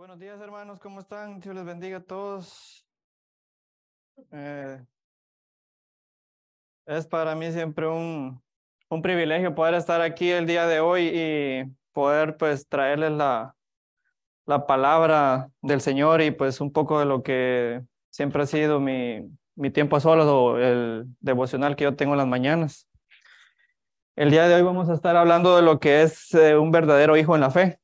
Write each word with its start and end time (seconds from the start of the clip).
Buenos 0.00 0.18
días, 0.18 0.40
hermanos, 0.40 0.80
¿cómo 0.80 1.00
están? 1.00 1.40
Dios 1.40 1.54
les 1.54 1.62
bendiga 1.62 1.98
a 1.98 2.02
todos. 2.02 2.86
Eh, 4.32 4.82
es 6.86 7.06
para 7.06 7.34
mí 7.34 7.52
siempre 7.52 7.86
un, 7.86 8.42
un 8.88 9.02
privilegio 9.02 9.54
poder 9.54 9.74
estar 9.74 10.00
aquí 10.00 10.30
el 10.30 10.46
día 10.46 10.66
de 10.66 10.80
hoy 10.80 11.10
y 11.12 11.64
poder 11.92 12.38
pues 12.38 12.66
traerles 12.66 13.12
la, 13.12 13.54
la 14.46 14.66
palabra 14.66 15.50
del 15.60 15.82
Señor 15.82 16.22
y 16.22 16.30
pues 16.30 16.62
un 16.62 16.72
poco 16.72 16.98
de 16.98 17.04
lo 17.04 17.22
que 17.22 17.82
siempre 18.08 18.44
ha 18.44 18.46
sido 18.46 18.80
mi, 18.80 19.30
mi 19.54 19.70
tiempo 19.70 19.98
a 19.98 20.00
o 20.02 20.56
el 20.56 21.04
devocional 21.20 21.76
que 21.76 21.84
yo 21.84 21.94
tengo 21.94 22.14
en 22.14 22.18
las 22.20 22.26
mañanas. 22.26 22.88
El 24.16 24.30
día 24.30 24.48
de 24.48 24.54
hoy 24.54 24.62
vamos 24.62 24.88
a 24.88 24.94
estar 24.94 25.14
hablando 25.16 25.56
de 25.56 25.62
lo 25.62 25.78
que 25.78 26.00
es 26.00 26.32
eh, 26.32 26.56
un 26.56 26.70
verdadero 26.70 27.18
hijo 27.18 27.34
en 27.34 27.42
la 27.42 27.50
fe. 27.50 27.78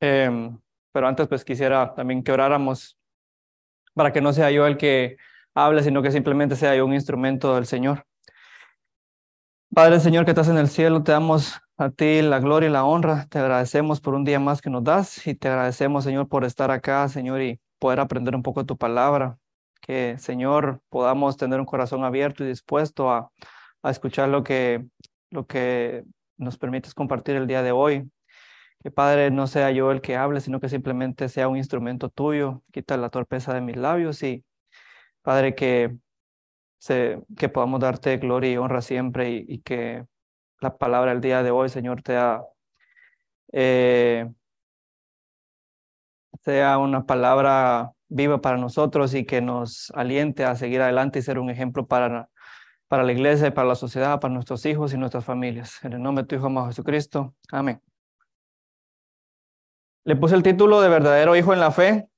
Em, 0.00 0.58
pero 0.98 1.06
antes 1.06 1.28
pues 1.28 1.44
quisiera 1.44 1.94
también 1.94 2.24
que 2.24 2.32
oráramos 2.32 2.98
para 3.94 4.12
que 4.12 4.20
no 4.20 4.32
sea 4.32 4.50
yo 4.50 4.66
el 4.66 4.76
que 4.76 5.16
hable, 5.54 5.84
sino 5.84 6.02
que 6.02 6.10
simplemente 6.10 6.56
sea 6.56 6.74
yo 6.74 6.84
un 6.84 6.92
instrumento 6.92 7.54
del 7.54 7.66
Señor. 7.66 8.04
Padre 9.72 10.00
Señor 10.00 10.24
que 10.24 10.32
estás 10.32 10.48
en 10.48 10.58
el 10.58 10.66
cielo, 10.66 11.04
te 11.04 11.12
damos 11.12 11.60
a 11.76 11.90
ti 11.90 12.20
la 12.20 12.40
gloria 12.40 12.68
y 12.68 12.72
la 12.72 12.84
honra. 12.84 13.28
Te 13.30 13.38
agradecemos 13.38 14.00
por 14.00 14.14
un 14.14 14.24
día 14.24 14.40
más 14.40 14.60
que 14.60 14.70
nos 14.70 14.82
das 14.82 15.24
y 15.24 15.36
te 15.36 15.46
agradecemos, 15.46 16.02
Señor, 16.02 16.26
por 16.28 16.44
estar 16.44 16.72
acá, 16.72 17.08
Señor, 17.08 17.42
y 17.42 17.60
poder 17.78 18.00
aprender 18.00 18.34
un 18.34 18.42
poco 18.42 18.66
tu 18.66 18.76
palabra. 18.76 19.38
Que, 19.80 20.18
Señor, 20.18 20.80
podamos 20.88 21.36
tener 21.36 21.60
un 21.60 21.66
corazón 21.66 22.02
abierto 22.02 22.42
y 22.42 22.48
dispuesto 22.48 23.08
a, 23.08 23.30
a 23.84 23.90
escuchar 23.92 24.30
lo 24.30 24.42
que, 24.42 24.84
lo 25.30 25.46
que 25.46 26.02
nos 26.36 26.58
permites 26.58 26.92
compartir 26.92 27.36
el 27.36 27.46
día 27.46 27.62
de 27.62 27.70
hoy. 27.70 28.10
Padre 28.90 29.30
no 29.30 29.46
sea 29.46 29.70
yo 29.70 29.90
el 29.90 30.00
que 30.00 30.16
hable, 30.16 30.40
sino 30.40 30.60
que 30.60 30.68
simplemente 30.68 31.28
sea 31.28 31.48
un 31.48 31.56
instrumento 31.56 32.08
tuyo. 32.10 32.62
Quita 32.72 32.96
la 32.96 33.10
torpeza 33.10 33.54
de 33.54 33.60
mis 33.60 33.76
labios 33.76 34.22
y 34.22 34.44
Padre 35.22 35.54
que, 35.54 35.96
se, 36.78 37.20
que 37.36 37.48
podamos 37.48 37.80
darte 37.80 38.16
gloria 38.18 38.52
y 38.52 38.56
honra 38.56 38.82
siempre 38.82 39.30
y, 39.30 39.60
que 39.60 40.06
la 40.60 40.76
palabra 40.78 41.12
del 41.12 41.20
día 41.20 41.42
de 41.42 41.50
hoy, 41.50 41.68
Señor, 41.68 42.02
sea, 42.04 42.42
eh, 43.52 44.28
sea 46.42 46.78
una 46.78 47.04
palabra 47.06 47.92
viva 48.08 48.40
para 48.40 48.56
nosotros 48.58 49.14
y 49.14 49.24
que 49.24 49.40
nos 49.40 49.90
aliente 49.94 50.44
a 50.44 50.56
seguir 50.56 50.80
adelante 50.80 51.18
y 51.18 51.22
ser 51.22 51.38
un 51.38 51.50
ejemplo 51.50 51.86
para, 51.86 52.30
para 52.88 53.02
la 53.02 53.12
iglesia, 53.12 53.52
para 53.54 53.68
la 53.68 53.74
sociedad, 53.74 54.20
para 54.20 54.34
nuestros 54.34 54.64
hijos 54.66 54.94
y 54.94 54.98
nuestras 54.98 55.24
familias. 55.24 55.82
En 55.84 55.92
el 55.94 56.02
nombre 56.02 56.24
de 56.24 56.28
tu 56.28 56.36
Hijo 56.36 56.46
amado 56.46 56.68
Jesucristo. 56.68 57.34
Amén. 57.52 57.87
Le 60.08 60.16
puse 60.16 60.34
el 60.34 60.42
título 60.42 60.80
de 60.80 60.88
verdadero 60.88 61.36
hijo 61.36 61.52
en 61.52 61.60
la 61.60 61.70
fe 61.70 62.08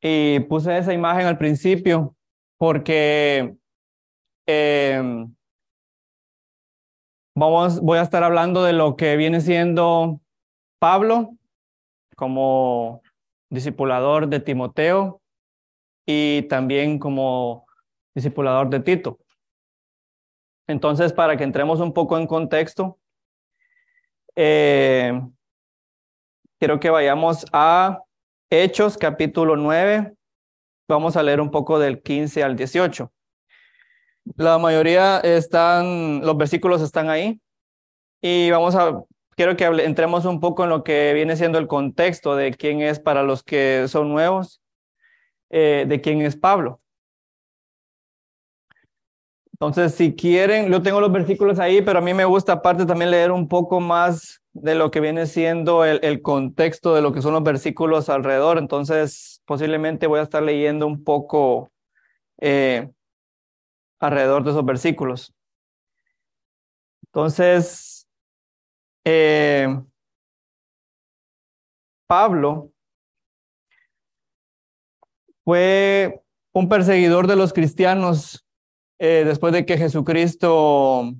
y 0.00 0.38
puse 0.38 0.78
esa 0.78 0.94
imagen 0.94 1.26
al 1.26 1.36
principio 1.36 2.14
porque 2.58 3.56
em, 4.46 5.34
vamos, 7.34 7.80
voy 7.80 7.98
a 7.98 8.02
estar 8.02 8.22
hablando 8.22 8.62
de 8.62 8.72
lo 8.72 8.94
que 8.94 9.16
viene 9.16 9.40
siendo 9.40 10.20
Pablo 10.78 11.36
como 12.14 13.02
discipulador 13.50 14.28
de 14.28 14.38
Timoteo 14.38 15.20
y 16.06 16.42
también 16.42 17.00
como 17.00 17.66
discipulador 18.14 18.70
de 18.70 18.78
Tito. 18.78 19.18
Entonces, 20.68 21.12
para 21.12 21.36
que 21.36 21.42
entremos 21.42 21.80
un 21.80 21.92
poco 21.92 22.16
en 22.16 22.28
contexto, 22.28 23.00
eh, 24.36 25.20
quiero 26.64 26.80
que 26.80 26.88
vayamos 26.88 27.44
a 27.52 28.00
Hechos 28.48 28.96
capítulo 28.96 29.54
9. 29.54 30.14
Vamos 30.88 31.14
a 31.14 31.22
leer 31.22 31.42
un 31.42 31.50
poco 31.50 31.78
del 31.78 32.00
15 32.00 32.42
al 32.42 32.56
18. 32.56 33.12
La 34.36 34.56
mayoría 34.56 35.20
están, 35.20 36.24
los 36.24 36.34
versículos 36.38 36.80
están 36.80 37.10
ahí. 37.10 37.38
Y 38.22 38.50
vamos 38.50 38.74
a, 38.76 38.98
quiero 39.36 39.58
que 39.58 39.66
entremos 39.66 40.24
un 40.24 40.40
poco 40.40 40.64
en 40.64 40.70
lo 40.70 40.84
que 40.84 41.12
viene 41.12 41.36
siendo 41.36 41.58
el 41.58 41.66
contexto 41.66 42.34
de 42.34 42.54
quién 42.54 42.80
es 42.80 42.98
para 42.98 43.22
los 43.22 43.42
que 43.42 43.84
son 43.86 44.08
nuevos, 44.08 44.62
eh, 45.50 45.84
de 45.86 46.00
quién 46.00 46.22
es 46.22 46.34
Pablo. 46.34 46.80
Entonces, 49.52 49.94
si 49.94 50.14
quieren, 50.14 50.72
yo 50.72 50.80
tengo 50.80 51.02
los 51.02 51.12
versículos 51.12 51.58
ahí, 51.58 51.82
pero 51.82 51.98
a 51.98 52.02
mí 52.02 52.14
me 52.14 52.24
gusta 52.24 52.54
aparte 52.54 52.86
también 52.86 53.10
leer 53.10 53.32
un 53.32 53.48
poco 53.48 53.80
más 53.80 54.40
de 54.54 54.76
lo 54.76 54.90
que 54.90 55.00
viene 55.00 55.26
siendo 55.26 55.84
el, 55.84 56.22
contexto 56.22 56.94
de 56.94 57.02
lo 57.02 57.12
que 57.12 57.20
son 57.20 57.32
los 57.32 57.42
versículos 57.42 58.08
alrededor. 58.08 58.58
Entonces, 58.58 59.42
posiblemente 59.44 60.06
voy 60.06 60.20
a 60.20 60.22
estar 60.22 60.42
leyendo 60.42 60.86
un 60.86 61.02
poco 61.02 61.70
eh, 62.40 62.88
alrededor 63.98 64.44
de 64.44 64.50
esos 64.52 64.64
versículos. 64.64 65.34
Entonces, 67.06 68.08
eh, 69.04 69.68
Pablo 72.06 72.70
fue 75.44 76.22
un 76.52 76.68
perseguidor 76.68 77.26
de 77.26 77.36
los 77.36 77.52
cristianos 77.52 78.46
eh, 79.00 79.24
después 79.26 79.52
de 79.52 79.66
que 79.66 79.76
Jesucristo 79.76 81.12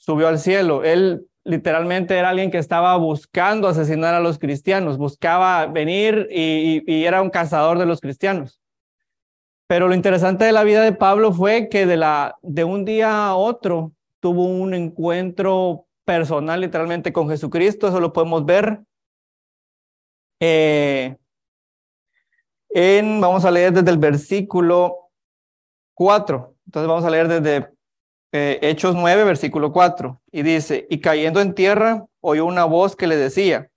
subió 0.00 0.28
al 0.28 0.38
cielo. 0.38 0.82
Él 0.82 1.26
literalmente 1.44 2.16
era 2.16 2.30
alguien 2.30 2.50
que 2.50 2.58
estaba 2.58 2.96
buscando 2.96 3.68
asesinar 3.68 4.14
a 4.14 4.20
los 4.20 4.38
cristianos, 4.38 4.98
buscaba 4.98 5.66
venir 5.66 6.26
y, 6.30 7.04
era 7.04 7.22
un 7.22 7.30
cazador 7.30 7.78
de 7.78 7.86
los 7.86 8.00
cristianos. 8.00 8.60
Pero 9.66 9.88
lo 9.88 9.94
interesante 9.94 10.44
de 10.44 10.52
la 10.52 10.64
vida 10.64 10.82
de 10.82 10.92
Pablo 10.92 11.32
fue 11.32 11.68
que 11.68 11.86
de, 11.86 11.96
la, 11.96 12.36
de 12.42 12.64
un 12.64 12.84
día 12.84 13.28
a 13.28 13.36
otro 13.36 13.92
tuvo 14.18 14.44
un 14.44 14.74
encuentro 14.74 15.86
personal 16.04 16.60
literalmente 16.60 17.12
con 17.12 17.28
Jesucristo, 17.28 17.86
eso 17.86 18.00
lo 18.00 18.12
podemos 18.12 18.44
ver. 18.44 18.80
Eh, 20.40 21.14
en, 22.70 23.20
vamos 23.20 23.44
a 23.44 23.50
leer 23.50 23.72
desde 23.72 23.90
el 23.90 23.98
versículo 23.98 25.10
4. 25.94 26.56
Entonces 26.66 26.88
vamos 26.88 27.04
a 27.04 27.10
leer 27.10 27.28
desde 27.28 27.70
eh, 28.32 28.58
Hechos 28.62 28.94
9, 28.94 29.24
versículo 29.24 29.72
4, 29.72 30.20
y 30.30 30.42
dice, 30.42 30.86
y 30.88 31.00
cayendo 31.00 31.40
en 31.40 31.54
tierra, 31.54 32.06
oyó 32.20 32.46
una 32.46 32.64
voz 32.64 32.96
que 32.96 33.06
le 33.06 33.16
decía, 33.16 33.68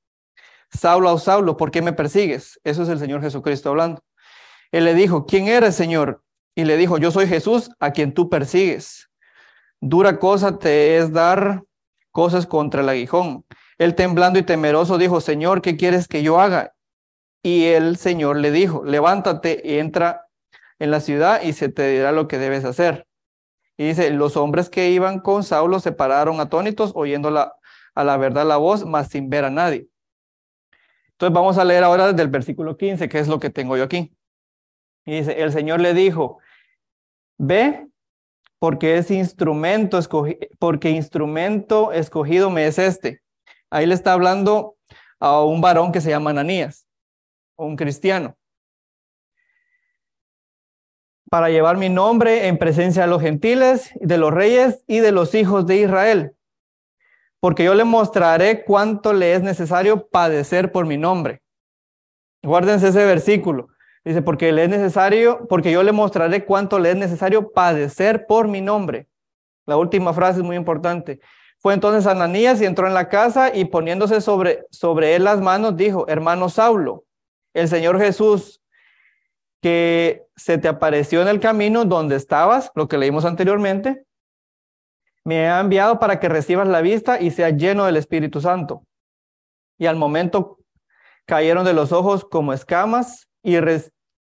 Saulo, 0.72 1.18
Saulo, 1.18 1.58
¿por 1.58 1.72
qué 1.72 1.81
me 1.81 1.94
persigues? 1.94 2.59
Eso 2.63 2.84
es 2.84 2.90
el 2.90 3.00
Señor 3.00 3.22
Jesucristo 3.22 3.69
hablando. 3.69 4.03
Él 4.72 4.86
le 4.86 4.96
dijo, 4.96 5.25
¿quién 5.25 5.47
eres, 5.47 5.75
Señor? 5.75 6.24
Y 6.56 6.66
le 6.66 6.78
dijo, 6.78 6.97
yo 6.97 7.12
soy 7.12 7.28
Jesús, 7.28 7.72
a 7.80 7.92
quien 7.92 8.13
tú 8.13 8.30
persigues. 8.30 9.09
Dura 9.80 10.19
cosa 10.19 10.58
te 10.58 10.97
es 10.97 11.12
dar 11.12 11.63
cosas 12.12 12.47
contra 12.47 12.81
el 12.81 12.90
aguijón. 12.90 13.46
Él 13.78 13.96
temblando 13.96 14.40
y 14.40 14.44
temeroso 14.44 14.97
dijo, 14.97 15.22
Señor, 15.22 15.62
¿qué 15.62 15.78
quieres 15.78 16.08
que 16.08 16.24
yo 16.24 16.40
haga? 16.40 16.74
Y 17.44 17.66
el 17.66 17.97
Señor 17.97 18.38
le 18.38 18.52
dijo, 18.52 18.84
levántate 18.86 19.62
y 19.63 19.78
entra 19.78 20.28
en 20.80 20.92
la 20.92 21.02
ciudad 21.02 21.42
y 21.42 21.53
se 21.53 21.69
te 21.69 21.88
dirá 21.90 22.12
lo 22.12 22.28
que 22.28 22.38
debes 22.38 22.66
hacer. 22.66 23.06
Y 23.78 23.88
dice, 23.88 24.09
los 24.11 24.38
hombres 24.38 24.69
que 24.69 24.91
iban 24.91 25.19
con 25.19 25.44
Saulo 25.44 25.79
se 25.79 25.91
pararon 25.91 26.39
atónitos 26.39 26.91
oyendo 26.95 27.29
a 27.29 28.03
la 28.03 28.17
verdad 28.17 28.45
la 28.45 28.57
voz, 28.57 28.85
mas 28.85 29.09
sin 29.09 29.29
ver 29.29 29.45
a 29.45 29.50
nadie. 29.50 29.88
Entonces 31.11 31.34
vamos 31.34 31.57
a 31.57 31.66
leer 31.66 31.83
ahora 31.83 32.07
desde 32.07 32.22
el 32.22 32.29
versículo 32.29 32.78
15, 32.78 33.09
que 33.09 33.19
es 33.19 33.28
lo 33.28 33.39
que 33.39 33.50
tengo 33.50 33.78
yo 33.78 33.83
aquí. 33.83 34.16
Y 35.06 35.17
dice, 35.17 35.41
el 35.41 35.51
Señor 35.51 35.79
le 35.79 35.94
dijo, 35.94 36.39
ve, 37.38 37.88
porque 38.59 38.97
es 38.97 39.12
instrumento 39.12 39.97
escogido, 39.97 40.39
porque 40.59 40.89
instrumento 40.89 41.91
escogido 41.91 42.50
me 42.50 42.67
es 42.67 42.79
este. 42.79 43.22
Ahí 43.69 43.85
le 43.85 43.95
está 43.95 44.13
hablando 44.13 44.78
a 45.19 45.44
un 45.44 45.62
varón 45.62 45.91
que 45.91 46.01
se 46.01 46.09
llama 46.09 46.29
Ananías, 46.29 46.88
un 47.56 47.75
cristiano 47.75 48.38
para 51.33 51.50
llevar 51.50 51.77
mi 51.77 51.89
nombre 51.89 52.45
en 52.45 52.59
presencia 52.59 53.01
de 53.01 53.07
los 53.07 53.19
gentiles, 53.19 53.89
de 53.95 54.19
los 54.19 54.31
reyes 54.31 54.83
y 54.85 55.00
de 55.00 55.12
los 55.12 55.33
hijos 55.33 55.65
de 55.65 55.77
Israel. 55.77 56.35
Porque 57.39 57.63
yo 57.63 57.74
le 57.74 57.85
mostraré 57.85 58.63
cuánto 58.63 59.13
le 59.13 59.33
es 59.33 59.41
necesario 59.41 60.06
padecer 60.09 60.71
por 60.71 60.85
mi 60.85 60.95
nombre. 60.95 61.41
Guárdense 62.44 62.89
ese 62.89 63.03
versículo. 63.06 63.69
Dice, 64.06 64.21
porque 64.21 64.51
le 64.51 64.65
es 64.65 64.69
necesario, 64.69 65.47
porque 65.50 65.71
yo 65.71 65.81
le 65.81 65.91
mostraré 65.91 66.45
cuánto 66.45 66.77
le 66.77 66.91
es 66.91 66.97
necesario 66.97 67.51
padecer 67.51 68.27
por 68.27 68.47
mi 68.47 68.62
nombre. 68.62 69.07
La 69.65 69.75
última 69.75 70.13
frase 70.13 70.41
es 70.41 70.45
muy 70.45 70.56
importante. 70.56 71.19
Fue 71.57 71.74
entonces 71.74 72.06
Ananías 72.06 72.62
y 72.62 72.65
entró 72.65 72.86
en 72.86 72.94
la 72.94 73.09
casa 73.09 73.56
y 73.56 73.65
poniéndose 73.65 74.21
sobre, 74.21 74.68
sobre 74.69 75.15
él 75.15 75.24
las 75.24 75.41
manos, 75.41 75.75
dijo, 75.77 76.07
hermano 76.07 76.47
Saulo, 76.47 77.06
el 77.56 77.68
Señor 77.68 77.97
Jesús, 77.97 78.62
que 79.63 80.25
se 80.36 80.57
te 80.57 80.68
apareció 80.68 81.21
en 81.21 81.30
el 81.30 81.39
camino 81.39 81.86
donde 81.86 82.18
estabas, 82.18 82.69
lo 82.75 82.89
que 82.89 82.98
leímos 82.98 83.24
anteriormente, 83.24 84.04
me 85.24 85.48
ha 85.48 85.62
enviado 85.62 86.00
para 86.00 86.19
que 86.19 86.27
recibas 86.27 86.68
la 86.68 86.81
vista 86.81 87.21
y 87.21 87.31
seas 87.31 87.56
lleno 87.56 87.86
del 87.86 87.95
Espíritu 87.95 88.42
Santo. 88.42 88.83
Y 89.80 89.86
al 89.86 89.95
momento 89.95 90.60
cayeron 91.25 91.63
de 91.63 91.71
los 91.71 91.94
ojos 91.94 92.25
como 92.25 92.51
escamas 92.51 93.30
y, 93.42 93.56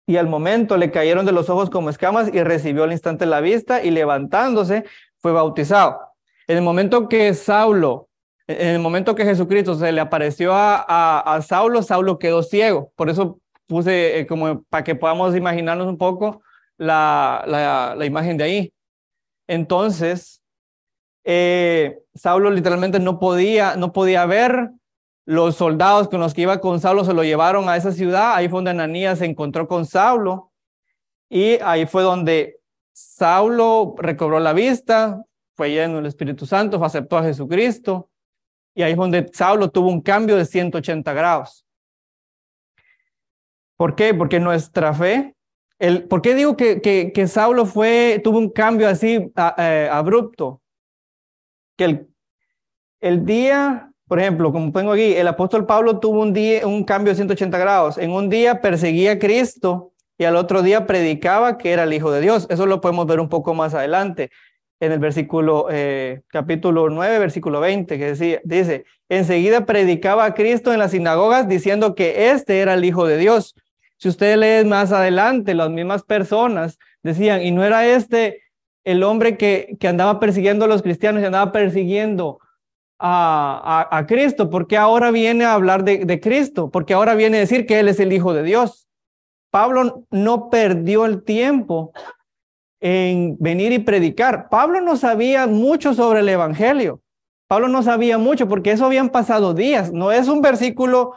y 0.06 0.17
al 0.19 0.26
momento 0.26 0.76
le 0.76 0.91
cayeron 0.91 1.25
de 1.25 1.32
los 1.32 1.49
ojos 1.49 1.71
como 1.71 1.88
escamas 1.88 2.29
y 2.31 2.43
recibió 2.43 2.85
al 2.85 2.93
instante 2.93 3.25
la 3.25 3.41
vista 3.41 3.82
y 3.82 3.93
levantándose 3.93 4.85
fue 5.17 5.32
bautizado. 5.32 6.03
En 6.47 6.59
el 6.59 6.62
momento 6.62 7.09
que 7.09 7.32
Saulo, 7.32 8.11
en 8.47 8.69
el 8.69 8.79
momento 8.79 9.15
que 9.15 9.25
Jesucristo 9.25 9.75
se 9.75 9.91
le 9.91 10.03
apareció 10.03 10.53
a, 10.53 11.21
a, 11.21 11.41
Saulo, 11.41 11.82
Saulo 11.82 12.19
quedó 12.19 12.43
ciego. 12.43 12.93
Por 12.94 13.09
eso 13.09 13.41
puse 13.66 14.20
eh, 14.20 14.26
como 14.26 14.62
para 14.64 14.84
que 14.84 14.94
podamos 14.94 15.34
imaginarnos 15.37 15.87
un 15.87 15.99
poco 15.99 16.43
la, 16.76 17.44
la, 17.96 18.06
imagen 18.06 18.37
de 18.37 18.44
ahí. 18.44 18.75
Entonces, 19.46 20.43
eh, 21.25 21.99
Saulo 22.14 22.50
literalmente 22.50 23.00
no 23.00 23.19
podía, 23.19 23.76
no 23.76 23.93
podía 23.93 24.26
ver. 24.26 24.70
Los 25.26 25.56
soldados 25.56 26.08
con 26.08 26.20
los 26.20 26.34
que 26.34 26.43
iba 26.43 26.61
con 26.61 26.81
Saulo 26.81 27.05
se 27.05 27.14
lo 27.14 27.25
llevaron 27.25 27.69
a 27.69 27.76
esa 27.76 27.93
ciudad. 27.93 28.34
Ahí 28.34 28.49
fue 28.49 28.58
donde 28.58 28.72
Ananías 28.72 29.20
se 29.20 29.25
encontró 29.25 29.66
con 29.66 29.87
Saulo. 29.87 30.52
Y 31.31 31.58
ahí 31.62 31.87
fue 31.87 32.02
donde 32.02 32.61
Saulo 32.93 33.94
recobró 33.99 34.38
la 34.38 34.52
vista, 34.52 35.25
fue 35.56 35.70
lleno 35.70 35.96
del 35.96 36.06
Espíritu 36.06 36.46
Santo, 36.46 36.82
aceptó 36.84 37.16
a 37.16 37.25
Jesucristo. 37.25 38.11
Y 38.75 38.82
ahí 38.82 38.94
fue 38.94 39.05
donde 39.05 39.31
Saulo 39.32 39.70
tuvo 39.70 39.88
un 39.88 40.00
cambio 40.00 40.37
de 40.37 40.44
180 40.44 41.12
grados. 41.12 41.63
¿Por 43.76 43.94
qué? 43.94 44.15
Porque 44.15 44.41
nuestra 44.41 44.93
fe, 44.94 45.35
el, 45.79 46.05
¿por 46.05 46.23
qué 46.23 46.35
digo 46.35 46.56
que, 46.56 46.81
que, 46.81 47.12
que 47.12 47.26
Saulo 47.26 47.67
fue, 47.67 48.21
tuvo 48.23 48.38
un 48.38 48.50
cambio 48.50 48.88
así 48.88 49.32
eh, 49.59 49.88
abrupto? 49.91 50.61
que 51.76 51.85
el, 51.85 52.09
el 53.00 53.25
día, 53.25 53.91
por 54.06 54.21
ejemplo, 54.21 54.53
como 54.53 54.73
tengo 54.73 54.93
aquí, 54.93 55.15
el 55.15 55.29
apóstol 55.29 55.67
Pablo 55.67 55.99
tuvo 55.99 56.21
un, 56.21 56.32
día, 56.32 56.67
un 56.67 56.85
cambio 56.85 57.12
de 57.12 57.17
180 57.17 57.59
grados. 57.59 57.99
En 57.99 58.12
un 58.12 58.29
día 58.29 58.61
perseguía 58.61 59.12
a 59.12 59.19
Cristo 59.19 59.93
y 60.19 60.25
al 60.25 60.37
otro 60.37 60.62
día 60.62 60.87
predicaba 60.87 61.59
que 61.59 61.73
era 61.73 61.85
el 61.85 61.93
Hijo 61.93 62.11
de 62.11 62.21
Dios. 62.21 62.47
Eso 62.50 62.67
lo 62.67 62.81
podemos 62.81 63.06
ver 63.06 63.21
un 63.21 63.29
poco 63.29 63.55
más 63.55 63.75
adelante 63.75 64.31
en 64.81 64.93
el 64.93 64.99
versículo, 64.99 65.69
eh, 65.71 66.23
capítulo 66.29 66.91
9, 66.91 67.19
versículo 67.19 67.61
20, 67.61 67.97
que 67.97 68.06
decía, 68.06 68.41
dice, 68.44 68.85
enseguida 69.09 69.65
predicaba 69.65 70.25
a 70.25 70.35
Cristo 70.35 70.73
en 70.73 70.79
las 70.79 70.91
sinagogas 70.91 71.49
diciendo 71.49 71.94
que 71.94 72.31
este 72.31 72.61
era 72.61 72.75
el 72.75 72.85
Hijo 72.85 73.06
de 73.06 73.17
Dios. 73.17 73.55
Si 73.99 74.08
usted 74.08 74.37
lee 74.37 74.69
más 74.69 74.93
adelante, 74.93 75.55
las 75.55 75.70
mismas 75.70 76.02
personas 76.02 76.79
decían, 77.02 77.43
y 77.43 77.50
no 77.50 77.64
era 77.64 77.87
este 77.87 78.43
el 78.85 79.02
hombre 79.02 79.37
que, 79.37 79.76
que 79.81 79.88
andaba 79.88 80.20
persiguiendo 80.20 80.67
a 80.67 80.69
los 80.69 80.82
cristianos 80.82 81.23
y 81.23 81.26
andaba 81.26 81.52
persiguiendo 81.52 82.38
a, 82.99 83.88
a, 83.91 84.06
Cristo, 84.06 84.50
porque 84.50 84.76
ahora 84.76 85.11
viene 85.11 85.44
a 85.44 85.55
hablar 85.55 85.85
de, 85.85 86.05
de 86.05 86.20
Cristo, 86.20 86.70
porque 86.70 86.94
ahora 86.94 87.14
viene 87.14 87.38
a 87.38 87.41
decir 87.41 87.67
que 87.67 87.81
Él 87.81 87.88
es 87.88 87.99
el 88.00 88.12
Hijo 88.12 88.32
de 88.32 88.43
Dios. 88.43 88.88
Pablo 89.50 90.05
no 90.11 90.50
perdió 90.50 91.05
el 91.06 91.23
tiempo 91.23 91.93
en 92.81 93.37
venir 93.38 93.73
y 93.73 93.79
predicar. 93.79 94.49
Pablo 94.49 94.81
no 94.81 94.97
sabía 94.97 95.47
mucho 95.47 95.94
sobre 95.94 96.20
el 96.20 96.29
Evangelio. 96.29 97.00
Pablo 97.47 97.69
no 97.69 97.82
sabía 97.82 98.19
mucho 98.19 98.49
porque 98.49 98.73
eso 98.73 98.87
habían 98.87 99.11
pasado 99.11 99.55
días. 99.55 99.93
No 99.93 100.12
es 100.12 100.29
un 100.29 100.40
versículo 100.40 101.14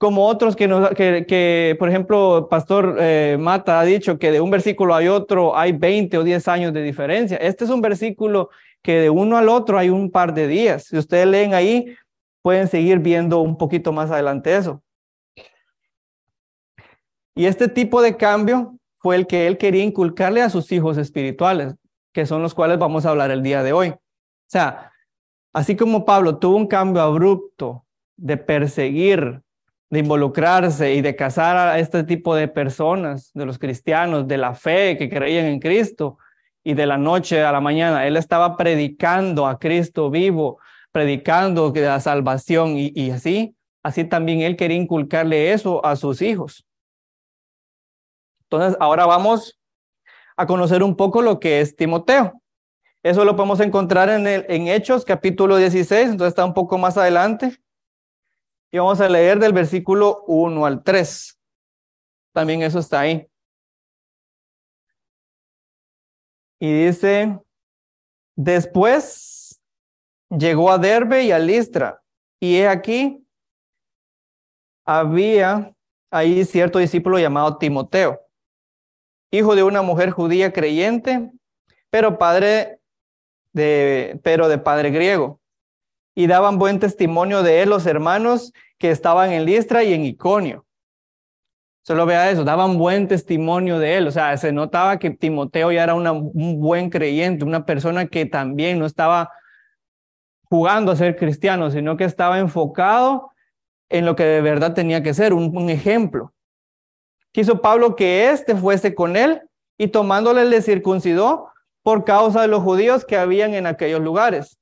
como 0.00 0.26
otros 0.26 0.56
que, 0.56 0.66
nos, 0.66 0.88
por 0.88 1.88
ejemplo, 1.90 2.48
Pastor 2.50 2.96
eh, 2.98 3.36
Mata 3.38 3.78
ha 3.78 3.84
dicho 3.84 4.18
que 4.18 4.32
de 4.32 4.40
un 4.40 4.50
versículo 4.50 4.94
hay 4.94 5.08
otro, 5.08 5.54
hay 5.54 5.72
20 5.72 6.16
o 6.16 6.24
10 6.24 6.48
años 6.48 6.72
de 6.72 6.82
diferencia. 6.82 7.36
Este 7.36 7.64
es 7.64 7.70
un 7.70 7.82
versículo 7.82 8.48
que 8.80 8.98
de 8.98 9.10
uno 9.10 9.36
al 9.36 9.50
otro 9.50 9.76
hay 9.76 9.90
un 9.90 10.10
par 10.10 10.32
de 10.32 10.48
días. 10.48 10.84
Si 10.84 10.96
ustedes 10.96 11.26
leen 11.26 11.52
ahí, 11.52 11.94
pueden 12.40 12.66
seguir 12.66 13.00
viendo 13.00 13.40
un 13.40 13.58
poquito 13.58 13.92
más 13.92 14.10
adelante 14.10 14.56
eso. 14.56 14.82
Y 17.34 17.44
este 17.44 17.68
tipo 17.68 18.00
de 18.00 18.16
cambio 18.16 18.78
fue 18.96 19.16
el 19.16 19.26
que 19.26 19.46
él 19.46 19.58
quería 19.58 19.84
inculcarle 19.84 20.40
a 20.40 20.48
sus 20.48 20.72
hijos 20.72 20.96
espirituales, 20.96 21.74
que 22.14 22.24
son 22.24 22.40
los 22.40 22.54
cuales 22.54 22.78
vamos 22.78 23.04
a 23.04 23.10
hablar 23.10 23.30
el 23.30 23.42
día 23.42 23.62
de 23.62 23.74
hoy. 23.74 23.88
O 23.90 23.98
sea, 24.46 24.92
así 25.52 25.76
como 25.76 26.06
Pablo 26.06 26.38
tuvo 26.38 26.56
un 26.56 26.68
cambio 26.68 27.02
abrupto 27.02 27.84
de 28.16 28.38
perseguir 28.38 29.42
de 29.90 29.98
involucrarse 29.98 30.94
y 30.94 31.02
de 31.02 31.16
casar 31.16 31.56
a 31.56 31.78
este 31.78 32.04
tipo 32.04 32.34
de 32.34 32.48
personas, 32.48 33.30
de 33.34 33.44
los 33.44 33.58
cristianos, 33.58 34.26
de 34.28 34.38
la 34.38 34.54
fe 34.54 34.96
que 34.96 35.10
creían 35.10 35.46
en 35.46 35.58
Cristo, 35.58 36.16
y 36.62 36.74
de 36.74 36.86
la 36.86 36.98
noche 36.98 37.42
a 37.42 37.52
la 37.52 37.60
mañana, 37.60 38.06
él 38.06 38.16
estaba 38.16 38.56
predicando 38.56 39.46
a 39.46 39.58
Cristo 39.58 40.10
vivo, 40.10 40.58
predicando 40.92 41.72
la 41.74 42.00
salvación 42.00 42.74
y, 42.76 43.10
así, 43.10 43.56
así 43.82 44.04
también 44.04 44.42
él 44.42 44.56
quería 44.56 44.76
inculcarle 44.76 45.52
eso 45.52 45.84
a 45.84 45.96
sus 45.96 46.20
hijos. 46.20 46.66
Entonces, 48.42 48.76
ahora 48.80 49.06
vamos 49.06 49.58
a 50.36 50.46
conocer 50.46 50.82
un 50.82 50.96
poco 50.96 51.22
lo 51.22 51.40
que 51.40 51.60
es 51.60 51.76
Timoteo. 51.76 52.40
Eso 53.02 53.24
lo 53.24 53.36
podemos 53.36 53.60
encontrar 53.60 54.10
en, 54.10 54.26
en 54.26 54.68
Hechos 54.68 55.04
capítulo 55.04 55.56
16, 55.56 56.10
entonces 56.10 56.32
está 56.32 56.44
un 56.44 56.52
poco 56.52 56.76
más 56.76 56.98
adelante. 56.98 57.58
Y 58.72 58.78
vamos 58.78 59.00
a 59.00 59.08
leer 59.08 59.38
del 59.38 59.52
versículo 59.52 60.24
1 60.26 60.64
al 60.64 60.82
3. 60.82 61.38
También 62.32 62.62
eso 62.62 62.78
está 62.78 63.00
ahí. 63.00 63.26
Y 66.60 66.86
dice, 66.86 67.40
después 68.36 69.60
llegó 70.28 70.70
a 70.70 70.78
Derbe 70.78 71.24
y 71.24 71.32
a 71.32 71.38
Listra. 71.38 72.00
Y 72.38 72.58
he 72.58 72.68
aquí, 72.68 73.26
había 74.86 75.74
ahí 76.10 76.44
cierto 76.44 76.78
discípulo 76.78 77.18
llamado 77.18 77.58
Timoteo, 77.58 78.20
hijo 79.32 79.54
de 79.54 79.62
una 79.62 79.82
mujer 79.82 80.10
judía 80.10 80.52
creyente, 80.52 81.30
pero 81.90 82.18
padre 82.18 82.80
de, 83.52 84.20
pero 84.22 84.48
de 84.48 84.58
padre 84.58 84.90
griego 84.90 85.39
y 86.14 86.26
daban 86.26 86.58
buen 86.58 86.78
testimonio 86.78 87.42
de 87.42 87.62
él 87.62 87.70
los 87.70 87.86
hermanos 87.86 88.52
que 88.78 88.90
estaban 88.90 89.32
en 89.32 89.44
Listra 89.44 89.84
y 89.84 89.92
en 89.92 90.04
Iconio. 90.04 90.64
Solo 91.82 92.06
vea 92.06 92.30
eso, 92.30 92.44
daban 92.44 92.78
buen 92.78 93.08
testimonio 93.08 93.78
de 93.78 93.96
él. 93.96 94.06
O 94.06 94.10
sea, 94.10 94.36
se 94.36 94.52
notaba 94.52 94.98
que 94.98 95.10
Timoteo 95.10 95.72
ya 95.72 95.84
era 95.84 95.94
un 95.94 96.60
buen 96.60 96.90
creyente, 96.90 97.44
una 97.44 97.64
persona 97.64 98.06
que 98.06 98.26
también 98.26 98.78
no 98.78 98.86
estaba 98.86 99.30
jugando 100.44 100.92
a 100.92 100.96
ser 100.96 101.16
cristiano, 101.16 101.70
sino 101.70 101.96
que 101.96 102.04
estaba 102.04 102.38
enfocado 102.38 103.32
en 103.88 104.04
lo 104.04 104.14
que 104.14 104.24
de 104.24 104.40
verdad 104.40 104.74
tenía 104.74 105.02
que 105.02 105.14
ser, 105.14 105.32
un, 105.32 105.56
un 105.56 105.70
ejemplo. 105.70 106.32
Quiso 107.32 107.60
Pablo 107.60 107.96
que 107.96 108.30
éste 108.30 108.56
fuese 108.56 108.94
con 108.94 109.16
él 109.16 109.42
y 109.78 109.88
tomándole 109.88 110.44
le 110.44 110.62
circuncidó 110.62 111.50
por 111.82 112.04
causa 112.04 112.42
de 112.42 112.48
los 112.48 112.62
judíos 112.62 113.04
que 113.04 113.16
habían 113.16 113.54
en 113.54 113.66
aquellos 113.66 114.00
lugares 114.00 114.59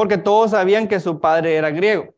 porque 0.00 0.16
todos 0.16 0.52
sabían 0.52 0.88
que 0.88 0.98
su 0.98 1.20
padre 1.20 1.56
era 1.56 1.68
griego. 1.68 2.14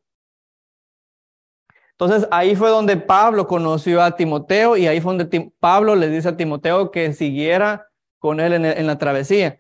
Entonces 1.91 2.29
ahí 2.31 2.55
fue 2.55 2.71
donde 2.71 2.97
Pablo 2.97 3.49
conoció 3.49 4.01
a 4.01 4.15
Timoteo 4.15 4.77
y 4.77 4.87
ahí 4.87 5.01
fue 5.01 5.17
donde 5.17 5.51
Pablo 5.59 5.97
le 5.97 6.09
dice 6.09 6.29
a 6.29 6.37
Timoteo 6.37 6.93
que 6.93 7.13
siguiera 7.13 7.89
con 8.21 8.39
él 8.39 8.53
en, 8.53 8.87
la 8.87 8.99
travesía. 8.99 9.59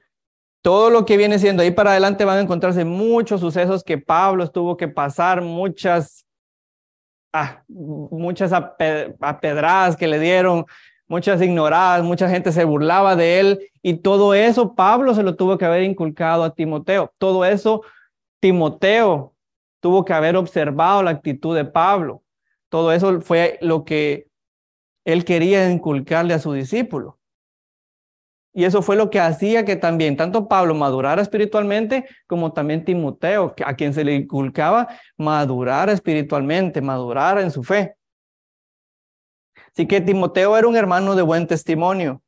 Todo 0.60 0.88
lo 0.88 1.04
que 1.04 1.16
viene 1.16 1.40
siendo 1.40 1.64
ahí 1.64 1.72
para 1.72 1.90
adelante 1.90 2.24
van 2.24 2.38
a 2.38 2.42
encontrarse 2.42 2.84
muchos 2.84 3.40
sucesos 3.40 3.82
que 3.82 3.98
Pablo 3.98 4.48
tuvo 4.48 4.76
que 4.76 4.86
pasar, 4.86 5.42
muchas, 5.42 6.24
ah, 7.32 7.64
muchas 7.66 8.52
apedradas 8.52 9.96
que 9.96 10.06
le 10.06 10.20
dieron, 10.20 10.64
muchas 11.08 11.42
ignoradas, 11.42 12.04
mucha 12.04 12.28
gente 12.28 12.52
se 12.52 12.62
burlaba 12.62 13.16
de 13.16 13.40
él 13.40 13.70
y 13.82 13.94
todo 13.94 14.32
eso 14.32 14.76
Pablo 14.76 15.12
se 15.12 15.24
lo 15.24 15.34
tuvo 15.34 15.58
que 15.58 15.64
haber 15.64 15.82
inculcado 15.82 16.44
a 16.44 16.54
Timoteo. 16.54 17.12
Todo 17.18 17.44
eso 17.44 17.82
Timoteo 18.42 19.36
tuvo 19.78 20.04
que 20.04 20.12
haber 20.12 20.36
observado 20.36 21.00
la 21.04 21.12
actitud 21.12 21.54
de 21.54 21.64
Pablo. 21.64 22.24
Todo 22.68 22.90
eso 22.90 23.20
fue 23.20 23.56
lo 23.62 23.84
que 23.84 24.26
él 25.04 25.24
quería 25.24 25.70
inculcarle 25.70 26.34
a 26.34 26.40
su 26.40 26.52
discípulo. 26.52 27.20
Y 28.52 28.64
eso 28.64 28.82
fue 28.82 28.96
lo 28.96 29.10
que 29.10 29.20
hacía 29.20 29.64
que 29.64 29.76
también 29.76 30.16
tanto 30.16 30.48
Pablo 30.48 30.74
madurara 30.74 31.22
espiritualmente 31.22 32.04
como 32.26 32.52
también 32.52 32.84
Timoteo, 32.84 33.54
a 33.64 33.74
quien 33.74 33.94
se 33.94 34.02
le 34.02 34.14
inculcaba 34.16 34.88
madurar 35.16 35.88
espiritualmente, 35.88 36.80
madurar 36.80 37.38
en 37.38 37.52
su 37.52 37.62
fe. 37.62 37.94
Así 39.68 39.86
que 39.86 40.00
Timoteo 40.00 40.58
era 40.58 40.66
un 40.66 40.74
hermano 40.74 41.14
de 41.14 41.22
buen 41.22 41.46
testimonio. 41.46 42.20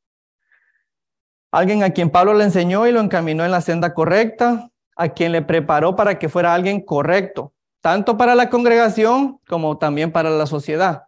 Alguien 1.50 1.82
a 1.82 1.90
quien 1.90 2.08
Pablo 2.08 2.34
le 2.34 2.44
enseñó 2.44 2.86
y 2.86 2.92
lo 2.92 3.00
encaminó 3.00 3.44
en 3.44 3.50
la 3.50 3.60
senda 3.60 3.94
correcta, 3.94 4.70
a 4.96 5.08
quien 5.08 5.32
le 5.32 5.42
preparó 5.42 5.96
para 5.96 6.18
que 6.18 6.28
fuera 6.28 6.54
alguien 6.54 6.80
correcto, 6.80 7.52
tanto 7.80 8.16
para 8.16 8.34
la 8.34 8.50
congregación 8.50 9.40
como 9.48 9.78
también 9.78 10.12
para 10.12 10.30
la 10.30 10.46
sociedad. 10.46 11.04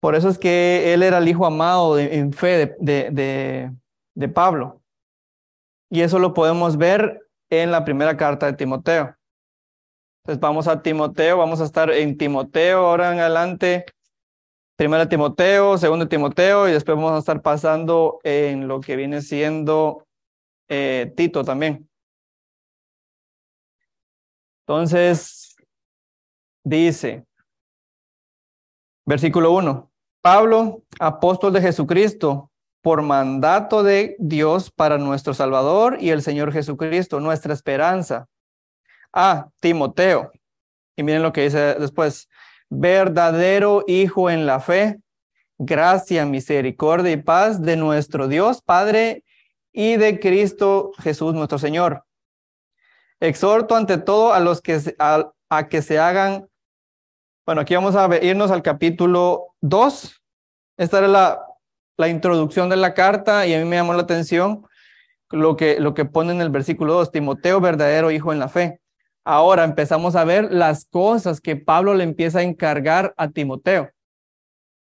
Por 0.00 0.14
eso 0.14 0.28
es 0.28 0.38
que 0.38 0.92
él 0.92 1.02
era 1.02 1.16
el 1.16 1.28
hijo 1.28 1.46
amado 1.46 1.98
en 1.98 2.32
fe 2.34 2.76
de, 2.78 3.10
de, 3.10 3.72
de, 4.14 4.28
Pablo. 4.28 4.82
Y 5.88 6.02
eso 6.02 6.18
lo 6.18 6.34
podemos 6.34 6.76
ver 6.76 7.20
en 7.48 7.70
la 7.70 7.86
primera 7.86 8.14
carta 8.14 8.44
de 8.44 8.52
Timoteo. 8.52 9.16
Entonces 10.22 10.40
vamos 10.40 10.68
a 10.68 10.82
Timoteo, 10.82 11.38
vamos 11.38 11.62
a 11.62 11.64
estar 11.64 11.90
en 11.90 12.18
Timoteo 12.18 12.80
ahora 12.80 13.14
en 13.14 13.20
adelante. 13.20 13.86
Primero 14.76 15.08
Timoteo, 15.08 15.78
segundo 15.78 16.06
Timoteo 16.06 16.68
y 16.68 16.72
después 16.72 16.96
vamos 16.96 17.12
a 17.12 17.18
estar 17.18 17.40
pasando 17.40 18.20
en 18.24 18.68
lo 18.68 18.80
que 18.80 18.96
viene 18.96 19.22
siendo 19.22 20.03
eh, 20.68 21.12
Tito 21.16 21.44
también. 21.44 21.88
Entonces, 24.66 25.56
dice, 26.64 27.26
versículo 29.04 29.52
1, 29.52 29.90
Pablo, 30.22 30.82
apóstol 30.98 31.52
de 31.52 31.60
Jesucristo, 31.60 32.50
por 32.80 33.02
mandato 33.02 33.82
de 33.82 34.16
Dios 34.18 34.70
para 34.70 34.98
nuestro 34.98 35.32
Salvador 35.32 35.96
y 36.00 36.10
el 36.10 36.22
Señor 36.22 36.52
Jesucristo, 36.52 37.20
nuestra 37.20 37.54
esperanza. 37.54 38.26
Ah, 39.12 39.48
Timoteo. 39.60 40.32
Y 40.96 41.02
miren 41.02 41.22
lo 41.22 41.32
que 41.32 41.42
dice 41.42 41.74
después, 41.74 42.28
verdadero 42.68 43.84
Hijo 43.86 44.30
en 44.30 44.44
la 44.46 44.60
fe, 44.60 44.98
gracia, 45.58 46.26
misericordia 46.26 47.12
y 47.12 47.16
paz 47.16 47.62
de 47.62 47.76
nuestro 47.76 48.28
Dios, 48.28 48.60
Padre 48.62 49.24
y 49.74 49.96
de 49.96 50.20
Cristo 50.20 50.92
Jesús 51.00 51.34
nuestro 51.34 51.58
Señor. 51.58 52.04
Exhorto 53.20 53.74
ante 53.74 53.98
todo 53.98 54.32
a 54.32 54.40
los 54.40 54.62
que 54.62 54.80
a, 54.98 55.68
que 55.68 55.82
se 55.82 55.98
hagan, 55.98 56.48
bueno, 57.44 57.60
aquí 57.60 57.74
vamos 57.74 57.94
a 57.96 58.08
irnos 58.24 58.50
al 58.50 58.62
capítulo 58.62 59.54
2. 59.60 60.22
Esta 60.78 60.98
era 60.98 61.08
la, 61.08 61.46
la 61.96 62.08
introducción 62.08 62.68
de 62.70 62.76
la 62.76 62.94
carta 62.94 63.46
y 63.46 63.54
a 63.54 63.58
mí 63.58 63.64
me 63.64 63.76
llamó 63.76 63.92
la 63.92 64.02
atención 64.02 64.66
lo 65.30 65.56
que, 65.56 65.78
lo 65.80 65.92
que 65.92 66.04
pone 66.04 66.32
en 66.32 66.40
el 66.40 66.50
versículo 66.50 66.94
2, 66.94 67.10
Timoteo, 67.10 67.60
verdadero 67.60 68.10
hijo 68.10 68.32
en 68.32 68.38
la 68.38 68.48
fe. 68.48 68.80
Ahora 69.24 69.64
empezamos 69.64 70.16
a 70.16 70.24
ver 70.24 70.52
las 70.52 70.86
cosas 70.86 71.40
que 71.40 71.56
Pablo 71.56 71.94
le 71.94 72.04
empieza 72.04 72.38
a 72.40 72.42
encargar 72.42 73.12
a 73.16 73.28
Timoteo. 73.28 73.90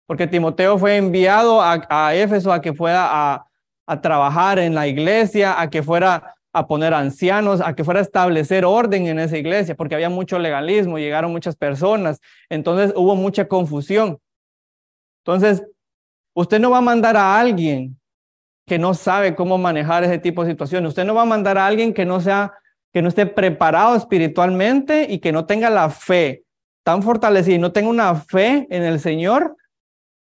Porque 0.07 0.27
Timoteo 0.27 0.79
fue 0.79 0.97
enviado 0.97 1.63
a, 1.63 1.87
a 1.89 2.15
Éfeso 2.15 2.53
a 2.53 2.61
que 2.61 2.73
fuera 2.73 3.09
a, 3.11 3.50
a 3.91 4.01
trabajar 4.01 4.61
en 4.61 4.77
la 4.77 4.87
iglesia, 4.87 5.61
a 5.61 5.69
que 5.69 5.83
fuera 5.83 6.37
a 6.53 6.67
poner 6.69 6.95
ancianos, 6.95 7.61
a 7.61 7.75
que 7.75 7.83
fuera 7.83 7.99
a 7.99 8.05
establecer 8.05 8.65
orden 8.65 9.09
en 9.09 9.19
esa 9.19 9.37
iglesia, 9.37 9.75
porque 9.75 9.97
había 9.97 10.09
mucho 10.09 10.39
legalismo, 10.39 10.97
llegaron 10.97 11.33
muchas 11.33 11.57
personas, 11.57 12.21
entonces 12.49 12.93
hubo 12.95 13.17
mucha 13.17 13.49
confusión. 13.49 14.21
Entonces, 15.25 15.67
usted 16.35 16.61
no 16.61 16.71
va 16.71 16.79
a 16.79 16.83
mandar 16.83 17.17
a 17.17 17.39
alguien 17.39 17.99
que 18.65 18.79
no 18.79 18.95
sabe 18.95 19.35
cómo 19.35 19.59
manejar 19.59 20.05
ese 20.05 20.19
tipo 20.19 20.45
de 20.45 20.53
situaciones. 20.53 20.91
Usted 20.91 21.05
no 21.05 21.15
va 21.17 21.23
a 21.23 21.27
mandar 21.27 21.59
a 21.59 21.67
alguien 21.67 21.93
que 21.93 22.05
no 22.05 22.21
sea 22.21 22.53
que 22.93 23.03
no 23.03 23.09
esté 23.09 23.27
preparado 23.27 23.97
espiritualmente 23.97 25.07
y 25.11 25.19
que 25.19 25.33
no 25.33 25.47
tenga 25.47 25.69
la 25.71 25.91
fe 25.91 26.45
tan 26.85 27.03
fortalecida 27.03 27.57
y 27.57 27.59
no 27.59 27.73
tenga 27.73 27.89
una 27.89 28.15
fe 28.15 28.69
en 28.71 28.85
el 28.85 29.01
Señor 29.01 29.57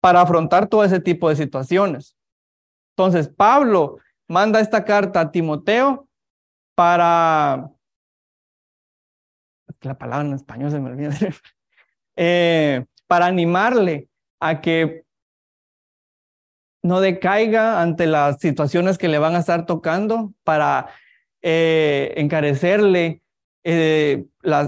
para 0.01 0.21
afrontar 0.21 0.69
todo 0.69 0.85
ese 0.85 1.01
tipo 1.01 1.29
de 1.29 1.37
situaciones. 1.37 2.18
Entonces, 2.99 3.29
Pablo 3.29 3.99
manda 4.27 4.59
esta 4.59 4.85
carta 4.85 5.21
a 5.21 5.31
Timoteo 5.31 6.09
para... 6.75 7.71
La 9.83 9.97
palabra 9.97 10.27
en 10.27 10.35
español 10.35 10.73
se 10.73 10.81
me 10.81 10.91
olvida. 10.91 11.13
Eh, 12.21 12.85
para 13.07 13.27
animarle 13.27 14.09
a 14.41 14.61
que 14.61 15.05
no 16.83 17.01
decaiga 17.01 17.81
ante 17.81 18.09
las 18.09 18.41
situaciones 18.41 18.99
que 18.99 19.07
le 19.07 19.21
van 19.21 19.37
a 19.37 19.39
estar 19.39 19.67
tocando, 19.67 20.35
para 20.43 20.89
eh, 21.43 22.15
encarecerle 22.17 23.23
eh, 23.63 24.27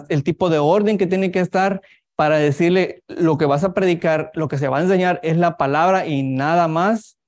el 0.09 0.23
tipo 0.23 0.49
de 0.49 0.59
orden 0.61 0.97
que 0.97 1.09
tiene 1.09 1.33
que 1.33 1.41
estar, 1.41 1.81
para 2.15 2.39
decirle 2.39 3.03
lo 3.09 3.37
que 3.37 3.47
vas 3.47 3.65
a 3.65 3.75
predicar, 3.75 4.31
lo 4.35 4.47
que 4.47 4.59
se 4.59 4.69
va 4.69 4.79
a 4.79 4.83
enseñar 4.83 5.19
es 5.25 5.37
la 5.37 5.57
palabra 5.57 6.07
y 6.07 6.23
nada 6.23 6.69
más 6.69 7.20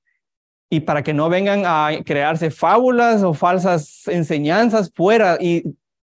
y 0.72 0.80
para 0.80 1.02
que 1.02 1.12
no 1.12 1.28
vengan 1.28 1.64
a 1.66 1.90
crearse 2.02 2.50
fábulas 2.50 3.22
o 3.22 3.34
falsas 3.34 4.08
enseñanzas 4.08 4.90
fuera 4.94 5.36
y 5.38 5.64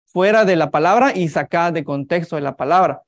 fuera 0.05 0.43
de 0.43 0.57
la 0.57 0.69
palabra 0.69 1.15
y 1.15 1.29
sacadas 1.29 1.73
de 1.73 1.85
contexto 1.85 2.35
de 2.35 2.41
la 2.41 2.57
palabra. 2.57 3.03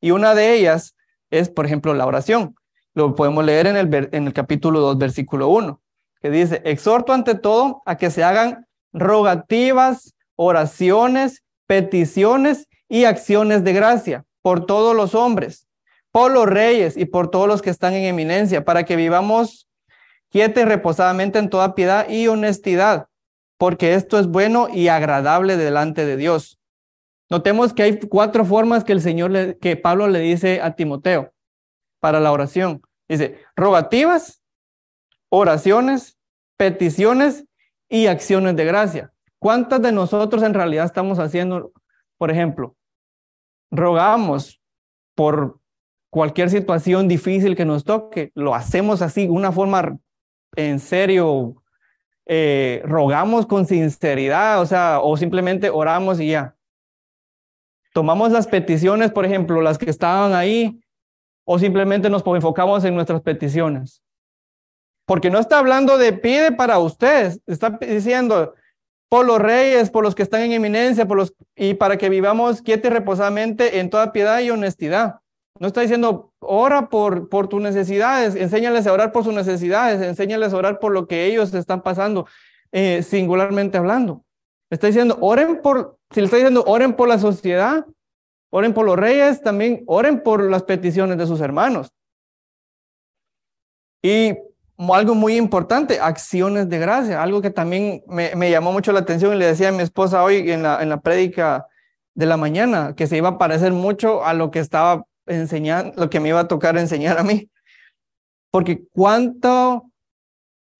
Y 0.00 0.10
una 0.10 0.34
de 0.34 0.54
ellas 0.54 0.96
es, 1.30 1.50
por 1.50 1.66
ejemplo, 1.66 1.94
la 1.94 2.04
oración. 2.04 2.56
Lo 2.94 3.14
podemos 3.14 3.44
leer 3.44 3.68
en 3.68 3.76
el, 3.76 4.08
en 4.10 4.26
el 4.26 4.32
capítulo 4.32 4.80
2, 4.80 4.98
versículo 4.98 5.46
1, 5.50 5.80
que 6.20 6.30
dice, 6.30 6.62
exhorto 6.64 7.12
ante 7.12 7.36
todo 7.36 7.80
a 7.86 7.96
que 7.96 8.10
se 8.10 8.24
hagan 8.24 8.66
rogativas, 8.92 10.16
oraciones, 10.34 11.44
peticiones 11.68 12.66
y 12.88 13.04
acciones 13.04 13.62
de 13.62 13.72
gracia 13.72 14.24
por 14.42 14.66
todos 14.66 14.96
los 14.96 15.14
hombres, 15.14 15.68
por 16.10 16.32
los 16.32 16.46
reyes 16.46 16.96
y 16.96 17.04
por 17.04 17.30
todos 17.30 17.46
los 17.46 17.62
que 17.62 17.70
están 17.70 17.94
en 17.94 18.02
eminencia, 18.02 18.64
para 18.64 18.84
que 18.84 18.96
vivamos 18.96 19.67
quiete 20.30 20.64
reposadamente 20.64 21.38
en 21.38 21.50
toda 21.50 21.74
piedad 21.74 22.08
y 22.08 22.28
honestidad, 22.28 23.08
porque 23.56 23.94
esto 23.94 24.18
es 24.18 24.26
bueno 24.26 24.68
y 24.72 24.88
agradable 24.88 25.56
delante 25.56 26.04
de 26.04 26.16
Dios. 26.16 26.58
Notemos 27.30 27.74
que 27.74 27.82
hay 27.82 27.98
cuatro 27.98 28.44
formas 28.44 28.84
que 28.84 28.92
el 28.92 29.02
Señor, 29.02 29.30
le, 29.30 29.58
que 29.58 29.76
Pablo 29.76 30.08
le 30.08 30.20
dice 30.20 30.60
a 30.62 30.74
Timoteo 30.74 31.32
para 32.00 32.20
la 32.20 32.32
oración. 32.32 32.82
Dice, 33.08 33.38
rogativas, 33.56 34.42
oraciones, 35.28 36.18
peticiones 36.56 37.44
y 37.88 38.06
acciones 38.06 38.56
de 38.56 38.64
gracia. 38.64 39.12
¿Cuántas 39.38 39.82
de 39.82 39.92
nosotros 39.92 40.42
en 40.42 40.54
realidad 40.54 40.84
estamos 40.84 41.18
haciendo, 41.18 41.72
por 42.16 42.30
ejemplo, 42.30 42.76
rogamos 43.70 44.60
por 45.14 45.60
cualquier 46.10 46.50
situación 46.50 47.08
difícil 47.08 47.54
que 47.56 47.64
nos 47.64 47.84
toque, 47.84 48.32
lo 48.34 48.54
hacemos 48.54 49.02
así, 49.02 49.28
una 49.28 49.52
forma 49.52 49.98
en 50.56 50.80
serio 50.80 51.62
eh, 52.26 52.82
rogamos 52.84 53.46
con 53.46 53.66
sinceridad, 53.66 54.60
o 54.60 54.66
sea, 54.66 55.00
o 55.00 55.16
simplemente 55.16 55.70
oramos 55.70 56.20
y 56.20 56.30
ya. 56.30 56.54
Tomamos 57.94 58.32
las 58.32 58.46
peticiones, 58.46 59.10
por 59.10 59.24
ejemplo, 59.24 59.62
las 59.62 59.78
que 59.78 59.88
estaban 59.88 60.34
ahí, 60.34 60.78
o 61.44 61.58
simplemente 61.58 62.10
nos 62.10 62.22
enfocamos 62.26 62.84
en 62.84 62.94
nuestras 62.94 63.22
peticiones. 63.22 64.02
Porque 65.06 65.30
no 65.30 65.38
está 65.38 65.58
hablando 65.58 65.96
de 65.96 66.12
pide 66.12 66.52
para 66.52 66.78
ustedes, 66.78 67.40
está 67.46 67.70
diciendo 67.80 68.54
por 69.08 69.24
los 69.24 69.38
reyes, 69.38 69.88
por 69.88 70.04
los 70.04 70.14
que 70.14 70.22
están 70.22 70.42
en 70.42 70.52
eminencia, 70.52 71.06
por 71.06 71.16
los 71.16 71.34
y 71.56 71.74
para 71.74 71.96
que 71.96 72.10
vivamos 72.10 72.60
quieta 72.60 72.88
y 72.88 72.90
reposadamente 72.90 73.80
en 73.80 73.88
toda 73.88 74.12
piedad 74.12 74.40
y 74.40 74.50
honestidad. 74.50 75.20
No 75.58 75.66
está 75.66 75.80
diciendo, 75.80 76.32
ora 76.38 76.88
por, 76.88 77.28
por 77.28 77.48
tus 77.48 77.60
necesidades, 77.60 78.36
enséñales 78.36 78.86
a 78.86 78.92
orar 78.92 79.10
por 79.12 79.24
sus 79.24 79.34
necesidades, 79.34 80.00
enséñales 80.00 80.52
a 80.52 80.56
orar 80.56 80.78
por 80.78 80.92
lo 80.92 81.08
que 81.08 81.26
ellos 81.26 81.52
están 81.52 81.82
pasando, 81.82 82.26
eh, 82.70 83.02
singularmente 83.02 83.76
hablando. 83.76 84.24
Está 84.70 84.86
diciendo, 84.86 85.18
oren 85.20 85.60
por, 85.62 85.98
si 86.10 86.20
le 86.20 86.26
está 86.26 86.36
diciendo, 86.36 86.62
oren 86.66 86.92
por 86.94 87.08
la 87.08 87.18
sociedad, 87.18 87.86
oren 88.50 88.72
por 88.72 88.86
los 88.86 88.96
reyes, 88.96 89.42
también 89.42 89.82
oren 89.86 90.22
por 90.22 90.42
las 90.42 90.62
peticiones 90.62 91.18
de 91.18 91.26
sus 91.26 91.40
hermanos. 91.40 91.92
Y 94.02 94.36
algo 94.92 95.14
muy 95.14 95.36
importante, 95.36 95.98
acciones 95.98 96.68
de 96.68 96.78
gracia, 96.78 97.22
algo 97.22 97.42
que 97.42 97.50
también 97.50 98.04
me, 98.06 98.34
me, 98.36 98.50
llamó 98.50 98.72
mucho 98.72 98.92
la 98.92 99.00
atención 99.00 99.34
y 99.34 99.38
le 99.38 99.46
decía 99.46 99.70
a 99.70 99.72
mi 99.72 99.82
esposa 99.82 100.22
hoy 100.22 100.50
en 100.52 100.62
la, 100.62 100.80
en 100.82 100.88
la 100.88 101.00
prédica 101.00 101.66
de 102.14 102.26
la 102.26 102.36
mañana, 102.36 102.94
que 102.94 103.06
se 103.06 103.16
iba 103.16 103.30
a 103.30 103.38
parecer 103.38 103.72
mucho 103.72 104.24
a 104.24 104.34
lo 104.34 104.50
que 104.50 104.60
estaba 104.60 105.04
enseñar, 105.28 105.92
lo 105.96 106.10
que 106.10 106.20
me 106.20 106.30
iba 106.30 106.40
a 106.40 106.48
tocar 106.48 106.76
enseñar 106.76 107.18
a 107.18 107.22
mí. 107.22 107.50
Porque 108.50 108.84
cuánto 108.92 109.90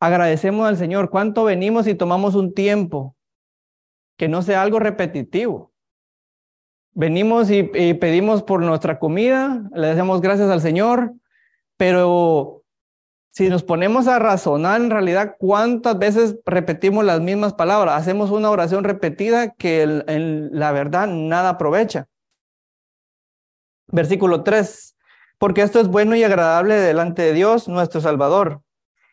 agradecemos 0.00 0.66
al 0.66 0.76
Señor, 0.76 1.10
cuánto 1.10 1.44
venimos 1.44 1.86
y 1.86 1.94
tomamos 1.94 2.34
un 2.34 2.54
tiempo 2.54 3.16
que 4.16 4.28
no 4.28 4.42
sea 4.42 4.62
algo 4.62 4.78
repetitivo. 4.78 5.72
Venimos 6.92 7.50
y, 7.50 7.70
y 7.74 7.94
pedimos 7.94 8.42
por 8.42 8.62
nuestra 8.62 8.98
comida, 8.98 9.68
le 9.74 9.88
decimos 9.88 10.20
gracias 10.20 10.50
al 10.50 10.60
Señor, 10.60 11.14
pero 11.76 12.58
si 13.38 13.48
nos 13.48 13.62
ponemos 13.62 14.08
a 14.08 14.18
razonar 14.18 14.80
en 14.80 14.90
realidad 14.90 15.36
cuántas 15.38 15.96
veces 15.96 16.36
repetimos 16.44 17.04
las 17.04 17.20
mismas 17.20 17.54
palabras, 17.54 17.94
hacemos 17.94 18.32
una 18.32 18.50
oración 18.50 18.82
repetida 18.82 19.52
que 19.52 19.82
en 19.82 20.50
la 20.52 20.72
verdad 20.72 21.06
nada 21.06 21.50
aprovecha. 21.50 22.08
Versículo 23.88 24.42
3. 24.42 24.96
Porque 25.38 25.62
esto 25.62 25.80
es 25.80 25.88
bueno 25.88 26.16
y 26.16 26.24
agradable 26.24 26.74
delante 26.74 27.22
de 27.22 27.32
Dios, 27.32 27.68
nuestro 27.68 28.00
Salvador, 28.00 28.62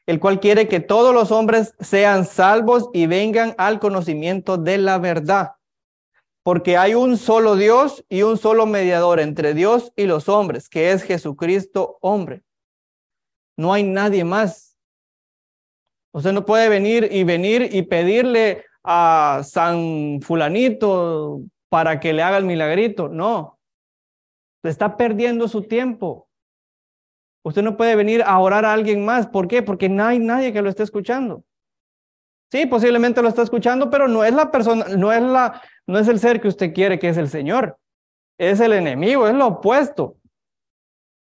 el 0.05 0.19
cual 0.19 0.39
quiere 0.39 0.67
que 0.67 0.79
todos 0.79 1.13
los 1.13 1.31
hombres 1.31 1.75
sean 1.79 2.25
salvos 2.25 2.89
y 2.93 3.05
vengan 3.07 3.53
al 3.57 3.79
conocimiento 3.79 4.57
de 4.57 4.77
la 4.77 4.97
verdad. 4.97 5.51
Porque 6.43 6.77
hay 6.77 6.95
un 6.95 7.17
solo 7.17 7.55
Dios 7.55 8.05
y 8.09 8.23
un 8.23 8.37
solo 8.37 8.65
mediador 8.65 9.19
entre 9.19 9.53
Dios 9.53 9.91
y 9.95 10.05
los 10.05 10.29
hombres, 10.29 10.69
que 10.69 10.91
es 10.91 11.03
Jesucristo 11.03 11.97
hombre. 12.01 12.43
No 13.57 13.73
hay 13.73 13.83
nadie 13.83 14.23
más. 14.23 14.77
Usted 16.11 16.33
no 16.33 16.45
puede 16.45 16.69
venir 16.69 17.09
y 17.11 17.23
venir 17.23 17.69
y 17.71 17.83
pedirle 17.83 18.63
a 18.83 19.41
San 19.43 20.19
fulanito, 20.21 21.41
para 21.69 21.99
que 21.99 22.13
le 22.13 22.23
haga 22.23 22.37
el 22.37 22.45
milagrito. 22.45 23.09
No, 23.09 23.54
está 24.69 24.97
perdiendo 24.97 25.47
su 25.47 25.63
tiempo. 25.63 26.27
Usted 27.43 27.61
no 27.61 27.77
puede 27.77 27.95
venir 27.95 28.23
a 28.23 28.39
orar 28.39 28.65
a 28.65 28.73
alguien 28.73 29.05
más. 29.05 29.27
¿Por 29.27 29.47
qué? 29.47 29.61
Porque 29.61 29.87
no 29.87 30.03
hay 30.05 30.19
nadie 30.19 30.51
que 30.51 30.61
lo 30.61 30.69
esté 30.69 30.83
escuchando. 30.83 31.43
Sí, 32.51 32.65
posiblemente 32.65 33.21
lo 33.21 33.27
está 33.27 33.41
escuchando, 33.41 33.89
pero 33.89 34.07
no 34.07 34.23
es 34.23 34.33
la 34.33 34.51
persona, 34.51 34.85
no 34.97 35.11
es 35.11 35.21
la, 35.21 35.61
no 35.87 35.99
es 35.99 36.07
el 36.07 36.19
ser 36.19 36.41
que 36.41 36.47
usted 36.47 36.73
quiere, 36.73 36.99
que 36.99 37.09
es 37.09 37.17
el 37.17 37.29
Señor. 37.29 37.77
Es 38.37 38.59
el 38.59 38.73
enemigo, 38.73 39.27
es 39.27 39.33
lo 39.33 39.47
opuesto. 39.47 40.17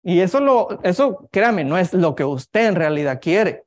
Y 0.03 0.21
eso 0.21 0.41
lo, 0.41 0.83
eso, 0.83 1.29
créame, 1.31 1.65
no 1.65 1.77
es 1.77 1.93
lo 1.93 2.15
que 2.15 2.25
usted 2.25 2.67
en 2.69 2.75
realidad 2.75 3.21
quiere. 3.21 3.65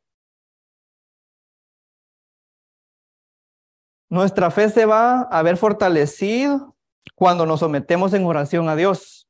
Nuestra 4.10 4.52
fe 4.52 4.70
se 4.70 4.86
va 4.86 5.22
a 5.22 5.42
ver 5.42 5.58
fortalecido 5.58 6.76
cuando 7.16 7.46
nos 7.46 7.62
sometemos 7.62 8.14
en 8.14 8.26
oración 8.26 8.70
a 8.70 8.76
Dios. 8.76 9.28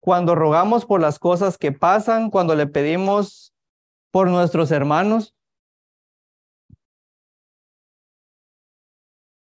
Cuando 0.00 0.34
rogamos 0.34 0.84
por 0.84 1.00
las 1.00 1.18
cosas 1.18 1.58
que 1.58 1.72
pasan, 1.72 2.30
cuando 2.30 2.54
le 2.54 2.66
pedimos 2.66 3.52
por 4.10 4.28
nuestros 4.28 4.70
hermanos. 4.70 5.34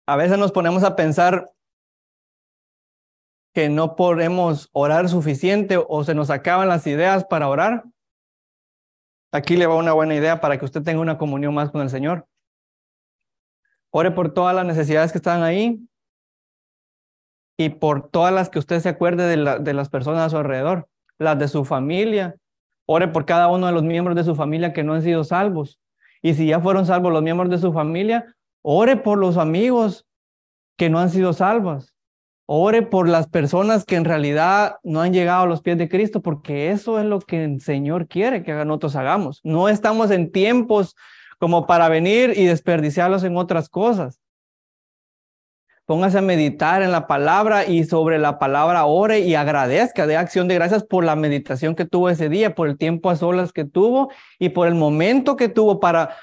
A 0.06 0.16
veces 0.16 0.38
nos 0.38 0.52
ponemos 0.52 0.84
a 0.84 0.96
pensar 0.96 1.52
que 3.52 3.68
no 3.68 3.96
podemos 3.96 4.68
orar 4.72 5.08
suficiente 5.08 5.82
o 5.88 6.04
se 6.04 6.14
nos 6.14 6.30
acaban 6.30 6.68
las 6.68 6.86
ideas 6.86 7.24
para 7.24 7.48
orar. 7.48 7.84
Aquí 9.32 9.56
le 9.56 9.66
va 9.66 9.76
una 9.76 9.92
buena 9.92 10.14
idea 10.14 10.40
para 10.40 10.58
que 10.58 10.64
usted 10.64 10.82
tenga 10.82 11.00
una 11.00 11.18
comunión 11.18 11.54
más 11.54 11.70
con 11.70 11.80
el 11.80 11.90
Señor. 11.90 12.28
Ore 13.90 14.10
por 14.10 14.32
todas 14.32 14.54
las 14.54 14.66
necesidades 14.66 15.10
que 15.10 15.18
están 15.18 15.42
ahí 15.42 15.80
y 17.56 17.70
por 17.70 18.08
todas 18.10 18.32
las 18.32 18.50
que 18.50 18.58
usted 18.58 18.80
se 18.80 18.88
acuerde 18.88 19.28
de, 19.28 19.72
las 19.72 19.88
personas 19.88 20.22
a 20.22 20.30
su 20.30 20.36
alrededor, 20.36 20.88
las 21.18 21.38
de 21.38 21.48
su 21.48 21.64
familia. 21.64 22.36
Ore 22.86 23.08
por 23.08 23.24
cada 23.24 23.48
uno 23.48 23.66
de 23.66 23.72
los 23.72 23.82
miembros 23.82 24.14
de 24.14 24.24
su 24.24 24.34
familia 24.34 24.72
que 24.72 24.84
no 24.84 24.94
han 24.94 25.02
sido 25.02 25.24
salvos. 25.24 25.80
Y 26.22 26.34
si 26.34 26.46
ya 26.46 26.60
fueron 26.60 26.86
salvos 26.86 27.12
los 27.12 27.22
miembros 27.22 27.50
de 27.50 27.58
su 27.58 27.72
familia, 27.72 28.34
ore 28.62 28.96
por 28.96 29.18
los 29.18 29.38
amigos 29.38 30.06
que 30.76 30.90
no 30.90 30.98
han 30.98 31.10
sido 31.10 31.32
salvos. 31.32 31.94
Ore 32.48 32.82
por 32.82 33.08
las 33.08 33.28
personas 33.28 33.84
que 33.84 33.96
en 33.96 34.04
realidad 34.04 34.76
no 34.84 35.00
han 35.00 35.12
llegado 35.12 35.42
a 35.42 35.46
los 35.46 35.62
pies 35.62 35.78
de 35.78 35.88
Cristo, 35.88 36.22
porque 36.22 36.70
eso 36.70 37.00
es 37.00 37.06
lo 37.06 37.18
que 37.18 37.42
el 37.42 37.60
Señor 37.60 38.06
quiere 38.06 38.44
que 38.44 38.52
nosotros 38.52 38.94
hagamos. 38.94 39.40
No 39.42 39.68
estamos 39.68 40.12
en 40.12 40.30
tiempos 40.30 40.94
como 41.38 41.66
para 41.66 41.88
venir 41.88 42.34
y 42.36 42.44
desperdiciarlos 42.44 43.24
en 43.24 43.36
otras 43.36 43.68
cosas. 43.68 44.20
Póngase 45.86 46.18
a 46.18 46.20
meditar 46.20 46.82
en 46.82 46.90
la 46.90 47.06
palabra 47.06 47.64
y 47.64 47.84
sobre 47.84 48.18
la 48.18 48.40
palabra 48.40 48.86
ore 48.86 49.20
y 49.20 49.36
agradezca 49.36 50.08
de 50.08 50.16
acción 50.16 50.48
de 50.48 50.56
gracias 50.56 50.82
por 50.82 51.04
la 51.04 51.14
meditación 51.14 51.76
que 51.76 51.84
tuvo 51.84 52.10
ese 52.10 52.28
día, 52.28 52.56
por 52.56 52.68
el 52.68 52.76
tiempo 52.76 53.08
a 53.08 53.14
solas 53.14 53.52
que 53.52 53.64
tuvo 53.64 54.10
y 54.40 54.48
por 54.48 54.66
el 54.66 54.74
momento 54.74 55.36
que 55.36 55.48
tuvo 55.48 55.78
para, 55.78 56.16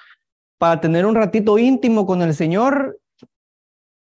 para 0.58 0.82
tener 0.82 1.06
un 1.06 1.16
ratito 1.16 1.58
íntimo 1.58 2.06
con 2.06 2.22
el 2.22 2.34
Señor 2.34 3.00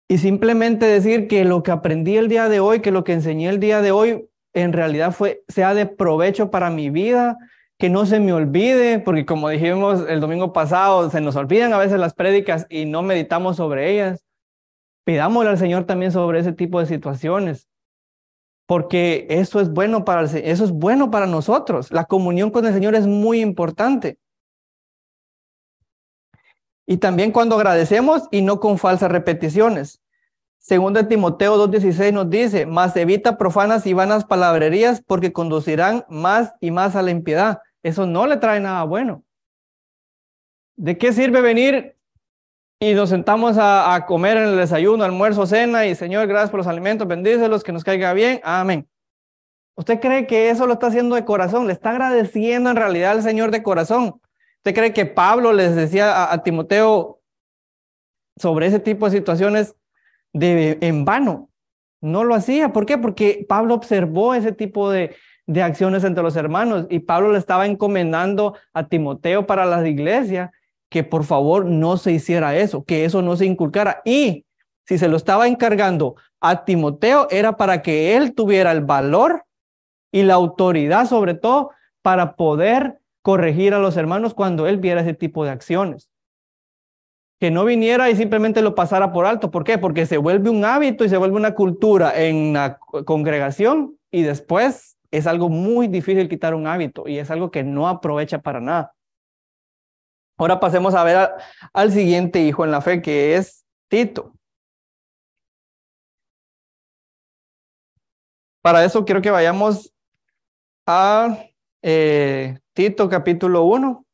y 0.10 0.18
simplemente 0.18 0.86
decir 0.86 1.30
que 1.30 1.46
lo 1.46 1.64
que 1.64 1.72
aprendí 1.72 2.18
el 2.18 2.28
día 2.28 2.50
de 2.50 2.60
hoy, 2.60 2.82
que 2.82 2.92
lo 2.92 3.06
que 3.06 3.14
enseñé 3.14 3.48
el 3.48 3.62
día 3.62 3.82
de 3.82 3.92
hoy, 3.92 4.28
en 4.54 4.74
realidad 4.74 5.14
fue, 5.14 5.44
sea 5.48 5.74
de 5.74 5.86
provecho 5.86 6.52
para 6.52 6.70
mi 6.72 6.90
vida, 6.90 7.38
que 7.80 7.90
no 7.90 8.06
se 8.06 8.20
me 8.20 8.34
olvide, 8.34 9.00
porque 9.00 9.26
como 9.26 9.48
dijimos 9.48 10.04
el 10.10 10.20
domingo 10.20 10.52
pasado, 10.52 11.10
se 11.10 11.22
nos 11.22 11.38
olvidan 11.38 11.72
a 11.72 11.78
veces 11.78 12.00
las 12.00 12.14
prédicas 12.14 12.68
y 12.70 12.84
no 12.84 13.02
meditamos 13.02 13.56
sobre 13.56 13.92
ellas. 13.92 14.26
Pidámosle 15.04 15.50
al 15.50 15.58
Señor 15.58 15.86
también 15.86 16.12
sobre 16.12 16.40
ese 16.40 16.54
tipo 16.54 16.80
de 16.80 16.86
situaciones, 16.86 17.68
porque 18.66 19.28
eso 19.30 19.60
es 19.60 19.70
bueno 19.70 20.06
para 20.06 20.24
eso 20.24 20.64
es 20.64 20.72
bueno 20.72 21.12
para 21.12 21.28
nosotros. 21.28 21.92
La 21.92 22.06
comunión 22.06 22.52
con 22.52 22.66
el 22.66 22.74
Señor 22.74 22.96
es 22.96 23.06
muy 23.06 23.42
importante. 23.42 24.18
Y 26.86 26.98
también 26.98 27.32
cuando 27.32 27.56
agradecemos 27.56 28.24
y 28.32 28.42
no 28.42 28.60
con 28.60 28.78
falsas 28.78 29.12
repeticiones. 29.12 30.02
Según 30.58 30.94
de 30.94 31.04
Timoteo 31.04 31.58
2.16 31.68 32.14
nos 32.14 32.30
dice, 32.30 32.66
más 32.66 32.96
evita 32.96 33.38
profanas 33.38 33.86
y 33.86 33.94
vanas 33.94 34.24
palabrerías 34.24 35.02
porque 35.06 35.34
conducirán 35.34 36.06
más 36.08 36.54
y 36.62 36.72
más 36.72 36.96
a 36.96 37.02
la 37.02 37.12
impiedad. 37.12 37.60
Eso 37.84 38.06
no 38.06 38.28
le 38.28 38.38
trae 38.38 38.62
nada 38.62 38.84
bueno. 38.86 39.26
¿De 40.78 40.98
qué 40.98 41.12
sirve 41.12 41.42
venir 41.42 41.98
y 42.84 42.94
nos 42.94 43.10
sentamos 43.10 43.56
a, 43.58 44.04
comer 44.06 44.36
en 44.36 44.44
el 44.44 44.58
desayuno, 44.58 45.06
almuerzo, 45.06 45.46
cena 45.46 45.86
y 45.86 45.96
Señor, 45.96 46.28
gracias 46.28 46.50
por 46.50 46.58
los 46.58 46.68
alimentos, 46.68 47.08
bendícelos, 47.08 47.64
que 47.64 47.72
nos 47.72 47.86
caiga 47.86 48.12
bien? 48.12 48.42
Amén. 48.44 48.90
¿Usted 49.78 50.02
cree 50.02 50.28
que 50.28 50.50
eso 50.50 50.68
lo 50.68 50.74
está 50.74 50.88
haciendo 50.88 51.16
de 51.16 51.24
corazón? 51.24 51.66
¿Le 51.68 51.72
está 51.72 51.92
agradeciendo 51.92 52.70
en 52.70 52.76
realidad 52.76 53.12
al 53.12 53.24
Señor 53.24 53.52
de 53.52 53.64
corazón? 53.64 54.20
¿Usted 54.58 54.76
cree 54.76 54.92
que 54.92 55.06
Pablo 55.06 55.54
les 55.54 55.76
decía 55.76 56.30
a, 56.30 56.44
Timoteo 56.44 57.22
sobre 58.36 58.68
ese 58.68 58.80
tipo 58.80 59.06
de 59.06 59.18
situaciones 59.18 59.76
de, 60.34 60.78
en 60.82 61.06
vano? 61.06 61.50
No 62.02 62.26
lo 62.26 62.36
hacía. 62.36 62.74
¿Por 62.74 62.86
qué? 62.86 62.98
Porque 62.98 63.46
Pablo 63.48 63.76
observó 63.76 64.34
ese 64.34 64.52
tipo 64.52 64.92
de, 64.92 65.16
de 65.48 65.64
acciones 65.64 66.04
entre 66.04 66.22
los 66.22 66.36
hermanos. 66.36 66.86
Y 66.90 67.00
Pablo 67.00 67.32
le 67.32 67.38
estaba 67.38 67.66
encomendando 67.66 68.56
a 68.74 68.90
Timoteo 68.90 69.48
para 69.48 69.66
la 69.66 69.88
iglesia 69.88 70.52
que 70.94 71.04
por 71.04 71.24
favor 71.24 71.66
no 71.66 71.98
se 71.98 72.12
hiciera 72.12 72.56
eso, 72.56 72.84
que 72.84 73.04
eso 73.04 73.24
no 73.24 73.36
se 73.36 73.48
inculcara. 73.48 74.04
Y 74.06 74.46
si 74.86 75.00
se 75.00 75.08
lo 75.08 75.18
estaba 75.18 75.48
encargando 75.48 76.18
a 76.40 76.66
Timoteo, 76.66 77.28
era 77.32 77.58
para 77.58 77.82
que 77.82 78.16
él 78.16 78.36
tuviera 78.36 78.72
el 78.72 78.82
valor 78.82 79.44
y 80.12 80.22
la 80.22 80.36
autoridad, 80.36 81.08
sobre 81.08 81.34
todo, 81.34 81.72
para 82.04 82.36
poder 82.36 83.00
corregir 83.24 83.74
a 83.74 83.80
los 83.80 83.98
hermanos 83.98 84.36
cuando 84.36 84.68
él 84.68 84.78
viera 84.78 85.02
ese 85.02 85.16
tipo 85.16 85.44
de 85.44 85.50
acciones. 85.50 86.12
Que 87.40 87.50
no 87.50 87.66
viniera 87.66 88.12
y 88.12 88.16
simplemente 88.16 88.62
lo 88.62 88.76
pasara 88.76 89.12
por 89.12 89.26
alto. 89.26 89.50
¿Por 89.50 89.64
qué? 89.64 89.80
Porque 89.80 90.06
se 90.06 90.20
vuelve 90.20 90.52
un 90.52 90.64
hábito 90.64 91.04
y 91.04 91.10
se 91.10 91.18
vuelve 91.18 91.38
una 91.38 91.56
cultura 91.56 92.14
en 92.24 92.54
la 92.54 92.78
congregación 92.78 93.98
y 94.12 94.22
después 94.22 95.00
es 95.10 95.26
algo 95.26 95.50
muy 95.50 95.88
difícil 95.88 96.30
quitar 96.30 96.54
un 96.54 96.68
hábito 96.68 97.08
y 97.08 97.18
es 97.18 97.32
algo 97.32 97.50
que 97.50 97.64
no 97.64 97.88
aprovecha 97.88 98.44
para 98.44 98.62
nada. 98.62 98.94
Ahora 100.44 100.60
pasemos 100.60 100.94
a 100.94 101.06
ver 101.06 101.30
al 101.72 101.94
siguiente 101.94 102.42
hijo 102.42 102.66
en 102.66 102.72
la 102.72 102.82
fe, 102.82 103.02
que 103.02 103.38
es 103.38 103.64
Tito. 103.88 104.34
Para 108.62 108.84
eso 108.84 109.06
quiero 109.06 109.22
que 109.22 109.32
vayamos 109.32 109.94
a 110.86 111.46
eh, 111.82 112.60
Tito 112.74 113.08
capítulo 113.08 113.64
1. 113.64 114.06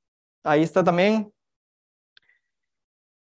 Ahí 0.43 0.61
está 0.61 0.83
también. 0.83 1.33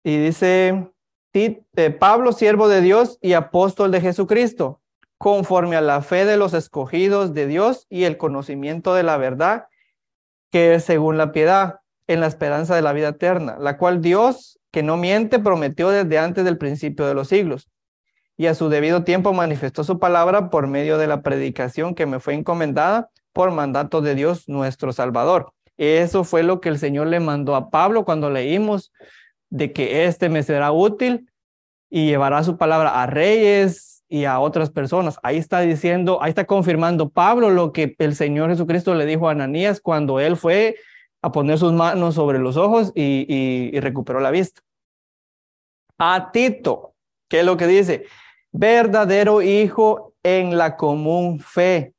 Y 0.05 0.17
dice, 0.19 0.89
eh, 1.33 1.91
Pablo, 1.99 2.31
siervo 2.31 2.69
de 2.69 2.81
Dios 2.81 3.19
y 3.21 3.33
apóstol 3.33 3.91
de 3.91 4.03
Jesucristo 4.03 4.81
conforme 5.19 5.75
a 5.75 5.81
la 5.81 6.01
fe 6.01 6.27
de 6.27 6.37
los 6.37 6.55
escogidos 6.55 7.35
de 7.35 7.49
Dios 7.49 7.89
y 7.91 8.05
el 8.05 8.19
conocimiento 8.19 8.95
de 8.95 9.03
la 9.03 9.17
verdad, 9.17 9.67
que 10.53 10.77
es 10.77 10.85
según 10.85 11.19
la 11.19 11.33
piedad, 11.33 11.81
en 12.07 12.21
la 12.21 12.27
esperanza 12.27 12.75
de 12.75 12.83
la 12.83 12.93
vida 12.93 13.09
eterna, 13.09 13.57
la 13.59 13.77
cual 13.77 14.01
Dios, 14.01 14.59
que 14.71 14.83
no 14.83 14.97
miente, 14.97 15.39
prometió 15.39 15.91
desde 15.91 16.19
antes 16.19 16.45
del 16.45 16.59
principio 16.59 17.07
de 17.07 17.15
los 17.15 17.29
siglos. 17.29 17.69
Y 18.37 18.47
a 18.47 18.55
su 18.55 18.69
debido 18.69 19.05
tiempo 19.05 19.33
manifestó 19.33 19.85
su 19.85 19.99
palabra 19.99 20.51
por 20.51 20.67
medio 20.67 20.99
de 20.99 21.07
la 21.07 21.23
predicación 21.23 21.95
que 21.95 22.07
me 22.07 22.21
fue 22.21 22.35
encomendada 22.35 23.11
por 23.33 23.51
mandato 23.53 24.01
de 24.01 24.15
Dios 24.15 24.49
nuestro 24.49 24.93
Salvador. 24.93 25.53
Eso 25.77 26.25
fue 26.25 26.43
lo 26.43 26.61
que 26.61 26.69
el 26.69 26.79
Señor 26.79 27.07
le 27.07 27.21
mandó 27.21 27.57
a 27.57 27.71
Pablo 27.71 28.05
cuando 28.05 28.31
leímos 28.31 28.93
de 29.51 29.73
que 29.73 30.05
éste 30.07 30.29
me 30.29 30.43
será 30.43 30.73
útil 30.73 31.31
y 31.91 32.07
llevará 32.07 32.43
su 32.43 32.57
palabra 32.57 33.03
a 33.03 33.07
reyes, 33.07 33.95
y 34.09 34.27
a 34.27 34.39
otras 34.39 34.71
personas. 34.71 35.19
Ahí 35.25 35.39
está 35.39 35.61
diciendo, 35.61 36.23
ahí 36.23 36.29
está 36.29 36.45
confirmando 36.45 37.09
Pablo 37.09 37.51
lo 37.51 37.73
que 37.73 37.97
el 37.99 38.15
Señor 38.15 38.51
Jesucristo 38.51 38.95
le 38.95 39.07
dijo 39.07 39.29
a 39.29 39.33
Ananías 39.33 39.81
cuando 39.81 40.21
él 40.21 40.37
fue 40.37 40.77
a 41.25 41.33
poner 41.33 41.59
sus 41.59 41.73
manos 41.73 42.17
sobre 42.17 42.39
los 42.39 42.59
ojos 42.59 42.93
y, 42.95 43.73
recuperó 43.81 44.21
la 44.21 44.31
vista. 44.31 44.61
A 45.99 46.31
Tito, 46.33 46.93
¿qué 47.31 47.41
es 47.41 47.47
lo 47.47 47.57
que 47.57 47.67
dice? 47.67 48.05
Verdadero 48.53 49.41
hijo 49.41 50.13
en 50.23 50.59
la 50.59 50.77
común 50.77 51.41
fe. 51.41 51.95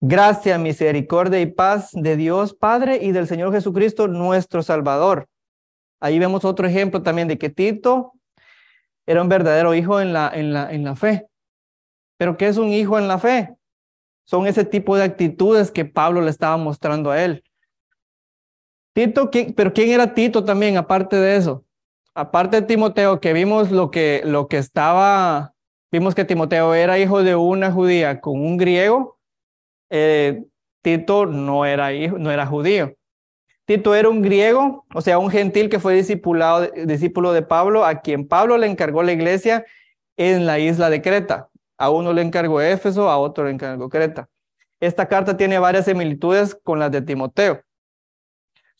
Gracia, 0.00 0.56
misericordia 0.56 1.38
y 1.38 1.46
paz 1.46 1.90
de 1.92 2.16
Dios 2.16 2.54
Padre 2.54 3.00
y 3.02 3.12
del 3.12 3.26
Señor 3.26 3.52
Jesucristo, 3.52 4.08
nuestro 4.08 4.62
Salvador. 4.62 5.28
Ahí 6.00 6.18
vemos 6.18 6.46
otro 6.46 6.66
ejemplo 6.66 7.02
también 7.02 7.28
de 7.28 7.36
que 7.36 7.50
Tito 7.50 8.14
era 9.04 9.20
un 9.20 9.28
verdadero 9.28 9.74
hijo 9.74 10.00
en 10.00 10.14
la, 10.14 10.30
en 10.32 10.54
la, 10.54 10.72
en 10.72 10.84
la 10.84 10.96
fe. 10.96 11.26
Pero 12.16 12.38
¿qué 12.38 12.48
es 12.48 12.56
un 12.56 12.70
hijo 12.70 12.98
en 12.98 13.06
la 13.06 13.18
fe? 13.18 13.54
Son 14.24 14.46
ese 14.46 14.64
tipo 14.64 14.96
de 14.96 15.02
actitudes 15.02 15.70
que 15.70 15.84
Pablo 15.84 16.22
le 16.22 16.30
estaba 16.30 16.56
mostrando 16.56 17.10
a 17.10 17.22
él. 17.22 17.44
Tito, 18.92 19.30
pero 19.56 19.72
¿quién 19.72 19.90
era 19.90 20.14
Tito 20.14 20.44
también, 20.44 20.76
aparte 20.76 21.16
de 21.16 21.36
eso? 21.36 21.64
Aparte 22.14 22.60
de 22.60 22.66
Timoteo, 22.66 23.20
que 23.20 23.32
vimos 23.32 23.70
lo 23.70 23.90
que, 23.90 24.22
lo 24.24 24.48
que 24.48 24.58
estaba 24.58 25.54
Vimos 25.92 26.14
que 26.14 26.24
Timoteo 26.24 26.74
era 26.74 27.00
hijo 27.00 27.24
de 27.24 27.34
una 27.34 27.72
judía 27.72 28.20
con 28.20 28.40
un 28.40 28.56
griego. 28.56 29.18
Eh, 29.90 30.44
Tito 30.82 31.26
no 31.26 31.66
era, 31.66 31.92
hijo, 31.92 32.16
no 32.16 32.30
era 32.30 32.46
judío. 32.46 32.94
Tito 33.64 33.94
era 33.94 34.08
un 34.08 34.22
griego, 34.22 34.86
o 34.94 35.00
sea, 35.00 35.18
un 35.18 35.30
gentil 35.30 35.68
que 35.68 35.80
fue 35.80 35.94
discipulado, 35.94 36.68
discípulo 36.86 37.32
de 37.32 37.42
Pablo, 37.42 37.84
a 37.84 38.00
quien 38.00 38.26
Pablo 38.26 38.56
le 38.56 38.66
encargó 38.68 39.02
la 39.02 39.12
iglesia 39.12 39.64
en 40.16 40.46
la 40.46 40.58
isla 40.60 40.90
de 40.90 41.02
Creta. 41.02 41.48
A 41.76 41.90
uno 41.90 42.12
le 42.12 42.22
encargó 42.22 42.60
Éfeso, 42.60 43.10
a 43.10 43.18
otro 43.18 43.44
le 43.44 43.50
encargó 43.50 43.88
Creta. 43.88 44.28
Esta 44.80 45.08
carta 45.08 45.36
tiene 45.36 45.58
varias 45.58 45.86
similitudes 45.86 46.54
con 46.54 46.78
las 46.78 46.92
de 46.92 47.02
Timoteo. 47.02 47.62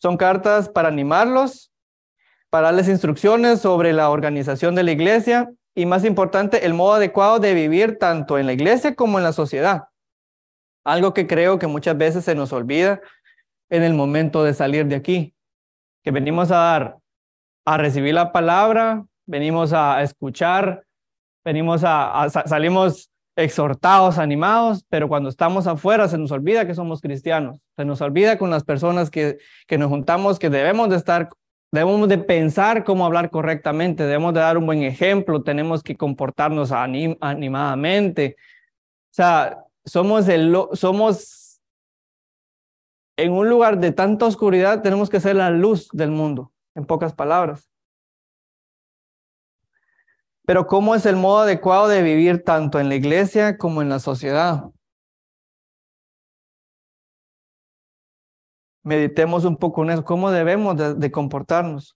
Son 0.01 0.17
cartas 0.17 0.67
para 0.67 0.87
animarlos, 0.87 1.71
para 2.49 2.67
darles 2.67 2.89
instrucciones 2.89 3.61
sobre 3.61 3.93
la 3.93 4.09
organización 4.09 4.73
de 4.73 4.83
la 4.83 4.91
iglesia 4.91 5.51
y, 5.75 5.85
más 5.85 6.05
importante, 6.05 6.65
el 6.65 6.73
modo 6.73 6.93
adecuado 6.93 7.37
de 7.37 7.53
vivir 7.53 7.99
tanto 7.99 8.39
en 8.39 8.47
la 8.47 8.53
iglesia 8.53 8.95
como 8.95 9.19
en 9.19 9.23
la 9.23 9.31
sociedad. 9.31 9.83
Algo 10.83 11.13
que 11.13 11.27
creo 11.27 11.59
que 11.59 11.67
muchas 11.67 11.95
veces 11.97 12.25
se 12.25 12.33
nos 12.33 12.51
olvida 12.51 12.99
en 13.69 13.83
el 13.83 13.93
momento 13.93 14.43
de 14.43 14.55
salir 14.55 14.87
de 14.87 14.95
aquí, 14.95 15.35
que 16.03 16.09
venimos 16.09 16.49
a 16.49 16.57
dar, 16.57 16.97
a 17.65 17.77
recibir 17.77 18.15
la 18.15 18.31
palabra, 18.31 19.05
venimos 19.27 19.71
a 19.71 20.01
escuchar, 20.01 20.83
venimos 21.45 21.83
a, 21.85 22.27
salimos 22.47 23.10
exhortados, 23.35 24.17
animados, 24.17 24.85
pero 24.89 25.07
cuando 25.07 25.29
estamos 25.29 25.67
afuera 25.67 26.07
se 26.07 26.17
nos 26.17 26.31
olvida 26.31 26.67
que 26.67 26.75
somos 26.75 27.01
cristianos, 27.01 27.59
se 27.75 27.85
nos 27.85 28.01
olvida 28.01 28.37
con 28.37 28.49
las 28.49 28.63
personas 28.63 29.09
que, 29.09 29.37
que 29.67 29.77
nos 29.77 29.89
juntamos 29.89 30.37
que 30.37 30.49
debemos 30.49 30.89
de 30.89 30.97
estar, 30.97 31.29
debemos 31.71 32.09
de 32.09 32.17
pensar 32.17 32.83
cómo 32.83 33.05
hablar 33.05 33.29
correctamente, 33.29 34.03
debemos 34.03 34.33
de 34.33 34.41
dar 34.41 34.57
un 34.57 34.65
buen 34.65 34.83
ejemplo, 34.83 35.43
tenemos 35.43 35.81
que 35.81 35.95
comportarnos 35.95 36.71
animadamente. 36.71 38.35
O 38.39 39.13
sea, 39.13 39.63
somos, 39.85 40.27
el, 40.27 40.55
somos 40.73 41.61
en 43.17 43.31
un 43.31 43.49
lugar 43.49 43.79
de 43.79 43.91
tanta 43.91 44.25
oscuridad, 44.25 44.81
tenemos 44.81 45.09
que 45.09 45.19
ser 45.19 45.37
la 45.37 45.49
luz 45.49 45.87
del 45.93 46.11
mundo, 46.11 46.51
en 46.75 46.85
pocas 46.85 47.13
palabras. 47.13 47.70
Pero 50.45 50.65
¿cómo 50.67 50.95
es 50.95 51.05
el 51.05 51.15
modo 51.15 51.39
adecuado 51.39 51.87
de 51.87 52.01
vivir 52.01 52.43
tanto 52.43 52.79
en 52.79 52.89
la 52.89 52.95
iglesia 52.95 53.57
como 53.57 53.81
en 53.81 53.89
la 53.89 53.99
sociedad? 53.99 54.71
Meditemos 58.83 59.45
un 59.45 59.57
poco 59.57 59.83
en 59.83 59.91
eso. 59.91 60.03
¿Cómo 60.03 60.31
debemos 60.31 60.99
de, 60.99 61.11
comportarnos? 61.11 61.95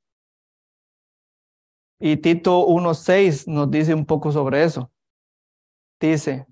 Y 2.00 2.18
Tito 2.18 2.68
1.6 2.68 3.48
nos 3.48 3.72
dice 3.72 3.94
un 3.96 4.06
poco 4.06 4.32
sobre 4.32 4.64
eso. 4.64 4.92
Dice, 6.00 6.46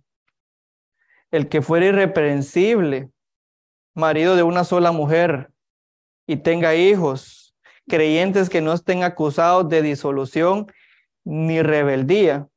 el 1.30 1.50
que 1.50 1.62
fuera 1.62 1.86
irreprensible, 1.86 3.12
marido 3.94 4.36
de 4.36 4.44
una 4.44 4.64
sola 4.64 4.92
mujer, 4.92 5.52
y 6.26 6.38
tenga 6.38 6.74
hijos, 6.74 7.56
creyentes 7.88 8.50
que 8.50 8.62
no 8.62 8.74
estén 8.74 9.04
acusados 9.04 9.68
de 9.70 9.82
disolución 9.82 10.72
ni 11.24 11.62
rebeldía. 11.62 12.48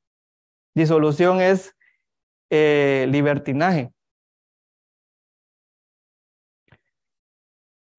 Disolución 0.74 1.40
es 1.40 1.74
eh, 2.50 3.06
libertinaje. 3.10 3.92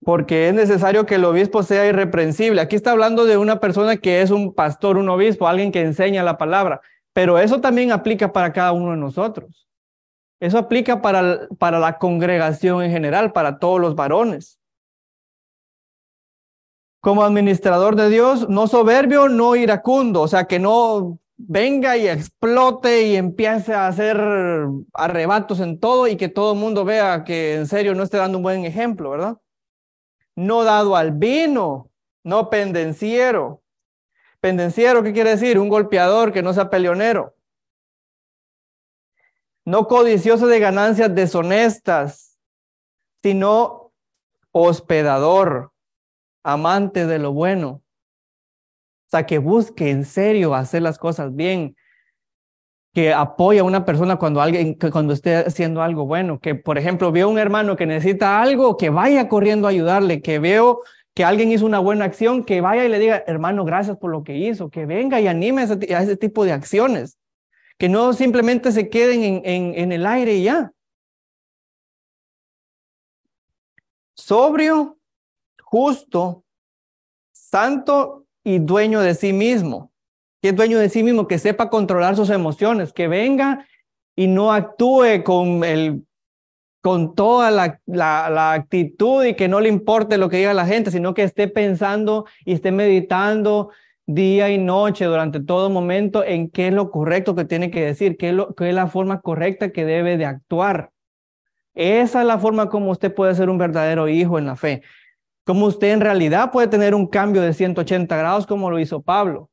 Porque 0.03 0.47
es 0.47 0.53
necesario 0.53 1.05
que 1.05 1.15
el 1.15 1.25
obispo 1.25 1.63
sea 1.63 1.85
irreprensible. 1.85 2.61
Aquí 2.61 2.75
está 2.75 2.91
hablando 2.91 3.25
de 3.25 3.37
una 3.37 3.59
persona 3.59 3.97
que 3.97 4.21
es 4.21 4.31
un 4.31 4.53
pastor, 4.53 4.97
un 4.97 5.09
obispo, 5.09 5.47
alguien 5.47 5.71
que 5.71 5.81
enseña 5.81 6.23
la 6.23 6.37
palabra. 6.37 6.79
Pero 7.13 7.39
eso 7.39 7.59
también 7.59 7.91
aplica 7.91 8.31
para 8.31 8.53
cada 8.53 8.71
uno 8.71 8.91
de 8.91 8.97
nosotros. 8.97 9.67
Eso 10.39 10.57
aplica 10.59 11.01
para, 11.01 11.47
para 11.57 11.79
la 11.79 11.97
congregación 11.97 12.83
en 12.83 12.91
general, 12.91 13.33
para 13.33 13.57
todos 13.57 13.81
los 13.81 13.95
varones 13.95 14.59
como 17.07 17.23
administrador 17.23 17.95
de 17.95 18.09
Dios, 18.09 18.49
no 18.49 18.67
soberbio, 18.67 19.29
no 19.29 19.55
iracundo, 19.55 20.23
o 20.23 20.27
sea, 20.27 20.43
que 20.43 20.59
no 20.59 21.17
venga 21.37 21.95
y 21.95 22.05
explote 22.05 23.03
y 23.03 23.15
empiece 23.15 23.73
a 23.73 23.87
hacer 23.87 24.21
arrebatos 24.93 25.61
en 25.61 25.79
todo 25.79 26.09
y 26.09 26.17
que 26.17 26.27
todo 26.27 26.51
el 26.51 26.59
mundo 26.59 26.83
vea 26.83 27.23
que 27.23 27.55
en 27.55 27.65
serio 27.65 27.95
no 27.95 28.03
esté 28.03 28.17
dando 28.17 28.39
un 28.39 28.43
buen 28.43 28.65
ejemplo, 28.65 29.11
¿verdad? 29.11 29.37
No 30.35 30.65
dado 30.65 30.97
al 30.97 31.13
vino, 31.13 31.89
no 32.25 32.49
pendenciero. 32.49 33.63
Pendenciero, 34.41 35.01
¿qué 35.01 35.13
quiere 35.13 35.29
decir? 35.29 35.59
Un 35.59 35.69
golpeador 35.69 36.33
que 36.33 36.43
no 36.43 36.53
sea 36.53 36.69
peleonero. 36.69 37.35
No 39.63 39.87
codicioso 39.87 40.45
de 40.47 40.59
ganancias 40.59 41.15
deshonestas, 41.15 42.37
sino 43.23 43.93
hospedador, 44.51 45.71
amante 46.47 47.05
de 47.05 47.19
lo 47.19 47.33
bueno. 47.33 47.69
O 47.69 49.09
sea, 49.09 49.25
que 49.25 49.37
busque 49.37 49.89
en 49.89 50.05
serio 50.05 50.55
hacer 50.55 50.81
las 50.81 50.97
cosas 50.97 51.35
bien, 51.35 51.75
que 52.93 53.13
apoye 53.13 53.59
a 53.59 53.63
una 53.63 53.85
persona 53.85 54.15
cuando 54.15 54.41
alguien, 54.41 54.75
cuando 54.75 55.13
esté 55.13 55.35
haciendo 55.35 55.81
algo 55.81 56.05
bueno, 56.05 56.39
que 56.39 56.55
por 56.55 56.77
ejemplo 56.77 57.11
veo 57.11 57.29
un 57.29 57.37
hermano 57.37 57.75
que 57.75 57.85
necesita 57.85 58.41
algo, 58.41 58.77
que 58.77 58.89
vaya 58.89 59.27
corriendo 59.27 59.67
a 59.67 59.71
ayudarle, 59.71 60.21
que 60.21 60.39
veo 60.39 60.81
que 61.13 61.25
alguien 61.25 61.51
hizo 61.51 61.65
una 61.65 61.79
buena 61.79 62.05
acción, 62.05 62.43
que 62.43 62.61
vaya 62.61 62.85
y 62.85 62.89
le 62.89 62.99
diga, 62.99 63.23
hermano, 63.27 63.65
gracias 63.65 63.97
por 63.97 64.11
lo 64.11 64.23
que 64.23 64.37
hizo, 64.37 64.69
que 64.69 64.85
venga 64.85 65.19
y 65.19 65.27
anime 65.27 65.63
a 65.63 66.01
ese, 66.01 66.17
tipo 66.17 66.45
de 66.45 66.53
acciones, 66.53 67.17
que 67.77 67.89
no 67.89 68.13
simplemente 68.13 68.71
se 68.71 68.89
queden 68.89 69.23
en, 69.23 69.41
en, 69.43 69.73
en 69.75 69.91
el 69.91 70.05
aire 70.05 70.35
y 70.35 70.43
ya. 70.43 70.71
Sobrio 74.15 74.96
justo, 75.69 76.43
santo 77.33 78.25
y 78.43 78.59
dueño 78.59 79.01
de 79.01 79.15
sí 79.15 79.33
mismo. 79.33 79.91
Que 80.41 80.49
es 80.49 80.55
dueño 80.55 80.79
de 80.79 80.89
sí 80.89 81.03
mismo, 81.03 81.27
que 81.27 81.39
sepa 81.39 81.69
controlar 81.69 82.15
sus 82.15 82.29
emociones, 82.29 82.93
que 82.93 83.07
venga 83.07 83.67
y 84.15 84.27
no 84.27 84.53
actúe 84.53 85.23
con, 85.23 85.63
el, 85.63 86.05
con 86.81 87.15
toda 87.15 87.51
la, 87.51 87.81
la, 87.85 88.53
actitud 88.53 89.25
y 89.25 89.35
que 89.35 89.47
no 89.47 89.59
le 89.59 89.69
importe 89.69 90.17
lo 90.17 90.29
que 90.29 90.37
diga 90.37 90.53
la 90.53 90.65
gente, 90.65 90.91
sino 90.91 91.13
que 91.13 91.23
esté 91.23 91.47
pensando 91.47 92.25
y 92.45 92.53
esté 92.53 92.71
meditando 92.71 93.71
día 94.05 94.49
y 94.49 94.57
noche 94.57 95.05
durante 95.05 95.41
todo 95.41 95.69
momento 95.69 96.23
en 96.23 96.49
qué 96.49 96.67
es 96.67 96.73
lo 96.73 96.91
correcto 96.91 97.35
que 97.35 97.45
tiene 97.45 97.71
que 97.71 97.83
decir, 97.83 98.15
qué 98.15 98.29
es, 98.29 98.35
lo, 98.35 98.55
qué 98.55 98.69
es 98.69 98.75
la 98.75 98.87
forma 98.87 99.19
correcta 99.21 99.71
que 99.71 99.85
debe 99.85 100.17
de 100.17 100.25
actuar. 100.25 100.91
Esa 101.73 102.21
es 102.21 102.27
la 102.27 102.39
forma 102.39 102.69
como 102.69 102.91
usted 102.91 103.13
puede 103.13 103.35
ser 103.35 103.49
un 103.49 103.57
verdadero 103.57 104.07
hijo 104.07 104.39
en 104.39 104.45
la 104.45 104.55
fe. 104.55 104.81
Como 105.47 105.65
usted 105.65 105.93
en 105.93 106.01
realidad 106.01 106.51
puede 106.51 106.67
tener 106.67 106.93
un 106.93 107.07
cambio 107.07 107.41
de 107.41 107.53
180 107.53 108.17
grados 108.17 108.45
como 108.45 108.69
lo 108.69 108.79
hizo 108.79 109.01
Pablo. 109.01 109.49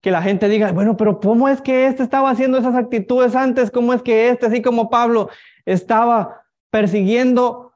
Que 0.00 0.10
la 0.10 0.22
gente 0.22 0.48
diga, 0.48 0.72
bueno, 0.72 0.96
pero 0.96 1.20
¿cómo 1.20 1.50
es 1.50 1.60
que 1.60 1.86
este 1.86 2.02
estaba 2.02 2.30
haciendo 2.30 2.56
esas 2.56 2.74
actitudes 2.74 3.36
antes? 3.36 3.70
¿Cómo 3.70 3.92
es 3.92 4.00
que 4.00 4.30
este, 4.30 4.46
así 4.46 4.62
como 4.62 4.88
Pablo, 4.88 5.28
estaba 5.66 6.46
persiguiendo 6.70 7.74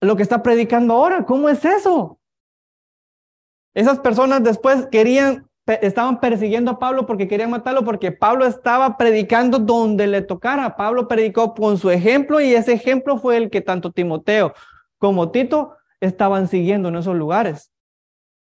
lo 0.00 0.14
que 0.14 0.22
está 0.22 0.40
predicando 0.40 0.94
ahora? 0.94 1.24
¿Cómo 1.24 1.48
es 1.48 1.64
eso? 1.64 2.20
Esas 3.74 3.98
personas 3.98 4.44
después 4.44 4.86
querían, 4.86 5.48
estaban 5.66 6.20
persiguiendo 6.20 6.70
a 6.70 6.78
Pablo 6.78 7.06
porque 7.06 7.26
querían 7.26 7.50
matarlo, 7.50 7.84
porque 7.84 8.12
Pablo 8.12 8.46
estaba 8.46 8.96
predicando 8.96 9.58
donde 9.58 10.06
le 10.06 10.22
tocara. 10.22 10.76
Pablo 10.76 11.08
predicó 11.08 11.54
con 11.54 11.76
su 11.76 11.90
ejemplo 11.90 12.40
y 12.40 12.54
ese 12.54 12.72
ejemplo 12.72 13.18
fue 13.18 13.36
el 13.36 13.50
que 13.50 13.62
tanto 13.62 13.90
Timoteo 13.90 14.54
como 14.98 15.32
Tito 15.32 15.74
estaban 16.04 16.48
siguiendo 16.48 16.88
en 16.88 16.96
esos 16.96 17.16
lugares. 17.16 17.70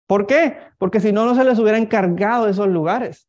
¿Por 0.08 0.28
qué? 0.28 0.58
Porque 0.78 1.00
si 1.00 1.12
no, 1.12 1.26
no 1.26 1.36
se 1.36 1.44
les 1.44 1.60
hubiera 1.60 1.78
encargado 1.78 2.48
esos 2.48 2.68
lugares. 2.68 3.28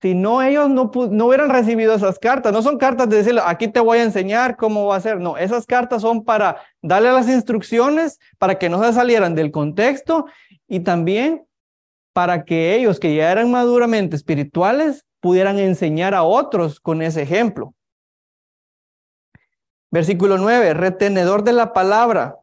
Si 0.00 0.14
no, 0.14 0.42
ellos 0.42 0.68
no, 0.68 0.90
no 1.10 1.26
hubieran 1.26 1.48
recibido 1.48 1.94
esas 1.94 2.18
cartas. 2.18 2.52
No 2.52 2.62
son 2.62 2.78
cartas 2.78 3.08
de 3.08 3.16
decirle, 3.16 3.40
aquí 3.44 3.68
te 3.68 3.80
voy 3.80 3.98
a 3.98 4.02
enseñar 4.02 4.56
cómo 4.56 4.86
va 4.86 4.96
a 4.96 5.00
ser. 5.00 5.18
No, 5.18 5.36
esas 5.38 5.66
cartas 5.66 6.02
son 6.02 6.24
para 6.24 6.60
darle 6.82 7.10
las 7.10 7.28
instrucciones, 7.28 8.18
para 8.38 8.58
que 8.58 8.68
no 8.68 8.82
se 8.84 8.92
salieran 8.92 9.34
del 9.34 9.50
contexto 9.50 10.26
y 10.68 10.80
también 10.80 11.46
para 12.12 12.44
que 12.44 12.74
ellos 12.74 13.00
que 13.00 13.14
ya 13.14 13.32
eran 13.32 13.50
maduramente 13.50 14.14
espirituales 14.14 15.04
pudieran 15.20 15.58
enseñar 15.58 16.14
a 16.14 16.22
otros 16.22 16.80
con 16.80 17.00
ese 17.00 17.22
ejemplo. 17.22 17.74
Versículo 19.90 20.38
9, 20.38 20.74
retenedor 20.74 21.44
de 21.44 21.52
la 21.52 21.72
palabra, 21.72 22.40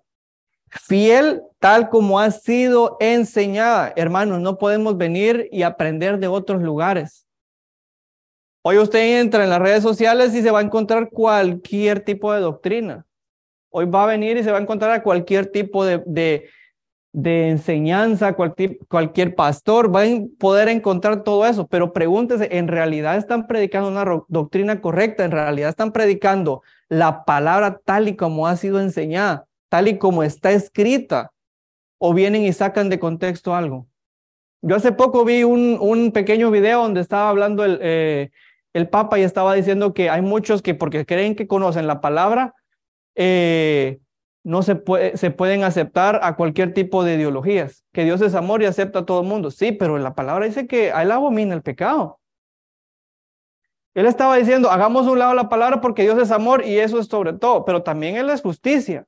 fiel 0.71 1.41
tal 1.59 1.89
como 1.89 2.19
ha 2.19 2.31
sido 2.31 2.97
enseñada. 2.99 3.93
Hermanos, 3.95 4.41
no 4.41 4.57
podemos 4.57 4.97
venir 4.97 5.47
y 5.51 5.63
aprender 5.63 6.19
de 6.19 6.27
otros 6.27 6.61
lugares. 6.61 7.27
Hoy 8.63 8.77
usted 8.77 9.19
entra 9.19 9.43
en 9.43 9.49
las 9.49 9.59
redes 9.59 9.83
sociales 9.83 10.33
y 10.35 10.41
se 10.41 10.51
va 10.51 10.59
a 10.59 10.63
encontrar 10.63 11.09
cualquier 11.09 12.01
tipo 12.01 12.31
de 12.33 12.41
doctrina. 12.41 13.05
Hoy 13.69 13.85
va 13.85 14.03
a 14.03 14.07
venir 14.07 14.37
y 14.37 14.43
se 14.43 14.51
va 14.51 14.59
a 14.59 14.61
encontrar 14.61 14.91
a 14.91 15.03
cualquier 15.03 15.47
tipo 15.47 15.83
de, 15.83 16.03
de 17.13 17.49
enseñanza, 17.49 18.33
cualquier, 18.33 18.77
cualquier 18.87 19.35
pastor 19.35 19.93
va 19.93 20.03
a 20.03 20.07
poder 20.39 20.69
encontrar 20.69 21.23
todo 21.23 21.45
eso, 21.45 21.67
pero 21.67 21.91
pregúntese, 21.91 22.49
¿en 22.57 22.67
realidad 22.67 23.17
están 23.17 23.47
predicando 23.47 23.89
una 23.89 24.05
doctrina 24.27 24.79
correcta? 24.79 25.25
¿En 25.25 25.31
realidad 25.31 25.69
están 25.69 25.91
predicando 25.91 26.61
la 26.87 27.25
palabra 27.25 27.79
tal 27.83 28.07
y 28.07 28.15
como 28.15 28.47
ha 28.47 28.55
sido 28.57 28.79
enseñada, 28.79 29.47
tal 29.71 29.87
y 29.87 29.97
como 29.97 30.21
está 30.21 30.51
escrita? 30.51 31.31
¿O 31.97 32.13
vienen 32.13 32.43
y 32.43 32.51
sacan 32.51 32.89
de 32.89 32.99
contexto 32.99 33.55
algo? 33.55 33.87
Yo 34.61 34.75
hace 34.75 34.91
poco 34.91 35.23
vi 35.23 35.43
un, 35.43 36.11
pequeño 36.13 36.51
video 36.51 36.81
donde 36.81 36.99
estaba 36.99 37.29
hablando 37.29 37.63
el, 37.63 37.79
eh, 37.81 38.31
el 38.73 38.89
Papa 38.89 39.17
y 39.17 39.23
estaba 39.23 39.53
diciendo 39.53 39.93
que 39.93 40.09
hay 40.09 40.21
muchos 40.21 40.61
que 40.61 40.75
porque 40.75 41.05
creen 41.05 41.35
que 41.35 41.47
conocen 41.47 41.87
la 41.87 42.01
palabra, 42.01 42.53
eh, 43.15 43.99
no 44.43 44.61
se, 44.61 44.81
se 45.15 45.31
pueden 45.31 45.63
aceptar 45.63 46.19
a 46.21 46.35
cualquier 46.35 46.73
tipo 46.73 47.03
de 47.05 47.15
ideologías, 47.15 47.85
que 47.93 48.03
Dios 48.03 48.21
es 48.21 48.35
amor 48.35 48.61
y 48.61 48.65
acepta 48.65 48.99
a 48.99 49.05
todo 49.05 49.21
el 49.21 49.27
mundo. 49.27 49.51
Sí, 49.51 49.71
pero 49.71 49.97
la 49.97 50.15
palabra 50.15 50.47
dice 50.47 50.67
que 50.67 50.91
a 50.91 51.03
él 51.03 51.11
abomina 51.11 51.53
el 51.53 51.61
pecado. 51.61 52.19
Él 53.93 54.05
estaba 54.05 54.35
diciendo, 54.35 54.69
hagamos 54.69 55.07
un 55.07 55.19
lado 55.19 55.33
la 55.33 55.47
palabra 55.49 55.79
porque 55.79 56.03
Dios 56.03 56.17
es 56.19 56.31
amor 56.31 56.65
y 56.65 56.77
eso 56.79 56.99
es 56.99 57.07
sobre 57.07 57.33
todo, 57.33 57.63
pero 57.63 57.83
también 57.83 58.15
Él 58.15 58.29
es 58.29 58.41
justicia. 58.41 59.05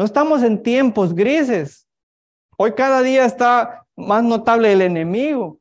No 0.00 0.06
estamos 0.06 0.42
en 0.42 0.62
tiempos 0.62 1.14
grises. 1.14 1.86
Hoy 2.56 2.72
cada 2.72 3.02
día 3.02 3.26
está 3.26 3.84
más 3.94 4.24
notable 4.24 4.72
el 4.72 4.80
enemigo. 4.80 5.60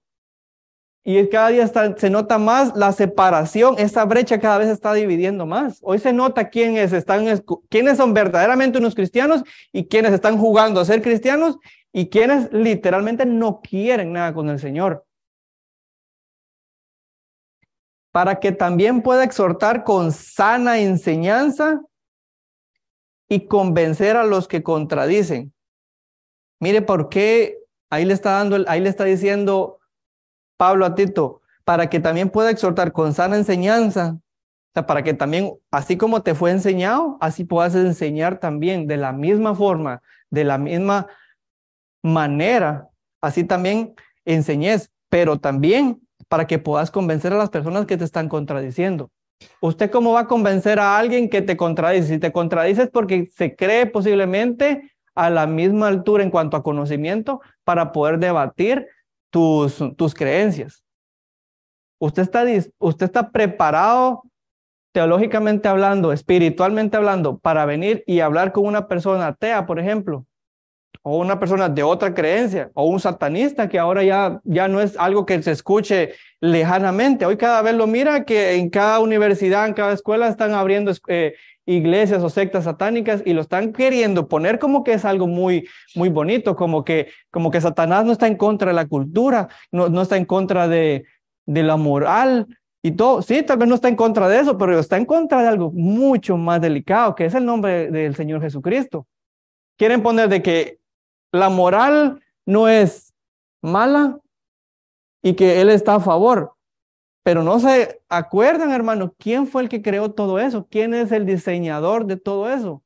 Y 1.04 1.28
cada 1.28 1.50
día 1.50 1.68
se 1.68 2.10
nota 2.10 2.38
más 2.38 2.74
la 2.74 2.94
separación, 2.94 3.76
esa 3.80 4.06
brecha 4.06 4.40
cada 4.40 4.60
vez 4.60 4.70
está 4.70 4.94
dividiendo 4.94 5.46
más. 5.46 5.80
Hoy 5.82 6.00
se 6.00 6.14
nota 6.14 6.48
quiénes, 6.48 6.94
están, 6.94 7.26
quiénes 7.68 7.98
son 7.98 8.14
verdaderamente 8.14 8.78
unos 8.78 8.96
cristianos 8.96 9.44
y 9.74 9.88
quiénes 9.88 10.14
están 10.14 10.38
jugando 10.38 10.80
a 10.80 10.86
ser 10.86 11.02
cristianos 11.02 11.58
y 11.92 12.08
quienes 12.08 12.50
literalmente 12.54 13.26
no 13.26 13.60
quieren 13.60 14.14
nada 14.14 14.34
con 14.34 14.48
el 14.48 14.60
Señor. 14.60 15.06
Para 18.14 18.40
que 18.40 18.54
también 18.54 19.02
pueda 19.02 19.26
exhortar 19.26 19.84
con 19.84 20.14
sana 20.14 20.80
enseñanza 20.80 21.82
y 23.30 23.46
convencer 23.46 24.18
a 24.18 24.26
los 24.26 24.48
que 24.48 24.64
contradicen. 24.64 25.54
Mire 26.60 26.82
por 26.82 27.10
qué 27.10 27.60
ahí 27.90 28.04
le 28.04 28.14
está 28.14 28.32
dando, 28.32 28.58
ahí 28.68 28.82
le 28.82 28.90
está 28.90 29.06
diciendo 29.06 29.80
Pablo 30.58 30.86
a 30.86 30.96
Tito, 30.96 31.42
para 31.64 31.90
que 31.90 32.00
también 32.00 32.30
pueda 32.30 32.50
exhortar 32.50 32.92
con 32.92 33.14
sana 33.14 33.38
enseñanza, 33.38 34.20
para 34.74 35.04
que 35.04 35.14
también, 35.14 35.54
así 35.72 35.98
como 35.98 36.24
te 36.24 36.36
fue 36.36 36.52
enseñado, 36.52 37.18
así 37.22 37.44
puedas 37.44 37.76
enseñar 37.76 38.40
también 38.40 38.88
de 38.88 38.98
la 38.98 39.12
misma 39.12 39.56
forma, 39.56 40.02
de 40.30 40.44
la 40.44 40.58
misma 40.58 41.08
manera, 42.04 42.90
así 43.22 43.44
también 43.44 43.94
enseñes, 44.26 44.92
pero 45.10 45.38
también 45.40 46.02
para 46.28 46.48
que 46.48 46.60
puedas 46.60 46.92
convencer 46.92 47.34
a 47.34 47.38
las 47.38 47.50
personas 47.50 47.86
que 47.86 47.98
te 47.98 48.04
están 48.04 48.30
contradiciendo. 48.30 49.12
¿Usted 49.62 49.90
cómo 49.90 50.14
va 50.14 50.22
a 50.22 50.28
convencer 50.28 50.80
a 50.80 50.98
alguien 50.98 51.30
que 51.30 51.42
te 51.42 51.58
contradice? 51.58 52.08
Si 52.08 52.20
te 52.20 52.32
contradices 52.32 52.90
porque 52.90 53.30
se 53.36 53.56
cree 53.56 53.86
posiblemente 53.86 54.92
a 55.16 55.30
la 55.30 55.48
misma 55.48 55.88
altura 55.88 56.24
en 56.24 56.32
cuanto 56.32 56.58
a 56.58 56.64
conocimiento 56.64 57.42
para 57.64 57.92
poder 57.92 58.20
debatir 58.20 58.88
tus, 59.30 59.84
tus 59.98 60.14
creencias. 60.14 60.84
Usted 62.00 62.24
está, 62.24 62.46
usted 62.78 63.06
está 63.06 63.32
preparado 63.32 64.24
teológicamente 64.94 65.68
hablando, 65.68 66.12
espiritualmente 66.14 66.98
hablando, 66.98 67.38
para 67.38 67.66
venir 67.66 68.04
y 68.08 68.22
hablar 68.22 68.52
con 68.52 68.66
una 68.66 68.88
persona 68.88 69.28
atea, 69.28 69.66
por 69.66 69.80
ejemplo, 69.80 70.26
o 71.02 71.18
una 71.18 71.40
persona 71.40 71.70
de 71.70 71.82
otra 71.82 72.14
creencia, 72.14 72.72
o 72.74 72.86
un 72.86 73.00
satanista 73.00 73.70
que 73.70 73.80
ahora 73.80 74.04
ya, 74.04 74.40
ya 74.44 74.68
no 74.68 74.82
es 74.82 74.98
algo 74.98 75.26
que 75.26 75.42
se 75.42 75.52
escuche 75.52 76.14
lejanamente. 76.42 77.26
Hoy 77.26 77.38
cada 77.38 77.62
vez 77.62 77.74
lo 77.74 77.88
mira 77.88 78.26
que 78.26 78.56
en 78.56 78.70
cada 78.70 79.00
universidad, 79.00 79.68
en 79.68 79.74
cada 79.74 79.94
escuela 79.94 80.28
están 80.28 80.54
abriendo 80.54 80.92
eh, 81.08 81.36
iglesias 81.66 82.22
o 82.24 82.30
sectas 82.30 82.66
satánicas 82.66 83.22
y 83.26 83.34
lo 83.34 83.42
están 83.42 83.72
queriendo 83.72 84.28
poner 84.28 84.60
como 84.60 84.84
que 84.84 84.94
es 84.94 85.06
algo 85.06 85.28
muy, 85.28 85.68
muy 85.96 86.10
bonito, 86.10 86.56
como 86.56 86.84
que, 86.84 87.10
como 87.32 87.52
que 87.52 87.62
Satanás 87.62 88.06
no 88.06 88.12
está 88.12 88.28
en 88.28 88.36
contra 88.36 88.70
de 88.70 88.76
la 88.76 88.88
cultura, 88.88 89.48
no, 89.72 89.88
no 89.88 90.02
está 90.02 90.18
en 90.18 90.26
contra 90.26 90.68
de, 90.68 91.06
de 91.46 91.64
la 91.64 91.78
moral 91.78 92.48
y 92.82 92.92
todo. 92.92 93.22
Sí, 93.22 93.44
tal 93.44 93.58
vez 93.58 93.70
no 93.70 93.76
está 93.76 93.88
en 93.88 93.96
contra 93.96 94.28
de 94.28 94.40
eso, 94.40 94.58
pero 94.58 94.80
está 94.80 94.98
en 94.98 95.06
contra 95.06 95.42
de 95.42 95.48
algo 95.48 95.72
mucho 95.72 96.38
más 96.38 96.60
delicado, 96.60 97.16
que 97.16 97.26
es 97.26 97.36
el 97.36 97.46
nombre 97.46 97.90
del 97.90 98.16
Señor 98.16 98.42
Jesucristo. 98.42 99.08
Quieren 99.78 100.02
poner 100.02 100.28
de 100.28 100.42
que 100.42 100.79
la 101.32 101.50
moral 101.50 102.22
no 102.46 102.68
es 102.68 103.14
mala 103.62 104.20
y 105.22 105.36
que 105.36 105.62
Él 105.62 105.70
está 105.70 105.96
a 105.96 106.00
favor. 106.00 106.54
Pero 107.24 107.44
no 107.44 107.60
se 107.60 108.02
acuerdan, 108.10 108.72
hermano, 108.72 109.14
quién 109.18 109.46
fue 109.46 109.62
el 109.62 109.70
que 109.70 109.82
creó 109.82 110.12
todo 110.12 110.40
eso, 110.40 110.68
quién 110.70 110.94
es 110.94 111.12
el 111.12 111.26
diseñador 111.26 112.06
de 112.06 112.18
todo 112.18 112.50
eso. 112.50 112.84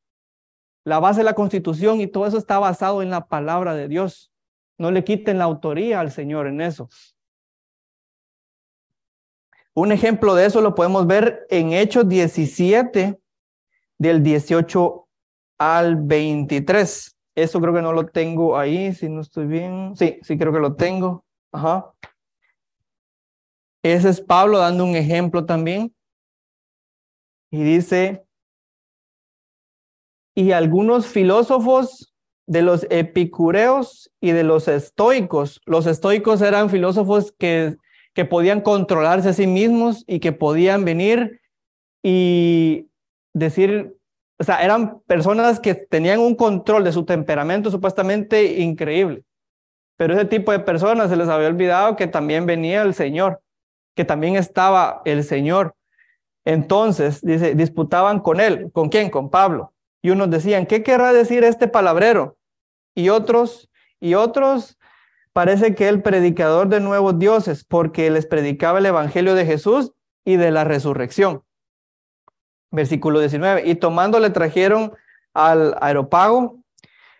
La 0.83 0.99
base 0.99 1.19
de 1.19 1.25
la 1.25 1.35
constitución 1.35 2.01
y 2.01 2.07
todo 2.07 2.27
eso 2.27 2.37
está 2.37 2.59
basado 2.59 3.01
en 3.01 3.09
la 3.09 3.27
palabra 3.27 3.73
de 3.73 3.87
Dios. 3.87 4.31
No 4.77 4.91
le 4.91 5.03
quiten 5.03 5.37
la 5.37 5.45
autoría 5.45 5.99
al 5.99 6.11
Señor 6.11 6.47
en 6.47 6.59
eso. 6.59 6.89
Un 9.75 9.91
ejemplo 9.91 10.35
de 10.35 10.45
eso 10.45 10.61
lo 10.61 10.75
podemos 10.75 11.07
ver 11.07 11.47
en 11.49 11.73
Hechos 11.73 12.07
17, 12.07 13.19
del 13.97 14.21
18 14.21 15.07
al 15.57 15.95
23. 15.95 17.12
Eso 17.35 17.59
creo 17.59 17.73
que 17.73 17.81
no 17.81 17.93
lo 17.93 18.05
tengo 18.05 18.57
ahí, 18.57 18.93
si 18.93 19.09
no 19.09 19.21
estoy 19.21 19.47
bien. 19.47 19.95
Sí, 19.95 20.19
sí 20.21 20.37
creo 20.37 20.53
que 20.53 20.59
lo 20.59 20.75
tengo. 20.75 21.25
Ajá. 21.51 21.91
Ese 23.83 24.09
es 24.09 24.21
Pablo 24.21 24.59
dando 24.59 24.85
un 24.85 24.95
ejemplo 24.95 25.45
también. 25.45 25.93
Y 27.51 27.63
dice, 27.63 28.25
y 30.35 30.51
algunos 30.51 31.07
filósofos 31.07 32.13
de 32.47 32.61
los 32.61 32.85
epicureos 32.89 34.11
y 34.19 34.31
de 34.31 34.43
los 34.43 34.67
estoicos. 34.67 35.61
Los 35.65 35.85
estoicos 35.85 36.41
eran 36.41 36.69
filósofos 36.69 37.33
que, 37.37 37.77
que 38.13 38.25
podían 38.25 38.61
controlarse 38.61 39.29
a 39.29 39.33
sí 39.33 39.47
mismos 39.47 40.03
y 40.07 40.19
que 40.19 40.31
podían 40.31 40.85
venir 40.85 41.41
y 42.03 42.87
decir, 43.33 43.95
o 44.43 44.45
sea, 44.45 44.63
eran 44.63 44.99
personas 45.07 45.59
que 45.59 45.73
tenían 45.73 46.19
un 46.19 46.35
control 46.35 46.83
de 46.83 46.91
su 46.91 47.05
temperamento 47.05 47.71
supuestamente 47.71 48.59
increíble. 48.59 49.23
Pero 49.97 50.13
ese 50.13 50.25
tipo 50.25 50.51
de 50.51 50.59
personas 50.59 51.09
se 51.09 51.15
les 51.15 51.29
había 51.29 51.47
olvidado 51.47 51.95
que 51.95 52.07
también 52.07 52.45
venía 52.45 52.81
el 52.81 52.93
Señor 52.93 53.39
que 53.95 54.05
también 54.05 54.35
estaba 54.35 55.01
el 55.05 55.23
Señor. 55.23 55.75
Entonces, 56.45 57.21
dice, 57.21 57.55
disputaban 57.55 58.19
con 58.19 58.39
él. 58.39 58.69
¿Con 58.73 58.89
quién? 58.89 59.09
Con 59.09 59.29
Pablo. 59.29 59.73
Y 60.01 60.09
unos 60.09 60.29
decían, 60.29 60.65
¿qué 60.65 60.83
querrá 60.83 61.13
decir 61.13 61.43
este 61.43 61.67
palabrero? 61.67 62.37
Y 62.95 63.09
otros, 63.09 63.69
y 63.99 64.15
otros, 64.15 64.77
parece 65.31 65.75
que 65.75 65.87
el 65.87 66.01
predicador 66.01 66.67
de 66.67 66.81
nuevos 66.81 67.17
dioses, 67.17 67.63
porque 67.63 68.09
les 68.09 68.25
predicaba 68.25 68.79
el 68.79 68.85
evangelio 68.85 69.35
de 69.35 69.45
Jesús 69.45 69.93
y 70.25 70.35
de 70.35 70.51
la 70.51 70.63
resurrección. 70.63 71.43
Versículo 72.73 73.19
19. 73.19 73.69
Y 73.69 73.75
tomando 73.75 74.19
le 74.19 74.31
trajeron 74.31 74.93
al 75.33 75.77
aeropago. 75.79 76.57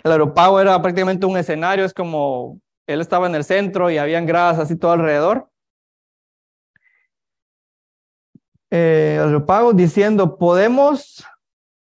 El 0.03 0.11
aeropago 0.11 0.59
era 0.59 0.81
prácticamente 0.81 1.25
un 1.25 1.37
escenario, 1.37 1.85
es 1.85 1.93
como 1.93 2.59
él 2.87 2.99
estaba 2.99 3.27
en 3.27 3.35
el 3.35 3.43
centro 3.43 3.89
y 3.89 3.97
habían 3.97 4.25
gradas 4.25 4.59
así 4.59 4.75
todo 4.75 4.91
alrededor. 4.91 5.47
eh, 8.75 9.39
pago 9.45 9.73
diciendo, 9.73 10.39
podemos, 10.39 11.23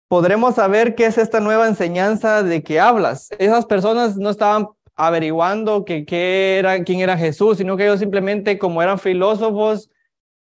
podremos 0.09 0.55
saber 0.55 0.93
qué 0.93 1.05
es 1.05 1.17
esta 1.17 1.39
nueva 1.39 1.69
enseñanza 1.69 2.43
de 2.43 2.63
que 2.63 2.81
hablas. 2.81 3.29
Esas 3.39 3.65
personas 3.65 4.17
no 4.17 4.29
estaban 4.29 4.67
averiguando 4.97 5.85
que, 5.85 6.05
qué 6.05 6.57
era, 6.59 6.83
quién 6.83 6.99
era 6.99 7.17
Jesús, 7.17 7.57
sino 7.57 7.77
que 7.77 7.85
ellos 7.85 8.01
simplemente, 8.01 8.59
como 8.59 8.83
eran 8.83 8.99
filósofos 8.99 9.89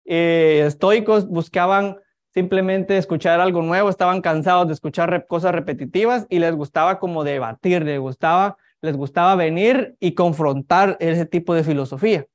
eh, 0.05 0.64
estoicos, 0.66 1.29
buscaban 1.29 1.98
simplemente 2.35 2.99
escuchar 2.99 3.40
algo 3.40 3.62
nuevo, 3.62 3.88
estaban 3.88 4.20
cansados 4.20 4.66
de 4.66 4.75
escuchar 4.75 5.27
cosas 5.29 5.55
repetitivas 5.55 6.27
y 6.29 6.40
les 6.40 6.55
gustaba 6.55 6.99
como 6.99 7.23
debatir, 7.23 7.85
les 7.85 8.01
gustaba, 8.01 8.57
les 8.83 8.97
gustaba 8.97 9.37
venir 9.37 9.97
y 10.01 10.14
confrontar 10.14 10.97
ese 10.99 11.27
tipo 11.27 11.55
de 11.55 11.62
filosofía. 11.62 12.27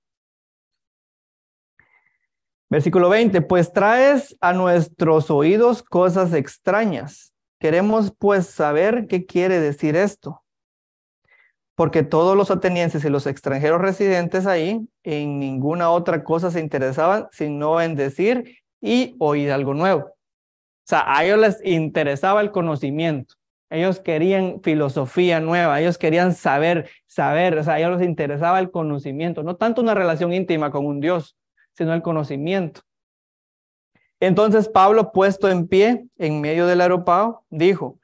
Versículo 2.70 3.10
20, 3.10 3.42
pues 3.42 3.74
traes 3.74 4.38
a 4.40 4.54
nuestros 4.54 5.30
oídos 5.30 5.84
cosas 5.84 6.34
extrañas. 6.34 7.34
Queremos 7.60 8.14
pues 8.18 8.46
saber 8.46 9.08
qué 9.08 9.26
quiere 9.26 9.60
decir 9.60 9.96
esto. 9.96 10.44
Porque 11.76 12.04
todos 12.04 12.38
los 12.38 12.52
atenienses 12.52 13.04
y 13.04 13.10
los 13.10 13.26
extranjeros 13.26 13.82
residentes 13.82 14.46
ahí 14.46 14.88
en 15.04 15.40
ninguna 15.40 15.90
otra 15.90 16.24
cosa 16.24 16.52
se 16.52 16.60
interesaban 16.60 17.28
sino 17.32 17.82
en 17.82 17.96
decir 17.96 18.60
y 18.82 19.16
oír 19.20 19.52
algo 19.52 19.74
nuevo. 19.74 20.06
O 20.06 20.88
sea, 20.90 21.04
a 21.06 21.24
ellos 21.24 21.40
les 21.40 21.66
interesaba 21.66 22.42
el 22.42 22.52
conocimiento. 22.52 23.36
Ellos 23.70 24.00
querían 24.00 24.62
filosofía 24.64 25.40
nueva, 25.40 25.80
ellos 25.80 26.00
querían 26.00 26.34
saber, 26.34 26.90
saber, 27.06 27.58
o 27.58 27.64
sea, 27.64 27.76
a 27.76 27.80
ellos 27.80 28.00
les 28.00 28.08
interesaba 28.08 28.60
el 28.60 28.72
conocimiento, 28.72 29.44
no 29.44 29.58
tanto 29.58 29.82
una 29.82 29.94
relación 29.94 30.34
íntima 30.34 30.72
con 30.72 30.88
un 30.88 31.00
Dios, 31.00 31.38
sino 31.74 31.94
el 31.94 32.02
conocimiento. 32.02 32.82
Entonces 34.20 34.68
Pablo, 34.68 35.12
puesto 35.12 35.50
en 35.50 35.68
pie 35.68 36.08
en 36.18 36.42
medio 36.42 36.66
del 36.66 36.82
aeropao, 36.82 37.46
dijo, 37.52 38.00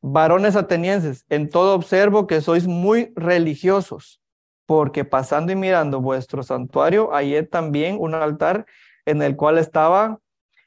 varones 0.00 0.54
atenienses, 0.54 1.26
en 1.28 1.50
todo 1.50 1.74
observo 1.74 2.26
que 2.26 2.40
sois 2.40 2.66
muy 2.66 3.12
religiosos, 3.16 4.22
porque 4.64 5.04
pasando 5.04 5.50
y 5.50 5.56
mirando 5.56 6.00
vuestro 6.00 6.44
santuario, 6.44 7.10
hallé 7.10 7.42
también 7.42 7.96
un 7.98 8.14
altar 8.14 8.64
en 9.10 9.22
el 9.22 9.36
cual 9.36 9.58
estaba 9.58 10.18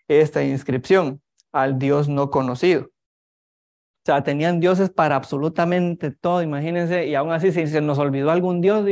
esta 0.07 0.43
inscripción, 0.43 1.21
al 1.51 1.79
Dios 1.79 2.09
no 2.09 2.29
conocido. 2.29 2.83
O 2.85 4.05
sea, 4.05 4.23
tenían 4.23 4.59
dioses 4.59 4.89
para 4.89 5.15
absolutamente 5.15 6.11
todo, 6.11 6.41
imagínense, 6.43 7.07
y 7.07 7.15
aún 7.15 7.31
así 7.31 7.51
si 7.51 7.67
se 7.67 7.81
nos 7.81 7.99
olvidó 7.99 8.31
algún 8.31 8.61
dios, 8.61 8.85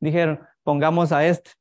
dijeron, 0.00 0.40
pongamos 0.64 1.12
a 1.12 1.24
este 1.24 1.52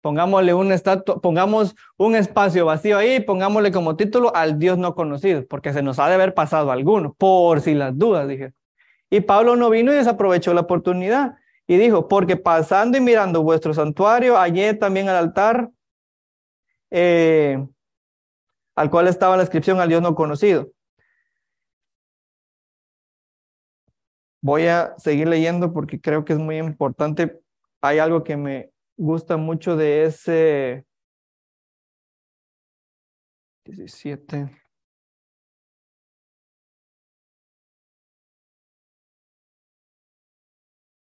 pongámosle 0.00 0.54
un 0.54 0.72
estatua, 0.72 1.20
pongamos 1.20 1.74
un 1.96 2.14
espacio 2.14 2.66
vacío 2.66 2.98
ahí, 2.98 3.20
pongámosle 3.20 3.70
como 3.72 3.96
título 3.96 4.34
al 4.34 4.58
Dios 4.58 4.78
no 4.78 4.94
conocido, 4.94 5.46
porque 5.46 5.72
se 5.72 5.82
nos 5.82 5.98
ha 5.98 6.08
de 6.08 6.14
haber 6.14 6.34
pasado 6.34 6.70
alguno, 6.70 7.14
por 7.18 7.60
si 7.60 7.74
las 7.74 7.96
dudas, 7.96 8.28
dije. 8.28 8.52
Y 9.10 9.20
Pablo 9.20 9.56
no 9.56 9.70
vino 9.70 9.92
y 9.92 9.96
desaprovechó 9.96 10.54
la 10.54 10.62
oportunidad 10.62 11.34
y 11.66 11.76
dijo, 11.76 12.08
porque 12.08 12.36
pasando 12.36 12.96
y 12.98 13.00
mirando 13.00 13.42
vuestro 13.42 13.74
santuario, 13.74 14.36
hallé 14.36 14.74
también 14.74 15.08
al 15.08 15.16
altar 15.16 15.70
eh, 16.90 17.66
al 18.76 18.90
cual 18.90 19.08
estaba 19.08 19.36
la 19.36 19.42
inscripción 19.42 19.80
al 19.80 19.88
Dios 19.88 20.02
no 20.02 20.14
conocido. 20.14 20.72
Voy 24.42 24.66
a 24.66 24.94
seguir 24.98 25.28
leyendo 25.28 25.72
porque 25.72 26.00
creo 26.00 26.24
que 26.24 26.32
es 26.32 26.38
muy 26.38 26.56
importante. 26.58 27.40
Hay 27.82 27.98
algo 27.98 28.24
que 28.24 28.36
me 28.36 28.72
gusta 28.96 29.36
mucho 29.36 29.76
de 29.76 30.04
ese 30.04 30.86
17. 33.64 34.50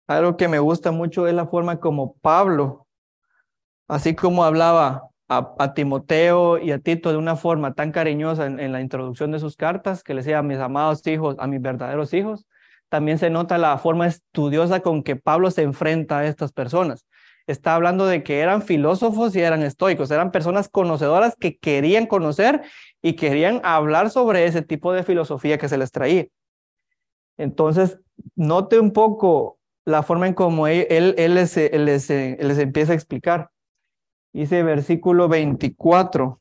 Algo 0.06 0.36
que 0.36 0.48
me 0.48 0.58
gusta 0.58 0.90
mucho 0.92 1.26
es 1.26 1.34
la 1.34 1.46
forma 1.46 1.80
como 1.80 2.14
Pablo, 2.18 2.86
así 3.88 4.14
como 4.14 4.44
hablaba 4.44 5.11
a, 5.38 5.74
Timoteo 5.74 6.58
y 6.58 6.72
a 6.72 6.78
Tito 6.78 7.10
de 7.10 7.16
una 7.16 7.36
forma 7.36 7.74
tan 7.74 7.92
cariñosa 7.92 8.46
en, 8.46 8.72
la 8.72 8.80
introducción 8.80 9.30
de 9.32 9.38
sus 9.38 9.56
cartas, 9.56 10.02
que 10.02 10.14
le 10.14 10.20
decía 10.20 10.38
a 10.38 10.42
mis 10.42 10.58
amados 10.58 11.06
hijos, 11.06 11.36
a 11.38 11.46
mis 11.46 11.60
verdaderos 11.60 12.12
hijos, 12.14 12.46
también 12.88 13.18
se 13.18 13.30
nota 13.30 13.58
la 13.58 13.78
forma 13.78 14.06
estudiosa 14.06 14.80
con 14.80 15.02
que 15.02 15.16
Pablo 15.16 15.50
se 15.50 15.62
enfrenta 15.62 16.18
a 16.18 16.26
estas 16.26 16.52
personas 16.52 17.06
está 17.46 17.74
hablando 17.74 18.06
de 18.06 18.22
que 18.22 18.40
eran 18.40 18.62
filósofos 18.62 19.34
y 19.34 19.40
eran 19.40 19.62
estoicos, 19.62 20.10
eran 20.10 20.30
personas 20.30 20.68
conocedoras 20.68 21.36
que 21.36 21.58
querían 21.58 22.06
conocer 22.06 22.62
y 23.00 23.14
querían 23.14 23.60
hablar 23.64 24.10
sobre 24.10 24.46
ese 24.46 24.62
tipo 24.62 24.92
de 24.92 25.02
filosofía 25.02 25.58
que 25.58 25.68
se 25.68 25.78
les 25.78 25.90
traía. 25.90 26.26
Entonces, 27.36 27.98
note 28.36 28.78
un 28.78 28.92
poco 28.92 29.58
la 29.84 30.02
forma 30.02 30.28
en 30.28 30.34
cómo 30.34 30.66
él, 30.68 30.86
él, 31.18 31.34
les, 31.34 31.56
les, 31.56 32.08
les 32.08 32.58
empieza 32.58 32.92
a 32.92 32.94
explicar. 32.94 33.50
Dice 34.32 34.62
versículo 34.62 35.28
24. 35.28 36.40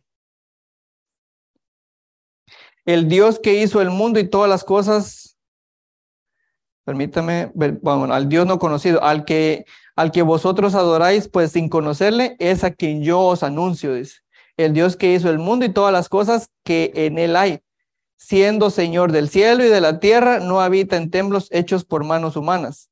El 2.85 3.07
Dios 3.07 3.39
que 3.39 3.61
hizo 3.61 3.81
el 3.81 3.89
mundo 3.89 4.19
y 4.19 4.27
todas 4.27 4.49
las 4.49 4.63
cosas, 4.63 5.37
permítame, 6.83 7.51
bueno, 7.53 8.13
al 8.13 8.27
Dios 8.27 8.45
no 8.47 8.59
conocido, 8.59 9.03
al 9.03 9.25
que 9.25 9.65
al 9.95 10.11
que 10.11 10.21
vosotros 10.21 10.75
adoráis, 10.75 11.27
pues 11.27 11.51
sin 11.51 11.69
conocerle, 11.69 12.35
es 12.39 12.63
a 12.63 12.71
quien 12.71 13.03
yo 13.03 13.19
os 13.21 13.43
anuncio, 13.43 13.93
dice. 13.93 14.19
El 14.57 14.73
Dios 14.73 14.95
que 14.95 15.13
hizo 15.13 15.29
el 15.29 15.39
mundo 15.39 15.65
y 15.65 15.73
todas 15.73 15.93
las 15.93 16.09
cosas 16.09 16.49
que 16.63 16.91
en 16.93 17.17
él 17.17 17.35
hay, 17.35 17.61
siendo 18.17 18.69
Señor 18.69 19.11
del 19.11 19.29
cielo 19.29 19.63
y 19.63 19.69
de 19.69 19.81
la 19.81 19.99
tierra, 19.99 20.39
no 20.39 20.61
habita 20.61 20.97
en 20.97 21.09
templos 21.09 21.47
hechos 21.51 21.85
por 21.85 22.03
manos 22.03 22.35
humanas, 22.35 22.90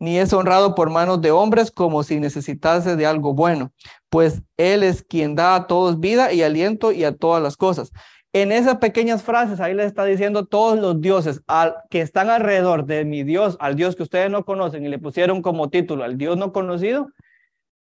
ni 0.00 0.18
es 0.18 0.32
honrado 0.32 0.74
por 0.74 0.90
manos 0.90 1.20
de 1.20 1.30
hombres 1.30 1.70
como 1.70 2.02
si 2.02 2.18
necesitase 2.18 2.96
de 2.96 3.06
algo 3.06 3.34
bueno, 3.34 3.72
pues 4.08 4.42
Él 4.56 4.82
es 4.82 5.04
quien 5.04 5.36
da 5.36 5.54
a 5.54 5.66
todos 5.68 6.00
vida 6.00 6.32
y 6.32 6.42
aliento 6.42 6.90
y 6.90 7.04
a 7.04 7.14
todas 7.14 7.40
las 7.40 7.56
cosas. 7.56 7.92
En 8.32 8.50
esas 8.52 8.78
pequeñas 8.78 9.22
frases, 9.22 9.60
ahí 9.60 9.74
le 9.74 9.84
está 9.84 10.04
diciendo 10.04 10.46
todos 10.46 10.78
los 10.78 11.00
dioses 11.00 11.42
al, 11.46 11.76
que 11.90 12.00
están 12.00 12.30
alrededor 12.30 12.86
de 12.86 13.04
mi 13.04 13.24
Dios, 13.24 13.56
al 13.60 13.76
Dios 13.76 13.94
que 13.94 14.04
ustedes 14.04 14.30
no 14.30 14.44
conocen 14.44 14.84
y 14.84 14.88
le 14.88 14.98
pusieron 14.98 15.42
como 15.42 15.68
título 15.68 16.04
al 16.04 16.16
Dios 16.16 16.36
no 16.36 16.52
conocido. 16.52 17.08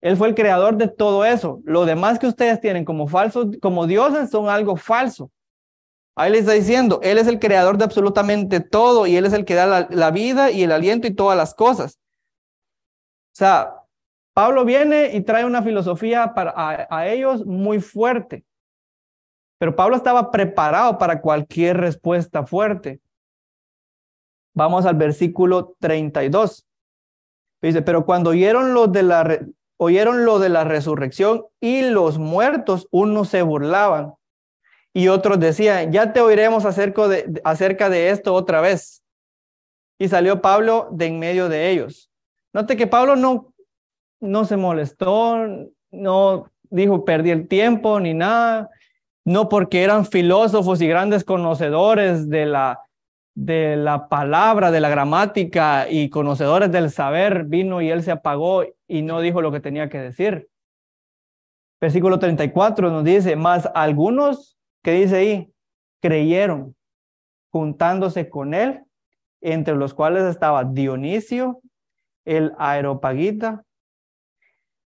Él 0.01 0.17
fue 0.17 0.27
el 0.27 0.35
creador 0.35 0.77
de 0.77 0.87
todo 0.87 1.25
eso. 1.25 1.61
Lo 1.65 1.85
demás 1.85 2.19
que 2.19 2.27
ustedes 2.27 2.61
tienen 2.61 2.85
como 2.85 3.07
falsos, 3.07 3.47
como 3.61 3.87
dioses, 3.87 4.29
son 4.29 4.49
algo 4.49 4.75
falso. 4.75 5.31
Ahí 6.15 6.31
le 6.31 6.37
está 6.37 6.53
diciendo, 6.53 6.99
Él 7.03 7.17
es 7.17 7.27
el 7.27 7.39
creador 7.39 7.77
de 7.77 7.83
absolutamente 7.83 8.61
todo 8.61 9.05
y 9.05 9.17
Él 9.17 9.25
es 9.25 9.33
el 9.33 9.43
que 9.43 9.55
da 9.55 9.87
la, 9.89 10.11
vida 10.11 10.49
y 10.49 10.63
el 10.63 10.71
aliento 10.71 11.07
y 11.07 11.13
todas 11.13 11.35
las 11.35 11.53
cosas. 11.53 11.99
Sea, 13.35 13.75
Pablo 14.33 14.63
viene 14.63 15.15
y 15.15 15.21
trae 15.21 15.45
una 15.45 15.61
filosofía 15.61 16.33
para, 16.33 16.53
a 16.89 17.07
ellos 17.07 17.45
muy 17.45 17.81
fuerte. 17.81 18.45
Pero 19.59 19.75
Pablo 19.75 19.95
estaba 19.95 20.31
preparado 20.31 20.97
para 20.97 21.21
cualquier 21.21 21.77
respuesta 21.77 22.45
fuerte. 22.45 23.01
Vamos 24.53 24.85
al 24.85 24.95
versículo 24.95 25.75
32. 25.79 26.65
Dice, 27.61 27.81
pero 27.81 28.05
cuando 28.05 28.29
oyeron 28.29 28.73
lo 28.73 28.87
de 28.87 29.03
la, 29.03 29.39
oyeron 29.77 30.25
lo 30.25 30.39
de 30.39 30.49
la 30.49 30.63
resurrección 30.63 31.45
y 31.59 31.81
los 31.81 32.17
muertos, 32.17 32.87
unos 32.91 33.29
se 33.29 33.41
burlaban 33.41 34.13
y 34.93 35.09
otros 35.09 35.39
decían, 35.41 35.91
ya 35.91 36.13
te 36.13 36.21
oiremos 36.21 36.63
acerca 36.63 37.09
de, 37.09 37.41
acerca 37.43 37.89
de 37.89 38.11
esto 38.11 38.33
otra 38.33 38.61
vez. 38.61 39.03
Y 39.99 40.07
salió 40.07 40.41
Pablo 40.41 40.87
de 40.91 41.07
en 41.07 41.19
medio 41.19 41.49
de 41.49 41.69
ellos. 41.69 42.09
Note 42.55 42.77
que 42.77 42.87
Pablo 42.87 43.15
no, 43.15 43.53
no 44.19 44.45
se 44.45 44.57
molestó, 44.57 45.37
no 45.91 46.51
dijo 46.71 47.05
perdí 47.05 47.29
el 47.29 47.47
tiempo 47.47 47.99
ni 47.99 48.13
nada 48.15 48.71
no 49.25 49.49
porque 49.49 49.83
eran 49.83 50.05
filósofos 50.05 50.81
y 50.81 50.87
grandes 50.87 51.23
conocedores 51.23 52.29
de 52.29 52.45
la, 52.45 52.79
de 53.33 53.75
la 53.75 54.07
palabra, 54.07 54.71
de 54.71 54.79
la 54.79 54.89
gramática 54.89 55.89
y 55.89 56.09
conocedores 56.09 56.71
del 56.71 56.91
saber, 56.91 57.45
vino 57.45 57.81
y 57.81 57.89
él 57.89 58.03
se 58.03 58.11
apagó 58.11 58.63
y 58.87 59.01
no 59.01 59.19
dijo 59.19 59.41
lo 59.41 59.51
que 59.51 59.59
tenía 59.59 59.89
que 59.89 59.97
decir. 59.97 60.47
Versículo 61.81 62.19
34 62.19 62.91
nos 62.91 63.03
dice, 63.03 63.35
más 63.35 63.69
algunos, 63.73 64.57
que 64.83 64.91
dice 64.91 65.15
ahí? 65.17 65.51
Creyeron, 66.01 66.75
juntándose 67.51 68.29
con 68.29 68.53
él, 68.53 68.83
entre 69.41 69.75
los 69.75 69.95
cuales 69.95 70.23
estaba 70.23 70.63
Dionisio, 70.63 71.61
el 72.25 72.53
aeropagita, 72.57 73.63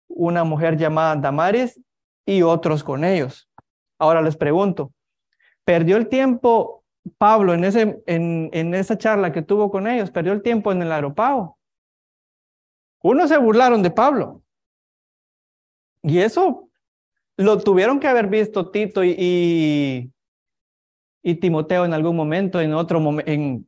una 0.08 0.43
mujer 0.43 0.78
llamada 0.78 1.15
Damaris 1.15 1.80
y 2.26 2.41
otros 2.41 2.84
con 2.84 3.04
ellos. 3.04 3.50
Ahora 4.00 4.21
les 4.21 4.38
pregunto, 4.38 4.91
¿perdió 5.63 5.98
el 5.98 6.08
tiempo 6.08 6.84
Pablo 7.17 7.54
en, 7.54 7.63
ese, 7.63 8.02
en, 8.08 8.50
en 8.54 8.74
esa 8.74 8.98
charla 8.98 9.32
que 9.32 9.41
tuvo 9.41 9.69
con 9.69 9.88
ellos? 9.88 10.12
¿Perdió 10.12 10.34
el 10.34 10.41
tiempo 10.41 10.71
en 10.71 10.82
el 10.82 10.91
aeropago? 10.91 11.58
Unos 13.02 13.30
se 13.30 13.38
burlaron 13.38 13.84
de 13.84 13.91
Pablo. 13.91 14.41
Y 16.02 16.19
eso 16.19 16.69
lo 17.38 17.60
tuvieron 17.60 18.00
que 18.00 18.08
haber 18.08 18.28
visto 18.28 18.71
Tito 18.71 19.04
y, 19.04 20.12
y, 21.21 21.36
Timoteo 21.36 21.86
en 21.86 21.93
algún 21.93 22.15
momento, 22.15 22.62
en 22.62 22.74
otro 22.74 23.02
en 23.26 23.67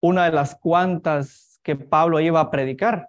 una 0.00 0.24
de 0.24 0.32
las 0.32 0.54
cuantas 0.54 1.51
que 1.62 1.76
Pablo 1.76 2.20
iba 2.20 2.40
a 2.40 2.50
predicar. 2.50 3.08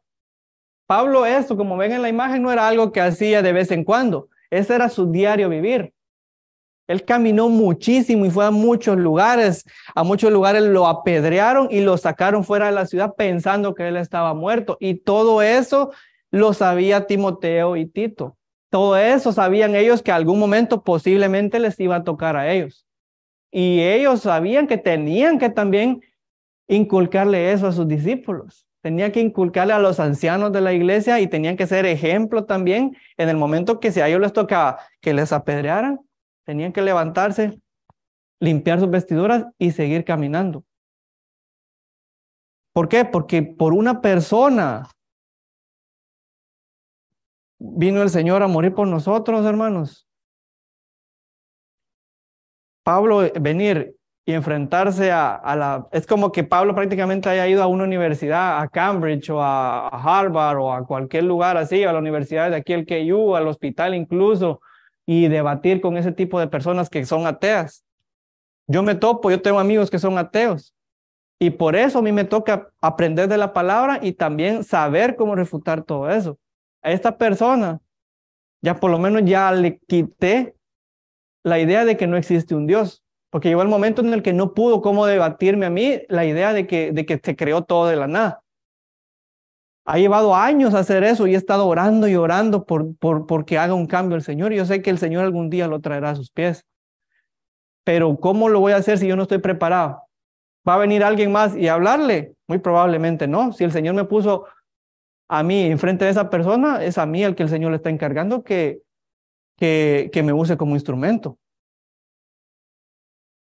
Pablo, 0.86 1.26
esto, 1.26 1.58
como 1.58 1.78
ven 1.78 1.94
en 1.94 2.02
la 2.02 2.10
imagen, 2.10 2.42
no 2.42 2.52
era 2.52 2.68
algo 2.68 2.92
que 2.92 3.02
hacía 3.02 3.42
de 3.42 3.54
vez 3.54 3.72
en 3.72 3.84
cuando. 3.84 4.30
Ese 4.50 4.76
era 4.76 4.90
su 4.90 5.12
diario 5.12 5.50
vivir. 5.50 5.94
Él 6.88 7.06
caminó 7.06 7.50
muchísimo 7.50 8.26
y 8.26 8.30
fue 8.30 8.46
a 8.46 8.52
muchos 8.52 8.98
lugares. 8.98 9.64
A 9.96 10.04
muchos 10.04 10.32
lugares 10.32 10.64
lo 10.64 10.88
apedrearon 10.88 11.70
y 11.72 11.82
lo 11.82 11.98
sacaron 11.98 12.44
fuera 12.44 12.68
de 12.68 12.74
la 12.74 12.86
ciudad 12.86 13.16
pensando 13.16 13.74
que 13.74 13.88
él 13.88 13.98
estaba 13.98 14.34
muerto. 14.34 14.78
Y 14.80 14.96
todo 14.96 15.42
eso 15.42 15.92
lo 16.30 16.54
sabía 16.54 17.08
Timoteo 17.08 17.78
y 17.78 17.86
Tito. 17.86 18.38
Todo 18.70 18.98
eso 18.98 19.32
sabían 19.32 19.76
ellos 19.76 20.02
que 20.02 20.12
algún 20.12 20.40
momento 20.40 20.84
posiblemente 20.84 21.60
les 21.60 21.80
iba 21.80 21.96
a 21.98 22.04
tocar 22.04 22.36
a 22.36 22.52
ellos. 22.52 22.86
Y 23.52 23.82
ellos 23.82 24.22
sabían 24.22 24.68
que 24.68 24.78
tenían 24.78 25.38
que 25.38 25.50
también 25.50 26.02
inculcarle 26.68 27.52
eso 27.52 27.68
a 27.68 27.72
sus 27.72 27.88
discípulos. 27.88 28.68
Tenían 28.82 29.12
que 29.12 29.22
inculcarle 29.22 29.74
a 29.74 29.80
los 29.80 30.00
ancianos 30.00 30.52
de 30.52 30.62
la 30.62 30.74
iglesia 30.74 31.20
y 31.20 31.28
tenían 31.28 31.56
que 31.56 31.68
ser 31.68 31.86
ejemplo 31.86 32.46
también 32.46 32.98
en 33.18 33.30
el 33.30 33.38
momento 33.38 33.80
que 33.80 33.92
si 33.92 34.02
a 34.02 34.08
ellos 34.08 34.22
les 34.22 34.34
tocaba 34.34 34.80
que 35.00 35.14
les 35.14 35.32
apedrearan, 35.32 36.00
Tenían 36.46 36.74
que 36.74 36.82
levantarse, 36.82 37.60
limpiar 38.40 38.80
sus 38.80 38.90
vestiduras 38.90 39.46
y 39.58 39.72
seguir 39.72 40.04
caminando. 40.04 40.66
¿Por 42.74 42.90
qué? 42.90 43.06
Porque 43.06 43.44
por 43.44 43.74
una 43.74 44.02
persona 44.02 44.90
vino 47.60 48.02
el 48.02 48.10
Señor 48.10 48.44
a 48.44 48.48
morir 48.48 48.74
por 48.74 48.88
nosotros, 48.88 49.46
hermanos. 49.46 50.08
Pablo 52.84 53.22
venir 53.40 53.96
y 54.26 54.34
enfrentarse 54.34 55.12
a, 55.12 55.42
la... 55.56 55.88
Es 55.92 56.08
como 56.08 56.32
que 56.32 56.44
Pablo 56.44 56.74
prácticamente 56.74 57.28
haya 57.28 57.48
ido 57.48 57.62
a 57.62 57.68
una 57.68 57.84
universidad, 57.84 58.62
a 58.62 58.70
Cambridge 58.70 59.30
o 59.30 59.42
a, 59.42 59.88
Harvard 59.90 60.58
o 60.60 60.72
a 60.72 60.86
cualquier 60.86 61.26
lugar 61.26 61.58
así, 61.58 61.84
a 61.84 61.92
la 61.92 62.00
universidad 62.00 62.50
de 62.50 62.56
aquí, 62.56 62.72
el 62.74 62.86
KU, 62.86 63.36
al 63.36 63.48
hospital 63.48 63.94
incluso, 63.94 64.62
y 65.06 65.28
debatir 65.28 65.82
con 65.82 65.98
ese 65.98 66.14
tipo 66.14 66.40
de 66.40 66.48
personas 66.48 66.90
que 66.90 67.06
son 67.06 67.28
ateas. 67.28 67.84
Yo 68.68 68.82
me 68.82 68.96
topo, 68.96 69.30
yo 69.30 69.42
tengo 69.42 69.60
amigos 69.60 69.92
que 69.92 70.00
son 70.00 70.18
ateos. 70.18 70.74
Y 71.38 71.50
por 71.50 71.76
eso 71.76 72.00
a 72.00 72.02
mí 72.02 72.14
me 72.14 72.24
toca 72.24 72.70
aprender 72.80 73.28
de 73.28 73.38
la 73.38 73.52
palabra 73.52 74.00
y 74.02 74.14
también 74.14 74.64
saber 74.64 75.18
cómo 75.18 75.36
refutar 75.36 75.84
todo 75.84 76.10
eso. 76.10 76.38
A 76.82 76.92
esta 76.92 77.18
persona, 77.18 77.82
ya 78.62 78.80
por 78.80 78.90
lo 78.90 79.00
menos 79.00 79.24
ya 79.26 79.52
le 79.52 79.80
quité 79.80 80.56
la 81.44 81.60
idea 81.60 81.84
de 81.84 81.98
que 81.98 82.08
no 82.08 82.16
existe 82.16 82.56
un 82.56 82.68
Dios, 82.68 83.03
porque 83.34 83.50
llegó 83.50 83.64
el 83.64 83.68
momento 83.68 84.04
en 84.04 84.14
el 84.14 84.22
que 84.22 84.32
no 84.32 84.54
pudo 84.54 84.84
cómo 84.84 85.08
debatirme 85.08 85.66
a 85.66 85.72
mí 85.72 86.04
la 86.08 86.24
idea 86.24 86.54
de 86.54 86.68
que, 86.68 86.92
de 86.92 87.04
que 87.04 87.20
se 87.22 87.36
creó 87.36 87.64
todo 87.64 87.88
de 87.88 87.96
la 87.96 88.06
nada. 88.06 88.44
Ha 89.86 89.98
llevado 89.98 90.36
años 90.36 90.76
hacer 90.76 91.04
eso 91.04 91.26
y 91.26 91.34
he 91.34 91.38
estado 91.38 91.66
orando 91.66 92.08
y 92.08 92.16
orando 92.16 92.64
por, 92.64 92.96
por, 92.98 93.26
por 93.26 93.44
que 93.44 93.58
haga 93.58 93.74
un 93.74 93.88
cambio 93.88 94.16
el 94.16 94.22
Señor. 94.22 94.54
Yo 94.54 94.66
sé 94.66 94.84
que 94.84 94.92
el 94.92 95.00
Señor 95.00 95.24
algún 95.24 95.50
día 95.50 95.68
lo 95.68 95.82
traerá 95.82 96.12
a 96.12 96.16
sus 96.16 96.30
pies. 96.30 96.64
Pero 97.84 98.18
¿cómo 98.18 98.50
lo 98.50 98.60
voy 98.60 98.74
a 98.74 98.76
hacer 98.76 99.00
si 99.00 99.08
yo 99.08 99.16
no 99.16 99.24
estoy 99.24 99.40
preparado? 99.40 100.04
¿Va 100.70 100.76
a 100.76 100.78
venir 100.78 101.04
alguien 101.04 101.32
más 101.32 101.58
y 101.58 101.68
hablarle? 101.70 102.36
Muy 102.48 102.60
probablemente 102.60 103.28
no. 103.28 103.52
Si 103.52 103.64
el 103.64 103.72
Señor 103.72 103.96
me 103.96 104.04
puso 104.04 104.46
a 105.28 105.42
mí 105.42 105.64
enfrente 105.64 106.06
de 106.06 106.12
esa 106.12 106.30
persona, 106.30 106.84
es 106.84 107.00
a 107.00 107.08
mí 107.08 107.24
el 107.24 107.34
que 107.34 107.42
el 107.42 107.50
Señor 107.50 107.72
le 107.72 107.78
está 107.78 107.90
encargando 107.90 108.44
que, 108.44 108.84
que, 109.58 110.22
me 110.24 110.34
use 110.34 110.56
como 110.56 110.76
instrumento. 110.76 111.40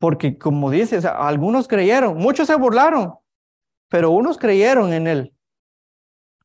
Porque 0.03 0.37
como 0.37 0.69
dices, 0.69 1.05
algunos 1.05 1.69
creyeron, 1.69 2.17
muchos 2.17 2.47
se 2.47 2.55
burlaron, 2.55 3.13
pero 3.87 4.11
unos 4.11 4.37
creyeron 4.37 4.91
en 4.91 5.07
él. 5.07 5.33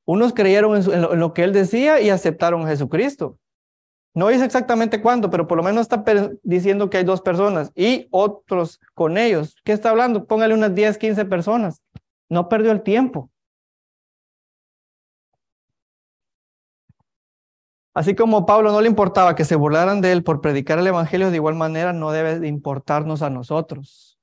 Unos 0.04 0.32
creyeron 0.32 0.76
en, 0.76 1.18
lo, 1.18 1.34
que 1.34 1.42
él 1.42 1.52
decía 1.52 2.00
y 2.00 2.09
aceptaron 2.09 2.62
a 2.62 2.68
Jesucristo. 2.68 3.36
No 4.14 4.28
dice 4.28 4.44
exactamente 4.44 5.02
cuándo, 5.02 5.28
pero 5.28 5.48
por 5.48 5.56
lo 5.56 5.64
menos 5.64 5.80
está 5.80 6.04
diciendo 6.44 6.88
que 6.88 6.98
hay 6.98 7.04
dos 7.04 7.20
personas 7.20 7.72
y 7.74 8.06
otros 8.12 8.78
con 8.94 9.18
ellos. 9.18 9.56
¿Qué 9.64 9.72
está 9.72 9.90
hablando? 9.90 10.24
Póngale 10.24 10.54
unas 10.54 10.72
10, 10.72 10.96
15 10.96 11.24
personas. 11.24 11.82
No 12.28 12.48
perdió 12.48 12.70
el 12.70 12.82
tiempo. 12.82 13.28
Así 17.99 18.14
como 18.14 18.46
Pablo 18.46 18.70
no 18.70 18.80
le 18.80 18.86
importaba 18.86 19.34
que 19.34 19.44
se 19.44 19.57
burlaran 19.57 20.01
de 20.01 20.12
él 20.12 20.22
por 20.22 20.40
predicar 20.40 20.78
el 20.78 20.86
Evangelio, 20.86 21.32
de 21.32 21.36
igual 21.36 21.57
manera 21.57 21.92
no 21.92 22.12
debe 22.12 22.38
de 22.38 22.46
importarnos 22.46 23.22
a 23.22 23.28
nosotros. 23.28 24.20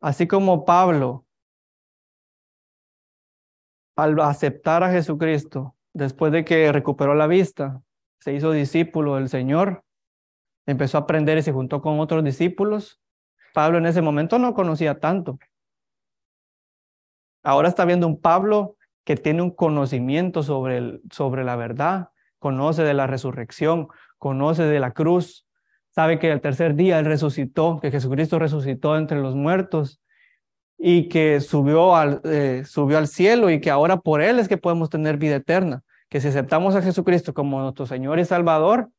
Así 0.00 0.26
como 0.26 0.64
Pablo, 0.64 1.26
al 3.96 4.18
aceptar 4.18 4.82
a 4.82 4.90
Jesucristo, 4.90 5.76
después 5.92 6.32
de 6.32 6.42
que 6.42 6.72
recuperó 6.72 7.14
la 7.14 7.26
vista, 7.26 7.82
se 8.18 8.32
hizo 8.32 8.50
discípulo 8.50 9.16
del 9.16 9.28
Señor, 9.28 9.84
empezó 10.64 10.96
a 10.96 11.02
aprender 11.02 11.36
y 11.36 11.42
se 11.42 11.52
juntó 11.52 11.82
con 11.82 12.00
otros 12.00 12.24
discípulos. 12.24 12.98
Pablo 13.52 13.76
en 13.76 13.84
ese 13.84 14.00
momento 14.00 14.38
no 14.38 14.54
conocía 14.54 15.00
tanto. 15.00 15.38
Ahora 17.42 17.68
está 17.68 17.84
viendo 17.84 18.06
un 18.06 18.18
Pablo 18.18 18.77
que 19.08 19.16
tiene 19.16 19.40
un 19.40 19.52
conocimiento 19.52 20.42
sobre, 20.42 20.76
el, 20.76 21.00
sobre 21.10 21.42
la 21.42 21.56
verdad, 21.56 22.10
conoce 22.38 22.82
de 22.82 22.92
la 22.92 23.06
resurrección, 23.06 23.88
conoce 24.18 24.64
de 24.64 24.80
la 24.80 24.90
cruz, 24.90 25.46
sabe 25.88 26.18
que 26.18 26.30
el 26.30 26.42
tercer 26.42 26.74
día 26.74 26.98
Él 26.98 27.06
resucitó, 27.06 27.78
que 27.80 27.90
Jesucristo 27.90 28.38
resucitó 28.38 28.98
entre 28.98 29.18
los 29.18 29.34
muertos 29.34 30.02
y 30.76 31.08
que 31.08 31.40
subió 31.40 31.96
al, 31.96 32.20
eh, 32.24 32.64
subió 32.66 32.98
al 32.98 33.08
cielo 33.08 33.48
y 33.48 33.62
que 33.62 33.70
ahora 33.70 33.96
por 33.96 34.20
Él 34.20 34.38
es 34.38 34.46
que 34.46 34.58
podemos 34.58 34.90
tener 34.90 35.16
vida 35.16 35.36
eterna, 35.36 35.84
que 36.10 36.20
si 36.20 36.28
aceptamos 36.28 36.74
a 36.74 36.82
Jesucristo 36.82 37.32
como 37.32 37.62
nuestro 37.62 37.86
Señor 37.86 38.18
y 38.18 38.26
Salvador, 38.26 38.90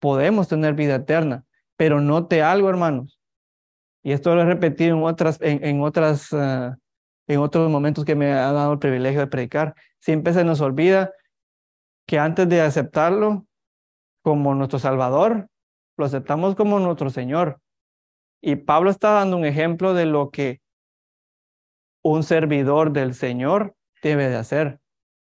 podemos 0.00 0.48
tener 0.48 0.74
vida 0.74 0.96
eterna. 0.96 1.44
Pero 1.76 2.00
note 2.00 2.42
algo, 2.42 2.68
hermanos, 2.68 3.20
y 4.02 4.10
esto 4.10 4.34
lo 4.34 4.42
he 4.42 4.46
repetido 4.46 4.96
en 4.96 5.04
otras, 5.04 5.38
en, 5.40 5.80
otras 5.82 6.32
ah, 6.32 6.78
en 7.30 7.38
otros 7.38 7.70
momentos 7.70 8.04
que 8.04 8.16
me 8.16 8.32
ha 8.32 8.50
dado 8.50 8.72
el 8.72 8.80
privilegio 8.80 9.20
de 9.20 9.28
predicar. 9.28 9.76
Siempre 10.00 10.34
se 10.34 10.42
nos 10.42 10.60
olvida 10.60 11.12
que 12.04 12.18
antes 12.18 12.48
de 12.48 12.60
aceptarlo 12.60 13.46
como 14.20 14.52
nuestro 14.56 14.80
Salvador, 14.80 15.48
lo 15.96 16.04
aceptamos 16.04 16.56
como 16.56 16.80
nuestro 16.80 17.08
Señor. 17.08 17.60
Y 18.42 18.56
Pablo 18.56 18.90
está 18.90 19.12
dando 19.12 19.36
un 19.36 19.44
ejemplo 19.44 19.94
de 19.94 20.06
lo 20.06 20.30
que 20.30 20.60
un 22.02 22.24
servidor 22.24 22.90
del 22.90 23.14
Señor 23.14 23.76
debe 24.02 24.28
de 24.28 24.34
hacer. 24.34 24.80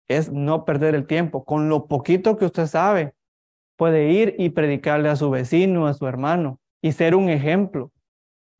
Es 0.08 0.32
no 0.32 0.64
perder 0.64 0.96
el 0.96 1.06
tiempo. 1.06 1.44
Con 1.44 1.68
lo 1.68 1.86
poquito 1.86 2.36
que 2.36 2.46
usted 2.46 2.66
sabe, 2.66 3.14
puede 3.76 4.10
ir 4.10 4.34
y 4.36 4.50
predicarle 4.50 5.10
a 5.10 5.16
su 5.16 5.30
vecino, 5.30 5.86
a 5.86 5.94
su 5.94 6.08
hermano, 6.08 6.58
y 6.82 6.90
ser 6.90 7.14
un 7.14 7.28
ejemplo. 7.28 7.92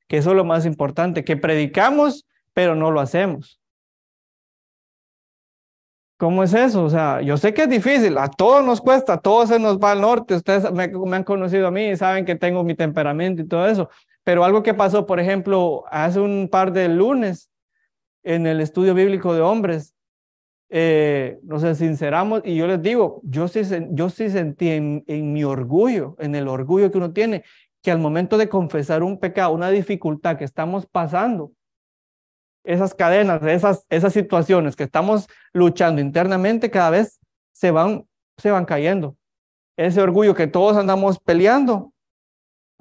Que 0.06 0.18
eso 0.18 0.30
es 0.30 0.36
lo 0.36 0.44
más 0.44 0.66
importante, 0.66 1.24
que 1.24 1.36
predicamos 1.36 2.28
pero 2.54 2.74
no 2.74 2.90
lo 2.90 3.00
hacemos. 3.00 3.60
¿Cómo 6.16 6.44
es 6.44 6.54
eso? 6.54 6.84
O 6.84 6.90
sea, 6.90 7.20
yo 7.20 7.36
sé 7.36 7.52
que 7.52 7.62
es 7.64 7.68
difícil, 7.68 8.16
a 8.18 8.28
todos 8.28 8.64
nos 8.64 8.80
cuesta, 8.80 9.14
a 9.14 9.20
todos 9.20 9.48
se 9.48 9.58
nos 9.58 9.78
va 9.78 9.92
al 9.92 10.00
norte, 10.00 10.36
ustedes 10.36 10.70
me, 10.72 10.84
han 10.84 11.24
conocido 11.24 11.66
a 11.66 11.70
mí 11.72 11.88
y 11.88 11.96
saben 11.96 12.24
que 12.24 12.36
tengo 12.36 12.62
mi 12.62 12.74
temperamento 12.76 13.42
y 13.42 13.48
todo 13.48 13.66
eso, 13.66 13.90
pero 14.22 14.44
algo 14.44 14.62
que 14.62 14.74
pasó, 14.74 15.06
por 15.06 15.18
ejemplo, 15.18 15.84
hace 15.90 16.20
un 16.20 16.48
par 16.50 16.72
de 16.72 16.88
lunes 16.88 17.50
en 18.22 18.46
el 18.46 18.60
estudio 18.60 18.94
bíblico 18.94 19.34
de 19.34 19.40
hombres, 19.40 19.94
eh, 20.70 21.40
nos 21.42 21.62
sinceramos 21.76 22.42
y 22.44 22.54
yo 22.54 22.68
les 22.68 22.80
digo, 22.80 23.20
yo 23.24 23.48
sí, 23.48 23.62
yo 23.90 24.08
sí 24.08 24.30
sentí 24.30 24.70
en, 24.70 25.04
en 25.08 25.32
mi 25.32 25.42
orgullo, 25.42 26.16
en 26.20 26.36
el 26.36 26.46
orgullo 26.48 26.90
que 26.92 26.98
uno 26.98 27.12
tiene, 27.12 27.42
que 27.82 27.90
al 27.90 27.98
momento 27.98 28.38
de 28.38 28.48
confesar 28.48 29.02
un 29.02 29.18
pecado, 29.18 29.52
una 29.52 29.68
dificultad 29.68 30.38
que 30.38 30.44
estamos 30.44 30.86
pasando, 30.86 31.52
esas 32.64 32.94
cadenas, 32.94 33.42
esas, 33.42 33.86
esas 33.90 34.12
situaciones 34.12 34.74
que 34.74 34.84
estamos 34.84 35.28
luchando 35.52 36.00
internamente, 36.00 36.70
cada 36.70 36.90
vez 36.90 37.20
se 37.52 37.70
van, 37.70 38.06
se 38.38 38.50
van 38.50 38.64
cayendo. 38.64 39.16
Ese 39.76 40.00
orgullo 40.00 40.34
que 40.34 40.46
todos 40.46 40.76
andamos 40.76 41.18
peleando, 41.18 41.92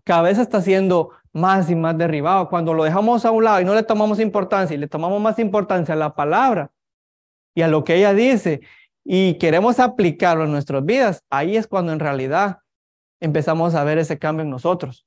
cada 0.04 0.24
vez 0.24 0.38
está 0.38 0.62
siendo 0.62 1.12
más 1.34 1.70
y 1.70 1.76
más 1.76 1.98
derribado. 1.98 2.50
Cuando 2.50 2.74
lo 2.74 2.84
dejamos 2.84 3.26
a 3.26 3.32
un 3.32 3.44
lado 3.44 3.62
y 3.62 3.66
no 3.66 3.76
le 3.76 3.84
tomamos 3.84 4.20
importancia 4.20 4.76
y 4.76 4.80
le 4.80 4.88
tomamos 4.88 5.22
más 5.22 5.40
importancia 5.40 5.94
a 5.94 5.98
la 5.98 6.16
palabra 6.16 6.72
y 7.56 7.62
a 7.62 7.68
lo 7.68 7.84
que 7.84 7.96
ella 7.96 8.14
dice 8.14 8.62
y 9.04 9.38
queremos 9.38 9.80
aplicarlo 9.80 10.46
en 10.46 10.52
nuestras 10.52 10.86
vidas, 10.86 11.24
ahí 11.30 11.58
es 11.58 11.68
cuando 11.68 11.92
en 11.92 12.00
realidad 12.00 12.60
empezamos 13.20 13.76
a 13.76 13.84
ver 13.84 13.98
ese 13.98 14.18
cambio 14.18 14.44
en 14.44 14.50
nosotros. 14.50 15.06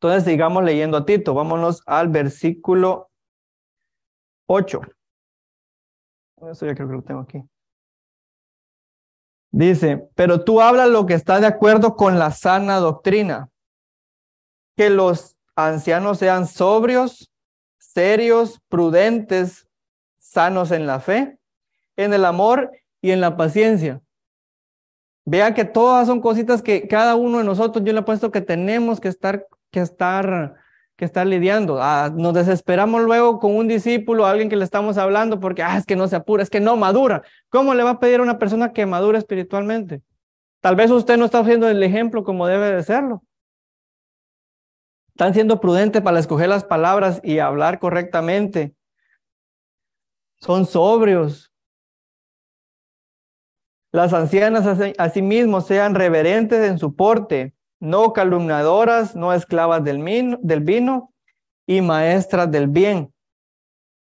Entonces 0.00 0.24
sigamos 0.24 0.62
leyendo 0.62 0.96
a 0.96 1.04
Tito. 1.04 1.34
Vámonos 1.34 1.82
al 1.86 2.08
versículo 2.08 3.10
8. 4.46 4.80
Eso 6.50 6.66
ya 6.66 6.74
creo 6.74 6.88
que 6.88 6.94
lo 6.94 7.02
tengo 7.02 7.20
aquí. 7.20 7.42
Dice, 9.50 10.08
pero 10.14 10.44
tú 10.44 10.60
hablas 10.60 10.88
lo 10.88 11.04
que 11.06 11.14
está 11.14 11.40
de 11.40 11.46
acuerdo 11.46 11.96
con 11.96 12.18
la 12.18 12.30
sana 12.30 12.76
doctrina, 12.76 13.50
que 14.76 14.88
los 14.88 15.36
ancianos 15.56 16.18
sean 16.18 16.46
sobrios, 16.46 17.32
serios, 17.78 18.60
prudentes, 18.68 19.66
sanos 20.18 20.70
en 20.70 20.86
la 20.86 21.00
fe, 21.00 21.38
en 21.96 22.12
el 22.12 22.24
amor 22.24 22.70
y 23.00 23.10
en 23.10 23.20
la 23.20 23.36
paciencia. 23.36 24.00
Vea 25.24 25.54
que 25.54 25.64
todas 25.64 26.06
son 26.06 26.20
cositas 26.20 26.62
que 26.62 26.86
cada 26.86 27.16
uno 27.16 27.38
de 27.38 27.44
nosotros, 27.44 27.84
yo 27.84 27.92
le 27.92 28.00
he 28.00 28.04
puesto 28.04 28.30
que 28.30 28.40
tenemos 28.40 29.00
que 29.00 29.08
estar 29.08 29.46
que 29.70 29.80
estar, 29.80 30.56
que 30.96 31.04
estar 31.04 31.26
lidiando. 31.26 31.82
Ah, 31.82 32.10
nos 32.14 32.34
desesperamos 32.34 33.02
luego 33.02 33.38
con 33.38 33.54
un 33.56 33.68
discípulo, 33.68 34.26
alguien 34.26 34.48
que 34.48 34.56
le 34.56 34.64
estamos 34.64 34.98
hablando, 34.98 35.40
porque 35.40 35.62
ah, 35.62 35.76
es 35.76 35.86
que 35.86 35.96
no 35.96 36.08
se 36.08 36.16
apura, 36.16 36.42
es 36.42 36.50
que 36.50 36.60
no 36.60 36.76
madura. 36.76 37.22
¿Cómo 37.48 37.74
le 37.74 37.82
va 37.82 37.90
a 37.90 38.00
pedir 38.00 38.20
a 38.20 38.22
una 38.22 38.38
persona 38.38 38.72
que 38.72 38.86
madura 38.86 39.18
espiritualmente? 39.18 40.02
Tal 40.60 40.76
vez 40.76 40.90
usted 40.90 41.16
no 41.16 41.26
está 41.26 41.38
haciendo 41.40 41.68
el 41.68 41.82
ejemplo 41.82 42.24
como 42.24 42.46
debe 42.46 42.72
de 42.72 42.82
serlo. 42.82 43.22
Están 45.18 45.34
siendo 45.34 45.60
prudentes 45.60 46.02
para 46.02 46.18
escoger 46.18 46.48
las 46.48 46.64
palabras 46.64 47.20
y 47.24 47.40
hablar 47.40 47.80
correctamente. 47.80 48.74
Son 50.40 50.64
sobrios. 50.66 51.52
Las 53.90 54.12
ancianas 54.12 54.94
asimismo 54.98 55.60
sean 55.60 55.94
reverentes 55.94 56.68
en 56.68 56.78
su 56.78 56.94
porte, 56.94 57.54
no 57.80 58.12
calumniadoras, 58.12 59.14
no 59.14 59.32
esclavas 59.32 59.84
del, 59.84 60.38
del 60.40 60.60
vino 60.60 61.12
y 61.66 61.80
maestras 61.80 62.50
del 62.50 62.68
bien, 62.68 63.12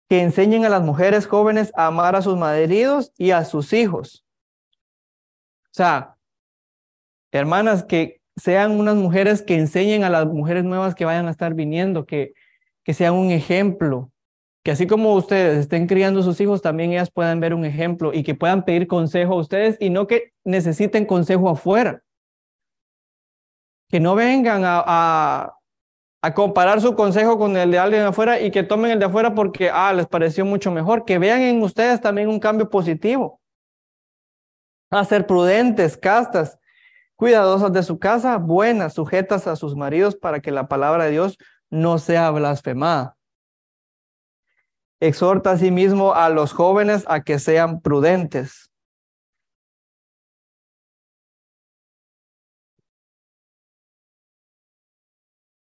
que 0.09 0.20
enseñen 0.20 0.64
a 0.64 0.68
las 0.68 0.82
mujeres 0.82 1.26
jóvenes 1.26 1.72
a 1.74 1.86
amar 1.86 2.16
a 2.16 2.22
sus 2.22 2.36
maridos 2.36 3.12
y 3.16 3.30
a 3.30 3.44
sus 3.44 3.72
hijos. 3.72 4.24
O 5.66 5.74
sea, 5.74 6.16
hermanas, 7.32 7.84
que 7.84 8.20
sean 8.36 8.78
unas 8.78 8.96
mujeres 8.96 9.42
que 9.42 9.56
enseñen 9.56 10.04
a 10.04 10.11
las 10.11 10.26
mujeres 10.26 10.64
nuevas 10.64 10.94
que 10.94 11.04
vayan 11.04 11.26
a 11.26 11.30
estar 11.30 11.54
viniendo, 11.54 12.06
que, 12.06 12.32
que 12.84 12.94
sean 12.94 13.14
un 13.14 13.30
ejemplo, 13.30 14.11
que 14.62 14.70
así 14.70 14.86
como 14.86 15.14
ustedes 15.14 15.59
estén 15.59 15.86
criando 15.86 16.20
a 16.20 16.22
sus 16.22 16.40
hijos, 16.40 16.62
también 16.62 16.92
ellas 16.92 17.11
puedan 17.11 17.40
ver 17.40 17.54
un 17.54 17.64
ejemplo 17.64 18.12
y 18.12 18.22
que 18.22 18.34
puedan 18.34 18.64
pedir 18.64 18.86
consejo 18.86 19.34
a 19.34 19.40
ustedes 19.40 19.76
y 19.80 19.90
no 19.90 20.06
que 20.06 20.32
necesiten 20.44 21.06
consejo 21.06 21.48
afuera. 21.48 22.02
Que 23.89 24.01
no 24.01 24.14
vengan 24.14 24.62
a, 24.64 25.55
a, 26.22 26.34
comparar 26.34 26.80
su 26.80 26.95
consejo 26.95 27.39
con 27.39 27.57
el 27.57 27.70
de 27.70 27.78
alguien 27.78 28.03
afuera 28.03 28.41
y 28.41 28.51
que 28.51 28.62
tomen 28.62 28.91
el 28.91 28.99
de 28.99 29.07
afuera 29.07 29.34
porque, 29.34 29.70
ah, 29.70 29.93
les 29.93 30.07
pareció 30.07 30.45
mucho 30.45 30.70
mejor. 30.70 31.05
Que 31.05 31.18
vean 31.18 31.41
en 31.41 31.62
ustedes 31.62 32.01
también 32.01 32.28
un 32.28 32.41
cambio 32.41 32.68
positivo. 32.68 33.41
A 34.91 35.05
ser 35.05 35.26
prudentes, 35.26 35.97
castas, 35.97 36.59
cuidadosas 37.16 37.72
de 37.72 37.82
su 37.82 37.99
casa, 37.99 38.36
buenas, 38.36 38.95
sujetas 38.95 39.47
a 39.47 39.57
sus 39.57 39.74
maridos 39.74 40.16
para 40.16 40.41
que 40.41 40.51
la 40.51 40.68
palabra 40.68 41.05
de 41.05 41.11
Dios 41.11 41.39
no 41.70 41.99
sea 41.99 42.30
blasfemada. 42.30 43.16
Exhorta 45.01 45.53
asimismo 45.53 46.14
a 46.14 46.28
los 46.28 46.53
jóvenes 46.53 47.05
a 47.07 47.22
que 47.22 47.39
sean 47.39 47.80
prudentes. 47.80 48.67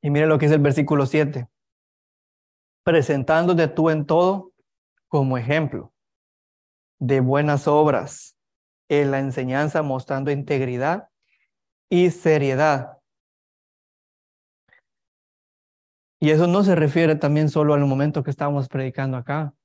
Y 0.06 0.12
mire 0.12 0.28
lo 0.28 0.38
que 0.38 0.46
es 0.46 0.52
el 0.52 0.60
versículo 0.60 1.08
7. 1.08 1.48
Presentándote 2.84 3.68
tú 3.68 3.90
en 3.90 4.06
todo 4.06 4.52
como 5.08 5.36
ejemplo 5.36 5.96
de 7.00 7.22
buenas 7.22 7.68
obras, 7.68 8.38
en 8.88 9.10
la 9.10 9.18
enseñanza 9.18 9.82
mostrando 9.82 10.30
integridad 10.30 11.10
y 11.90 12.12
seriedad. 12.12 13.00
Y 16.20 16.30
eso 16.30 16.46
no 16.46 16.64
se 16.64 16.76
refiere 16.76 17.16
también 17.16 17.50
solo 17.50 17.74
al 17.74 17.84
momento 17.88 18.22
que 18.22 18.30
estamos 18.30 18.70
predicando 18.70 19.18
acá. 19.18 19.56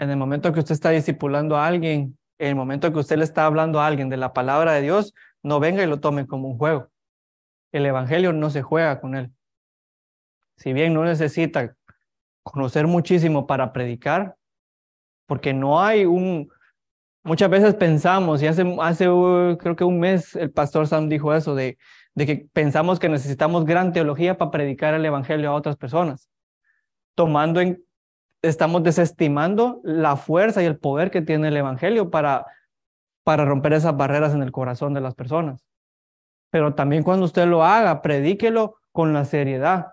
En 0.00 0.10
el 0.10 0.16
momento 0.16 0.52
que 0.52 0.58
usted 0.58 0.74
está 0.74 0.90
discipulando 0.90 1.56
a 1.56 1.64
alguien, 1.64 2.18
en 2.38 2.48
el 2.48 2.56
momento 2.56 2.92
que 2.92 2.98
usted 2.98 3.18
le 3.18 3.24
está 3.24 3.46
hablando 3.46 3.80
a 3.80 3.86
alguien 3.86 4.08
de 4.08 4.16
la 4.16 4.32
palabra 4.32 4.72
de 4.72 4.82
Dios, 4.82 5.14
no 5.44 5.60
venga 5.60 5.84
y 5.84 5.86
lo 5.86 6.00
tome 6.00 6.26
como 6.26 6.48
un 6.48 6.58
juego. 6.58 6.90
El 7.72 7.86
evangelio 7.86 8.32
no 8.32 8.50
se 8.50 8.62
juega 8.62 9.00
con 9.00 9.14
él. 9.14 9.32
Si 10.56 10.72
bien 10.72 10.94
no 10.94 11.04
necesita 11.04 11.76
conocer 12.42 12.86
muchísimo 12.86 13.46
para 13.46 13.72
predicar, 13.72 14.36
porque 15.26 15.52
no 15.52 15.80
hay 15.80 16.04
un... 16.04 16.50
Muchas 17.22 17.50
veces 17.50 17.74
pensamos, 17.74 18.42
y 18.42 18.46
hace, 18.46 18.76
hace 18.80 19.04
creo 19.04 19.76
que 19.76 19.84
un 19.84 20.00
mes 20.00 20.34
el 20.34 20.50
pastor 20.50 20.86
Sam 20.86 21.08
dijo 21.08 21.34
eso, 21.34 21.54
de 21.54 21.76
de 22.18 22.26
que 22.26 22.48
pensamos 22.52 22.98
que 22.98 23.08
necesitamos 23.08 23.64
gran 23.64 23.92
teología 23.92 24.36
para 24.36 24.50
predicar 24.50 24.92
el 24.92 25.06
evangelio 25.06 25.50
a 25.50 25.54
otras 25.54 25.76
personas, 25.76 26.28
tomando 27.14 27.60
en, 27.60 27.80
estamos 28.42 28.82
desestimando 28.82 29.80
la 29.84 30.16
fuerza 30.16 30.60
y 30.60 30.66
el 30.66 30.78
poder 30.78 31.12
que 31.12 31.22
tiene 31.22 31.46
el 31.46 31.56
evangelio 31.56 32.10
para, 32.10 32.44
para 33.22 33.44
romper 33.44 33.74
esas 33.74 33.96
barreras 33.96 34.34
en 34.34 34.42
el 34.42 34.50
corazón 34.50 34.94
de 34.94 35.00
las 35.00 35.14
personas. 35.14 35.67
Pero 36.50 36.74
también 36.74 37.02
cuando 37.02 37.26
usted 37.26 37.46
lo 37.46 37.64
haga, 37.64 38.00
predíquelo 38.02 38.76
con 38.92 39.12
la 39.12 39.24
seriedad. 39.24 39.88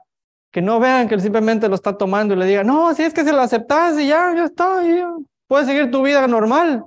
Que 0.51 0.62
no 0.62 0.80
vean 0.80 1.08
que 1.08 1.16
él 1.16 1.22
simplemente 1.22 1.68
lo 1.68 1.76
está 1.76 1.97
tomando 1.97 2.34
y 2.34 2.38
le 2.38 2.45
diga, 2.45 2.64
no, 2.64 2.93
si 2.93 3.03
es 3.03 3.14
que 3.14 3.24
se 3.24 3.34
lo 3.34 3.41
aceptas 3.41 3.99
y 3.99 4.08
ya, 4.08 4.34
ya 4.34 4.45
está, 4.45 4.82
ya. 4.84 5.14
puedes 5.47 5.68
seguir 5.68 5.91
tu 5.91 6.01
vida 6.01 6.26
normal. 6.28 6.84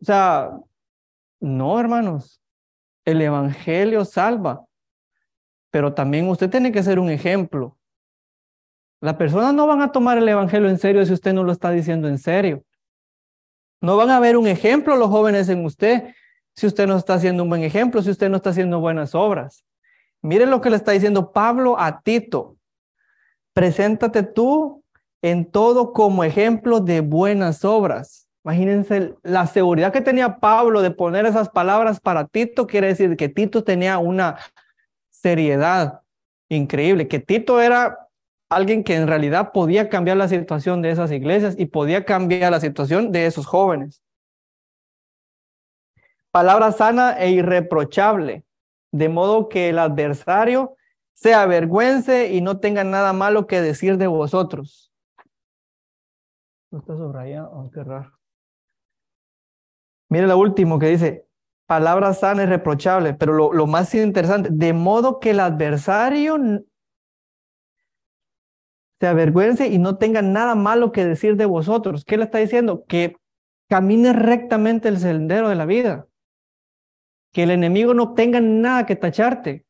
O 0.00 0.04
sea, 0.04 0.50
no, 1.40 1.80
hermanos, 1.80 2.40
el 3.04 3.20
Evangelio 3.20 4.04
salva, 4.04 4.64
pero 5.70 5.92
también 5.92 6.28
usted 6.28 6.48
tiene 6.48 6.70
que 6.70 6.82
ser 6.82 6.98
un 6.98 7.10
ejemplo. 7.10 7.76
Las 9.00 9.16
personas 9.16 9.52
no 9.52 9.66
van 9.66 9.82
a 9.82 9.92
tomar 9.92 10.16
el 10.16 10.28
Evangelio 10.28 10.68
en 10.68 10.78
serio 10.78 11.04
si 11.04 11.12
usted 11.12 11.32
no 11.32 11.42
lo 11.42 11.52
está 11.52 11.70
diciendo 11.70 12.08
en 12.08 12.18
serio. 12.18 12.64
No 13.80 13.96
van 13.96 14.10
a 14.10 14.20
ver 14.20 14.36
un 14.36 14.46
ejemplo 14.46 14.96
los 14.96 15.10
jóvenes 15.10 15.48
en 15.48 15.64
usted 15.64 16.14
si 16.54 16.66
usted 16.66 16.86
no 16.86 16.96
está 16.96 17.14
haciendo 17.14 17.42
un 17.42 17.48
buen 17.48 17.62
ejemplo, 17.62 18.02
si 18.02 18.10
usted 18.10 18.28
no 18.28 18.36
está 18.36 18.50
haciendo 18.50 18.80
buenas 18.80 19.14
obras. 19.14 19.64
Miren 20.22 20.50
lo 20.50 20.60
que 20.60 20.70
le 20.70 20.76
está 20.76 20.92
diciendo 20.92 21.32
Pablo 21.32 21.78
a 21.78 22.00
Tito. 22.00 22.56
Preséntate 23.52 24.22
tú 24.22 24.82
en 25.20 25.50
todo 25.50 25.92
como 25.92 26.24
ejemplo 26.24 26.80
de 26.80 27.00
buenas 27.00 27.64
obras. 27.64 28.28
Imagínense 28.44 29.14
la 29.22 29.46
seguridad 29.46 29.92
que 29.92 30.02
tenía 30.02 30.38
Pablo 30.38 30.82
de 30.82 30.90
poner 30.90 31.24
esas 31.24 31.48
palabras 31.48 31.98
para 31.98 32.26
Tito, 32.26 32.66
quiere 32.66 32.88
decir 32.88 33.16
que 33.16 33.28
Tito 33.28 33.64
tenía 33.64 33.98
una 33.98 34.36
seriedad 35.10 36.02
increíble, 36.50 37.08
que 37.08 37.20
Tito 37.20 37.60
era 37.60 38.04
alguien 38.50 38.84
que 38.84 38.96
en 38.96 39.08
realidad 39.08 39.52
podía 39.52 39.88
cambiar 39.88 40.18
la 40.18 40.28
situación 40.28 40.82
de 40.82 40.90
esas 40.90 41.10
iglesias 41.10 41.54
y 41.58 41.66
podía 41.66 42.04
cambiar 42.04 42.52
la 42.52 42.60
situación 42.60 43.10
de 43.10 43.26
esos 43.26 43.46
jóvenes. 43.46 44.03
Palabra 46.34 46.72
sana 46.72 47.16
e 47.16 47.30
irreprochable, 47.30 48.44
de 48.90 49.08
modo 49.08 49.48
que 49.48 49.68
el 49.68 49.78
adversario 49.78 50.74
se 51.12 51.32
avergüence 51.32 52.32
y 52.32 52.40
no 52.40 52.58
tenga 52.58 52.82
nada 52.82 53.12
malo 53.12 53.46
que 53.46 53.60
decir 53.60 53.98
de 53.98 54.08
vosotros. 54.08 54.92
¿No 56.72 56.80
está 56.80 56.96
subrayado? 56.96 57.52
Oh, 57.52 57.70
qué 57.70 57.84
raro. 57.84 58.18
Mire 60.08 60.26
lo 60.26 60.36
último 60.36 60.80
que 60.80 60.88
dice, 60.88 61.28
palabra 61.66 62.12
sana 62.14 62.42
y 62.42 62.46
reprochable, 62.46 63.14
pero 63.14 63.32
lo, 63.32 63.52
lo 63.52 63.68
más 63.68 63.94
interesante, 63.94 64.48
de 64.50 64.72
modo 64.72 65.20
que 65.20 65.30
el 65.30 65.38
adversario 65.38 66.36
se 68.98 69.06
avergüence 69.06 69.68
y 69.68 69.78
no 69.78 69.98
tenga 69.98 70.20
nada 70.20 70.56
malo 70.56 70.90
que 70.90 71.04
decir 71.04 71.36
de 71.36 71.46
vosotros. 71.46 72.04
¿Qué 72.04 72.16
le 72.16 72.24
está 72.24 72.38
diciendo? 72.38 72.84
Que 72.88 73.18
camine 73.70 74.12
rectamente 74.12 74.88
el 74.88 74.98
sendero 74.98 75.48
de 75.48 75.54
la 75.54 75.66
vida. 75.66 76.08
Que 77.34 77.42
el 77.42 77.50
enemigo 77.50 77.92
no 77.92 78.14
tenga 78.14 78.40
nada 78.40 78.86
que 78.86 78.96
tacharte. 78.96 79.66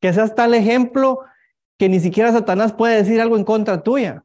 Que 0.00 0.12
seas 0.12 0.36
tal 0.36 0.54
ejemplo 0.54 1.18
que 1.76 1.88
ni 1.88 1.98
siquiera 1.98 2.30
Satanás 2.30 2.72
puede 2.72 2.94
decir 2.94 3.20
algo 3.20 3.36
en 3.36 3.42
contra 3.44 3.82
tuya 3.82 4.24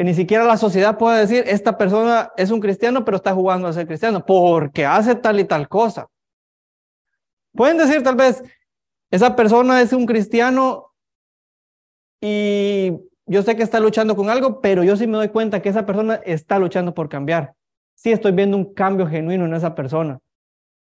que 0.00 0.04
ni 0.04 0.14
siquiera 0.14 0.44
la 0.44 0.56
sociedad 0.56 0.96
pueda 0.96 1.18
decir, 1.18 1.44
esta 1.46 1.76
persona 1.76 2.32
es 2.38 2.50
un 2.50 2.60
cristiano, 2.60 3.04
pero 3.04 3.18
está 3.18 3.34
jugando 3.34 3.68
a 3.68 3.74
ser 3.74 3.86
cristiano, 3.86 4.24
porque 4.24 4.86
hace 4.86 5.14
tal 5.14 5.38
y 5.38 5.44
tal 5.44 5.68
cosa. 5.68 6.08
Pueden 7.52 7.76
decir 7.76 8.02
tal 8.02 8.16
vez, 8.16 8.42
esa 9.10 9.36
persona 9.36 9.82
es 9.82 9.92
un 9.92 10.06
cristiano 10.06 10.94
y 12.18 12.92
yo 13.26 13.42
sé 13.42 13.56
que 13.56 13.62
está 13.62 13.78
luchando 13.78 14.16
con 14.16 14.30
algo, 14.30 14.62
pero 14.62 14.82
yo 14.84 14.96
sí 14.96 15.06
me 15.06 15.18
doy 15.18 15.28
cuenta 15.28 15.60
que 15.60 15.68
esa 15.68 15.84
persona 15.84 16.14
está 16.24 16.58
luchando 16.58 16.94
por 16.94 17.10
cambiar. 17.10 17.52
Sí 17.94 18.10
estoy 18.10 18.32
viendo 18.32 18.56
un 18.56 18.72
cambio 18.72 19.06
genuino 19.06 19.44
en 19.44 19.52
esa 19.52 19.74
persona. 19.74 20.18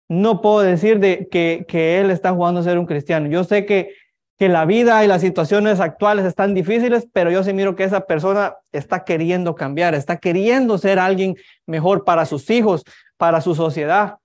No 0.10 0.41
puedo 0.41 0.60
decir 0.60 0.99
de 0.99 1.28
que, 1.30 1.66
que 1.68 1.99
él 1.99 2.12
está 2.12 2.34
jugando 2.34 2.60
a 2.60 2.64
ser 2.64 2.78
un 2.78 2.86
cristiano. 2.86 3.28
Yo 3.30 3.43
sé 3.43 3.66
que 3.66 3.93
que 4.39 4.47
la 4.47 4.66
vida 4.66 5.03
y 5.03 5.07
las 5.10 5.20
situaciones 5.20 5.82
actuales 5.82 6.26
están 6.26 6.53
difíciles, 6.53 7.05
pero 7.12 7.30
yo 7.30 7.43
sí 7.43 7.51
miro 7.51 7.76
que 7.76 7.84
esa 7.84 8.05
persona 8.05 8.55
está 8.72 9.03
queriendo 9.03 9.53
cambiar, 9.53 9.93
está 9.93 10.16
queriendo 10.16 10.78
ser 10.78 10.97
alguien 10.97 11.36
mejor 11.68 12.05
para 12.05 12.26
sus 12.26 12.49
hijos, 12.49 12.86
para 13.18 13.41
su 13.41 13.53
sociedad. 13.53 14.16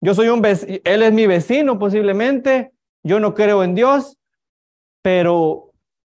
Yo 0.00 0.14
soy 0.14 0.28
un 0.28 0.40
vecino, 0.40 0.78
él 0.84 1.02
es 1.02 1.12
mi 1.12 1.26
vecino 1.26 1.80
posiblemente, 1.80 2.70
yo 3.02 3.18
no 3.18 3.34
creo 3.34 3.64
en 3.64 3.74
Dios, 3.74 4.18
pero 5.02 5.72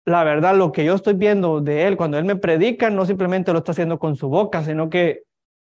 la 0.04 0.24
verdad 0.24 0.54
lo 0.54 0.70
que 0.70 0.84
yo 0.84 0.94
estoy 0.94 1.14
viendo 1.14 1.62
de 1.62 1.86
él 1.86 1.96
cuando 1.96 2.18
él 2.18 2.26
me 2.26 2.36
predica 2.36 2.90
no 2.90 3.06
simplemente 3.06 3.50
lo 3.52 3.60
está 3.60 3.72
haciendo 3.72 3.98
con 3.98 4.14
su 4.14 4.28
boca, 4.28 4.62
sino 4.62 4.90
que 4.90 5.22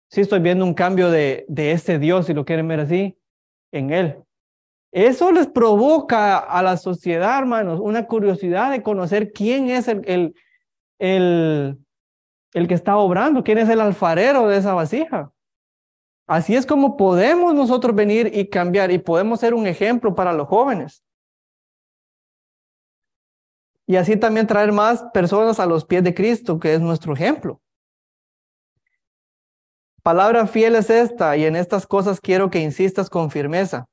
sí 0.10 0.22
estoy 0.22 0.40
viendo 0.40 0.66
un 0.66 0.74
cambio 0.74 1.12
de, 1.12 1.46
de 1.48 1.74
ese 1.74 2.00
Dios, 2.00 2.26
si 2.26 2.34
lo 2.34 2.44
quieren 2.44 2.68
ver 2.68 2.80
así, 2.80 3.20
en 3.72 3.92
él. 3.92 4.24
Eso 4.92 5.32
les 5.32 5.48
provoca 5.48 6.38
a 6.38 6.62
la 6.62 6.76
sociedad, 6.76 7.40
hermanos, 7.40 7.80
una 7.80 8.08
curiosidad 8.08 8.72
de 8.72 8.84
conocer 8.84 9.32
quién 9.32 9.70
es 9.70 9.88
el, 9.88 10.02
el, 10.06 10.36
el, 11.00 11.78
el 12.54 12.68
que 12.68 12.74
está 12.74 12.98
obrando, 12.98 13.44
quién 13.44 13.58
es 13.58 13.70
el 13.70 13.80
alfarero 13.80 14.48
de 14.48 14.58
esa 14.58 14.74
vasija. 14.74 15.32
Así 16.28 16.56
es 16.56 16.66
como 16.66 16.98
podemos 16.98 17.54
nosotros 17.54 17.96
venir 17.96 18.32
y 18.34 18.48
cambiar 18.50 18.92
y 18.92 18.98
podemos 18.98 19.40
ser 19.40 19.54
un 19.54 19.66
ejemplo 19.66 20.14
para 20.14 20.34
los 20.34 20.48
jóvenes. 20.48 21.04
Y 23.88 23.96
así 23.98 24.16
también 24.16 24.48
traer 24.48 24.72
más 24.72 25.04
personas 25.14 25.60
a 25.60 25.66
los 25.66 25.84
pies 25.84 26.04
de 26.04 26.14
Cristo, 26.14 26.60
que 26.60 26.74
es 26.74 26.80
nuestro 26.80 27.14
ejemplo. 27.14 27.62
Palabra 30.04 30.48
fiel 30.48 30.76
es 30.76 30.90
esta, 30.90 31.38
y 31.38 31.46
en 31.46 31.56
estas 31.56 31.86
cosas 31.86 32.20
quiero 32.20 32.50
que 32.50 32.60
insistas 32.60 33.10
con 33.10 33.30
firmeza 33.30 33.88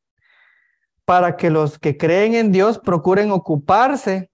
para 1.04 1.36
que 1.36 1.48
los 1.48 1.78
que 1.78 1.96
creen 1.96 2.34
en 2.34 2.52
Dios 2.52 2.78
procuren 2.78 3.30
ocuparse 3.30 4.30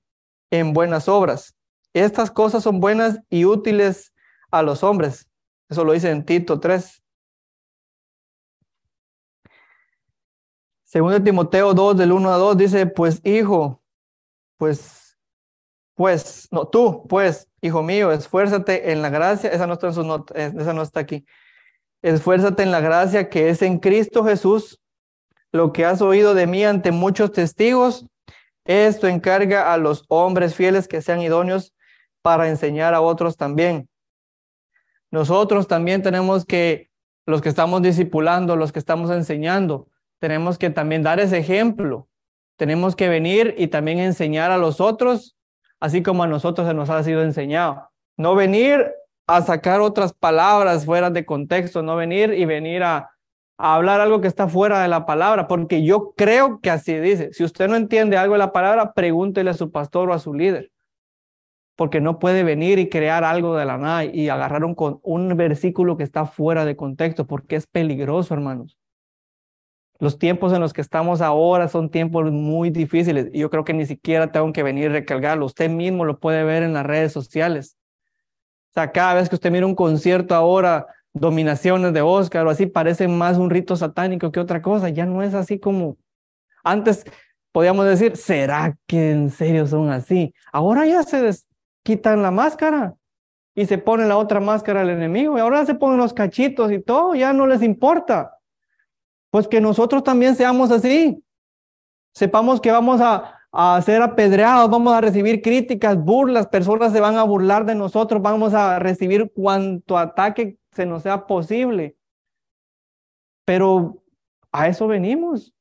en 0.51 0.73
buenas 0.73 1.09
obras. 1.09 1.55
estas 1.93 2.33
cosas 2.33 2.65
son 2.65 2.81
buenas 2.81 3.21
y 3.31 3.45
útiles 3.45 4.13
a 4.51 4.63
los 4.63 4.83
hombres. 4.83 5.29
Eso 5.69 5.85
lo 5.85 5.93
dice 5.93 6.11
en 6.11 6.25
Tito 6.25 6.59
3. 6.59 7.01
Segundo 10.83 11.23
Timoteo 11.23 11.75
2, 11.75 11.97
del 11.97 12.11
1 12.11 12.33
a 12.33 12.37
2, 12.37 12.57
dice, 12.57 12.87
pues 12.87 13.21
hijo, 13.25 13.81
pues, 14.57 15.17
pues, 15.95 16.49
no, 16.51 16.67
tú, 16.67 17.07
pues, 17.09 17.49
hijo 17.61 17.85
mío, 17.85 18.11
esfuérzate 18.11 18.91
en 18.91 19.03
la 19.03 19.11
gracia, 19.11 19.51
esa 19.51 19.69
no 19.69 19.75
está 19.75 19.89
en 19.89 19.95
sus 19.95 20.05
notas, 20.05 20.37
esa 20.37 20.73
no 20.73 20.83
está 20.83 21.01
aquí. 21.01 21.25
Esfuérzate 22.05 22.63
en 22.63 22.71
la 22.71 22.81
gracia 22.81 23.31
que 23.31 23.49
es 23.49 23.63
en 23.63 23.79
Cristo 23.79 24.25
Jesús. 24.25 24.79
Lo 25.53 25.73
que 25.73 25.87
has 25.87 26.03
oído 26.03 26.35
de 26.35 26.47
mí 26.47 26.63
ante 26.63 26.93
muchos 26.93 27.33
testigos, 27.33 28.05
esto 28.67 29.09
encarga 29.09 29.73
a 29.73 29.79
los 29.79 30.05
hombres 30.09 30.55
fieles 30.55 30.87
que 30.87 31.01
sean 31.01 31.23
idóneos 31.23 31.73
para 32.21 32.51
enseñar 32.51 32.93
a 32.93 33.01
otros 33.01 33.39
también. 33.39 33.89
Nosotros 35.11 35.67
también 35.67 36.03
tenemos 36.03 36.45
que, 36.45 36.91
los 37.25 37.41
que 37.41 37.49
estamos 37.49 37.81
discipulando, 37.81 38.55
los 38.55 38.71
que 38.71 38.81
estamos 38.81 39.11
enseñando, 39.11 39.89
tenemos 40.19 40.59
que 40.59 40.69
también 40.69 41.03
dar 41.03 41.21
ese 41.21 41.39
ejemplo. 41.39 42.07
Tenemos 42.59 42.97
que 42.97 43.09
venir 43.09 43.55
y 43.57 43.69
también 43.69 43.99
enseñar 43.99 44.51
a 44.51 44.59
los 44.59 44.79
otros, 44.79 45.39
así 45.81 46.03
como 46.03 46.23
a 46.23 46.27
nosotros 46.27 46.69
se 46.69 46.75
nos 46.75 46.91
ha 46.91 47.03
sido 47.03 47.23
enseñado. 47.23 47.89
No 48.19 48.35
venir 48.35 48.93
a 49.27 49.43
sacar 49.43 49.81
otras 49.81 50.13
palabras 50.13 50.85
fuera 50.85 51.11
de 51.11 51.25
contexto, 51.25 51.83
no 51.83 51.97
venir 51.97 52.35
y 52.35 52.45
venir 52.45 52.83
a, 52.83 53.11
hablar 53.57 54.01
algo 54.01 54.21
que 54.21 54.29
está 54.29 54.49
fuera 54.49 54.83
de 54.83 54.89
la 54.89 55.07
palabra, 55.07 55.47
porque 55.47 55.85
yo 55.85 56.13
creo 56.17 56.61
que 56.61 56.71
así 56.71 56.95
dice. 56.99 57.33
Si 57.33 57.45
usted 57.45 57.69
no 57.69 57.77
entiende 57.77 58.17
algo 58.17 58.35
de 58.35 58.41
la 58.41 58.53
palabra, 58.53 58.93
pregúntele 58.95 59.51
a 59.51 59.55
su 59.55 59.71
pastor 59.71 60.11
o 60.11 60.13
a 60.13 60.19
su 60.19 60.35
líder, 60.35 60.73
porque 61.77 62.01
no 62.01 62.19
puede 62.19 62.43
venir 62.43 62.79
y 62.79 62.89
crear 62.89 63.25
algo 63.25 63.57
de 63.57 63.65
la 63.65 63.79
nada 63.79 64.05
y 64.05 64.29
agarrar 64.29 64.65
un, 64.65 64.75
un 65.03 65.37
versículo 65.37 65.97
que 65.97 66.03
está 66.03 66.27
fuera 66.27 66.65
de 66.65 66.77
contexto, 66.77 67.27
porque 67.27 67.57
es 67.57 67.67
peligroso, 67.67 68.35
hermanos. 68.35 68.77
Los 70.01 70.19
tiempos 70.19 70.53
en 70.53 70.61
los 70.61 70.73
que 70.73 70.81
estamos 70.81 71.21
ahora 71.21 71.69
son 71.69 71.89
tiempos 71.89 72.31
muy 72.33 72.71
difíciles 72.71 73.29
y 73.33 73.39
yo 73.39 73.49
creo 73.49 73.65
que 73.65 73.73
ni 73.73 73.87
siquiera 73.87 74.33
tengo 74.33 74.53
que 74.53 74.65
venir 74.65 74.91
a 74.91 74.95
recalcarlo. 74.95 75.47
Usted 75.47 75.71
mismo 75.71 76.05
lo 76.05 76.19
puede 76.19 76.43
ver 76.43 76.65
en 76.65 76.73
las 76.73 76.85
redes 76.85 77.13
sociales. 77.13 77.77
Sea, 78.75 78.91
cada 78.91 79.15
vez 79.15 79.29
que 79.29 79.37
usted 79.37 79.51
mira 79.51 79.67
un 79.67 79.75
concierto 79.75 80.35
ahora 80.35 80.87
dominaciones 81.13 81.93
de 81.93 82.03
Oscar 82.03 82.47
o 82.47 82.51
así, 82.51 82.67
parecen 82.67 83.17
más 83.17 83.39
un 83.39 83.51
rito 83.51 83.77
satánico 83.77 84.33
que 84.33 84.41
otra 84.41 84.61
cosa. 84.61 84.89
Ya 84.89 85.07
no 85.07 85.23
es 85.23 85.33
así 85.35 85.59
como 85.59 85.97
antes 86.65 87.05
podíamos 87.53 87.87
decir, 87.87 88.17
¿será 88.17 88.77
que 88.87 89.13
en 89.13 89.31
serio 89.31 89.67
son 89.67 89.91
así? 89.91 90.35
Ahora 90.53 90.87
ya 90.87 91.05
se 91.05 91.31
quitan 91.85 92.23
la 92.23 92.33
máscara 92.33 92.97
y 93.55 93.67
se 93.67 93.79
pone 93.79 94.07
la 94.07 94.17
otra 94.17 94.41
máscara 94.41 94.81
al 94.81 94.91
enemigo 94.91 95.39
y 95.39 95.41
ahora 95.41 95.65
se 95.65 95.77
ponen 95.77 95.99
los 95.99 96.13
cachitos 96.13 96.73
y 96.73 96.81
todo, 96.81 97.15
ya 97.15 97.33
no 97.33 97.47
les 97.47 97.63
importa. 97.63 98.39
Pues 99.31 99.47
que 99.47 99.61
nosotros 99.61 100.03
también 100.03 100.35
seamos 100.35 100.73
así. 100.73 101.23
Sepamos 102.13 102.61
que 102.61 102.73
vamos 102.73 103.01
a, 103.01 103.39
a 103.57 103.81
ser 103.83 104.03
apedreados, 104.03 104.69
vamos 104.69 104.93
a 104.93 105.01
recibir 105.01 105.41
críticas, 105.41 105.97
burlas, 105.97 106.49
personas 106.49 106.93
se 106.93 106.99
van 106.99 107.17
a 107.17 107.23
burlar 107.23 107.65
de 107.65 107.77
nosotros, 107.77 108.21
vamos 108.21 108.53
a 108.53 108.81
recibir 108.81 109.31
cuanto 109.33 109.97
ataque 109.97 110.59
se 110.73 110.87
nos 110.87 111.05
sea 111.05 111.25
posible. 111.29 111.97
Pero 113.45 114.03
a 114.51 114.67
eso 114.67 114.89
venimos. 114.89 115.55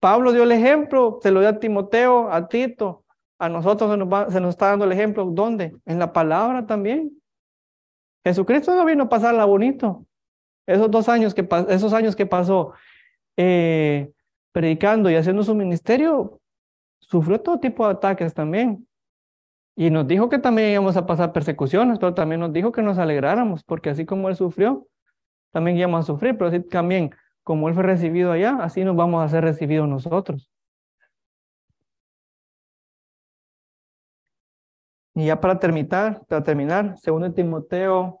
Pablo 0.00 0.32
dio 0.32 0.42
el 0.42 0.50
ejemplo, 0.50 1.20
se 1.22 1.30
lo 1.30 1.38
dio 1.38 1.50
a 1.50 1.60
Timoteo, 1.60 2.32
a 2.32 2.48
Tito, 2.48 3.04
a 3.38 3.48
nosotros 3.48 3.92
se 3.92 3.96
nos, 3.96 4.32
se 4.32 4.40
nos 4.40 4.50
está 4.50 4.70
dando 4.70 4.84
el 4.84 4.92
ejemplo. 4.92 5.26
¿Dónde? 5.26 5.76
En 5.84 6.00
la 6.00 6.12
palabra 6.12 6.66
también. 6.66 7.12
Jesucristo 8.24 8.74
no 8.74 8.84
vino 8.84 9.04
a 9.04 9.08
pasarla 9.08 9.44
bonito. 9.44 10.04
Esos 10.66 10.90
dos 10.90 11.08
años 11.08 11.32
que, 11.32 11.48
esos 11.68 11.92
años 11.92 12.16
que 12.16 12.26
pasó 12.26 12.72
eh, 13.36 14.10
predicando 14.50 15.08
y 15.10 15.14
haciendo 15.14 15.44
su 15.44 15.54
ministerio, 15.54 16.40
sufrió 17.06 17.40
todo 17.40 17.60
tipo 17.60 17.86
de 17.86 17.92
ataques 17.94 18.34
también. 18.34 18.86
Y 19.76 19.90
nos 19.90 20.06
dijo 20.06 20.28
que 20.28 20.38
también 20.38 20.70
íbamos 20.72 20.96
a 20.96 21.06
pasar 21.06 21.32
persecuciones, 21.32 21.98
pero 21.98 22.14
también 22.14 22.40
nos 22.40 22.52
dijo 22.52 22.72
que 22.72 22.82
nos 22.82 22.98
alegráramos, 22.98 23.62
porque 23.64 23.90
así 23.90 24.06
como 24.06 24.28
él 24.28 24.36
sufrió, 24.36 24.86
también 25.52 25.76
íbamos 25.76 26.00
a 26.00 26.06
sufrir, 26.06 26.36
pero 26.36 26.48
así 26.48 26.60
también 26.60 27.10
como 27.42 27.68
él 27.68 27.74
fue 27.74 27.82
recibido 27.82 28.32
allá, 28.32 28.58
así 28.60 28.84
nos 28.84 28.96
vamos 28.96 29.24
a 29.24 29.28
ser 29.28 29.44
recibidos 29.44 29.88
nosotros. 29.88 30.50
Y 35.14 35.26
ya 35.26 35.40
para 35.40 35.58
terminar, 35.58 36.22
para 36.26 36.42
terminar, 36.42 36.98
segundo 36.98 37.32
Timoteo 37.32 38.20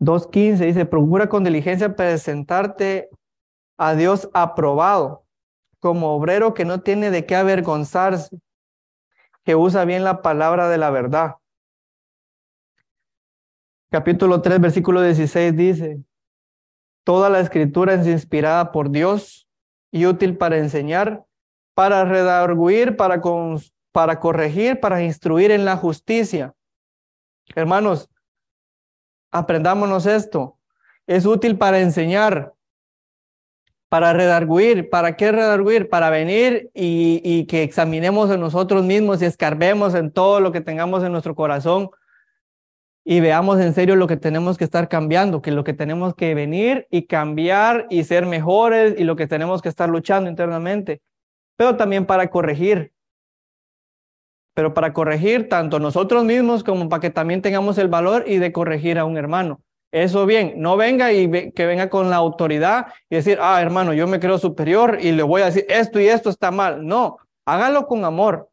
2.15 0.00 0.66
dice, 0.66 0.84
procura 0.84 1.28
con 1.28 1.44
diligencia 1.44 1.94
presentarte 1.94 3.08
a 3.76 3.94
Dios 3.94 4.28
aprobado, 4.34 5.21
como 5.82 6.14
obrero 6.14 6.54
que 6.54 6.64
no 6.64 6.80
tiene 6.80 7.10
de 7.10 7.26
qué 7.26 7.34
avergonzarse, 7.34 8.38
que 9.44 9.56
usa 9.56 9.84
bien 9.84 10.04
la 10.04 10.22
palabra 10.22 10.68
de 10.68 10.78
la 10.78 10.90
verdad. 10.90 11.34
Capítulo 13.90 14.40
3, 14.40 14.60
versículo 14.60 15.02
16 15.02 15.56
dice, 15.56 16.00
Toda 17.02 17.28
la 17.30 17.40
escritura 17.40 17.94
es 17.94 18.06
inspirada 18.06 18.70
por 18.70 18.90
Dios 18.90 19.48
y 19.90 20.06
útil 20.06 20.36
para 20.36 20.56
enseñar, 20.56 21.24
para 21.74 22.04
redarguir, 22.04 22.96
para, 22.96 23.20
para 23.90 24.20
corregir, 24.20 24.78
para 24.78 25.02
instruir 25.02 25.50
en 25.50 25.64
la 25.64 25.76
justicia. 25.76 26.54
Hermanos, 27.56 28.08
aprendámonos 29.32 30.06
esto. 30.06 30.60
Es 31.08 31.26
útil 31.26 31.58
para 31.58 31.80
enseñar, 31.80 32.54
para 33.92 34.14
redarguir. 34.14 34.88
¿Para 34.88 35.18
qué 35.18 35.32
redarguir? 35.32 35.90
Para 35.90 36.08
venir 36.08 36.70
y, 36.72 37.20
y, 37.22 37.44
que 37.44 37.62
examinemos 37.62 38.30
en 38.30 38.40
nosotros 38.40 38.82
mismos 38.86 39.20
y 39.20 39.26
escarbemos 39.26 39.94
en 39.94 40.10
todo 40.10 40.40
lo 40.40 40.50
que 40.50 40.62
tengamos 40.62 41.04
en 41.04 41.12
nuestro 41.12 41.34
corazón 41.34 41.90
y 43.04 43.20
veamos 43.20 43.60
en 43.60 43.74
serio 43.74 43.94
lo 43.96 44.06
que 44.06 44.16
tenemos 44.16 44.56
que 44.56 44.64
estar 44.64 44.88
cambiando, 44.88 45.42
que 45.42 45.50
lo 45.50 45.62
que 45.62 45.74
tenemos 45.74 46.14
que 46.14 46.34
venir 46.34 46.86
y 46.90 47.02
cambiar 47.02 47.86
y 47.90 48.04
ser 48.04 48.24
mejores 48.24 48.94
y 48.96 49.04
lo 49.04 49.14
que 49.14 49.26
tenemos 49.26 49.60
que 49.60 49.68
estar 49.68 49.90
luchando 49.90 50.30
internamente, 50.30 51.02
pero 51.56 51.76
también 51.76 52.06
para 52.06 52.30
corregir. 52.30 52.94
Pero 54.54 54.72
para 54.72 54.94
corregir 54.94 55.50
tanto 55.50 55.78
nosotros 55.78 56.24
mismos 56.24 56.64
como 56.64 56.88
para 56.88 57.02
que 57.02 57.10
también 57.10 57.42
tengamos 57.42 57.76
el 57.76 57.88
valor 57.88 58.24
y 58.26 58.38
de 58.38 58.52
corregir 58.52 58.98
a 58.98 59.04
un 59.04 59.18
hermano. 59.18 59.60
Eso 59.92 60.24
bien, 60.24 60.54
no 60.56 60.78
venga 60.78 61.12
y 61.12 61.52
que 61.52 61.66
venga 61.66 61.90
con 61.90 62.08
la 62.08 62.16
autoridad 62.16 62.86
y 63.10 63.16
decir, 63.16 63.38
ah, 63.42 63.60
hermano, 63.60 63.92
yo 63.92 64.06
me 64.06 64.18
creo 64.18 64.38
superior 64.38 64.96
y 64.98 65.12
le 65.12 65.22
voy 65.22 65.42
a 65.42 65.46
decir 65.46 65.66
esto 65.68 66.00
y 66.00 66.08
esto 66.08 66.30
está 66.30 66.50
mal. 66.50 66.86
No, 66.86 67.18
hágalo 67.44 67.86
con 67.86 68.02
amor. 68.06 68.48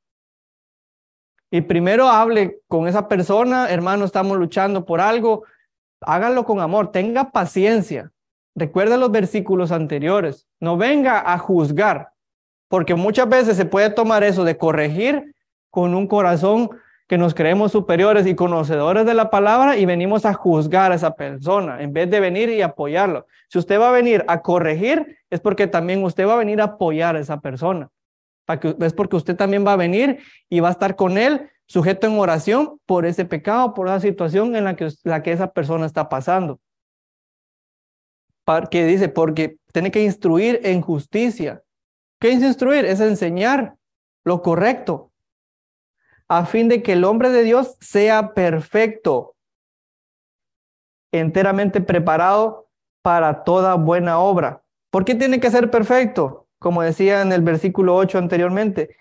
Y 1.49 1.61
primero 1.61 2.09
hable 2.09 2.59
con 2.67 2.89
esa 2.89 3.07
persona, 3.07 3.69
hermano, 3.69 4.03
estamos 4.03 4.37
luchando 4.37 4.85
por 4.85 4.99
algo. 4.99 5.45
Hágalo 6.01 6.43
con 6.43 6.59
amor, 6.59 6.91
tenga 6.91 7.31
paciencia. 7.31 8.11
Recuerda 8.53 8.97
los 8.97 9.09
versículos 9.09 9.71
anteriores. 9.71 10.45
No 10.59 10.75
venga 10.75 11.31
a 11.31 11.37
juzgar, 11.37 12.11
porque 12.67 12.95
muchas 12.95 13.29
veces 13.29 13.55
se 13.55 13.65
puede 13.65 13.89
tomar 13.89 14.23
eso 14.25 14.43
de 14.43 14.57
corregir 14.57 15.33
con 15.71 15.95
un 15.95 16.05
corazón 16.05 16.69
que 17.09 17.17
nos 17.17 17.33
creemos 17.33 17.71
superiores 17.71 18.27
y 18.27 18.35
conocedores 18.35 19.03
de 19.03 19.15
la 19.15 19.31
palabra 19.31 19.77
y 19.77 19.85
venimos 19.87 20.27
a 20.27 20.35
juzgar 20.35 20.91
a 20.91 20.95
esa 20.95 21.15
persona 21.15 21.81
en 21.81 21.91
vez 21.91 22.07
de 22.11 22.19
venir 22.19 22.49
y 22.49 22.61
apoyarlo. 22.61 23.25
Si 23.47 23.57
usted 23.57 23.79
va 23.79 23.89
a 23.89 23.91
venir 23.91 24.23
a 24.27 24.43
corregir, 24.43 25.17
es 25.31 25.39
porque 25.39 25.65
también 25.65 26.03
usted 26.03 26.27
va 26.27 26.33
a 26.33 26.37
venir 26.37 26.61
a 26.61 26.65
apoyar 26.65 27.15
a 27.15 27.19
esa 27.19 27.41
persona. 27.41 27.89
Es 28.79 28.93
porque 28.93 29.15
usted 29.15 29.35
también 29.35 29.65
va 29.65 29.73
a 29.73 29.75
venir 29.75 30.19
y 30.49 30.59
va 30.59 30.67
a 30.67 30.71
estar 30.71 30.95
con 30.95 31.17
él 31.17 31.49
sujeto 31.65 32.05
en 32.05 32.19
oración 32.19 32.79
por 32.85 33.07
ese 33.07 33.25
pecado, 33.25 33.73
por 33.73 33.87
esa 33.87 34.01
situación 34.01 34.55
en 34.55 34.65
la 34.65 34.75
que, 34.75 34.89
la 35.03 35.23
que 35.23 35.31
esa 35.31 35.51
persona 35.51 35.87
está 35.87 36.09
pasando. 36.09 36.59
Que 38.69 38.85
dice, 38.85 39.09
porque 39.09 39.57
tiene 39.73 39.89
que 39.89 40.03
instruir 40.03 40.59
en 40.63 40.81
justicia. 40.81 41.63
¿Qué 42.19 42.33
es 42.33 42.43
instruir? 42.43 42.85
Es 42.85 42.99
enseñar 42.99 43.77
lo 44.23 44.43
correcto, 44.43 45.09
a 46.29 46.45
fin 46.45 46.69
de 46.69 46.83
que 46.83 46.93
el 46.93 47.03
hombre 47.03 47.29
de 47.29 47.43
Dios 47.43 47.75
sea 47.81 48.33
perfecto, 48.33 49.35
enteramente 51.11 51.81
preparado 51.81 52.69
para 53.01 53.43
toda 53.43 53.75
buena 53.75 54.19
obra. 54.19 54.63
¿Por 54.91 55.05
qué 55.05 55.15
tiene 55.15 55.39
que 55.39 55.49
ser 55.49 55.71
perfecto? 55.71 56.47
Como 56.59 56.83
decía 56.83 57.21
en 57.21 57.31
el 57.31 57.41
versículo 57.41 57.95
8 57.95 58.19
anteriormente, 58.19 58.95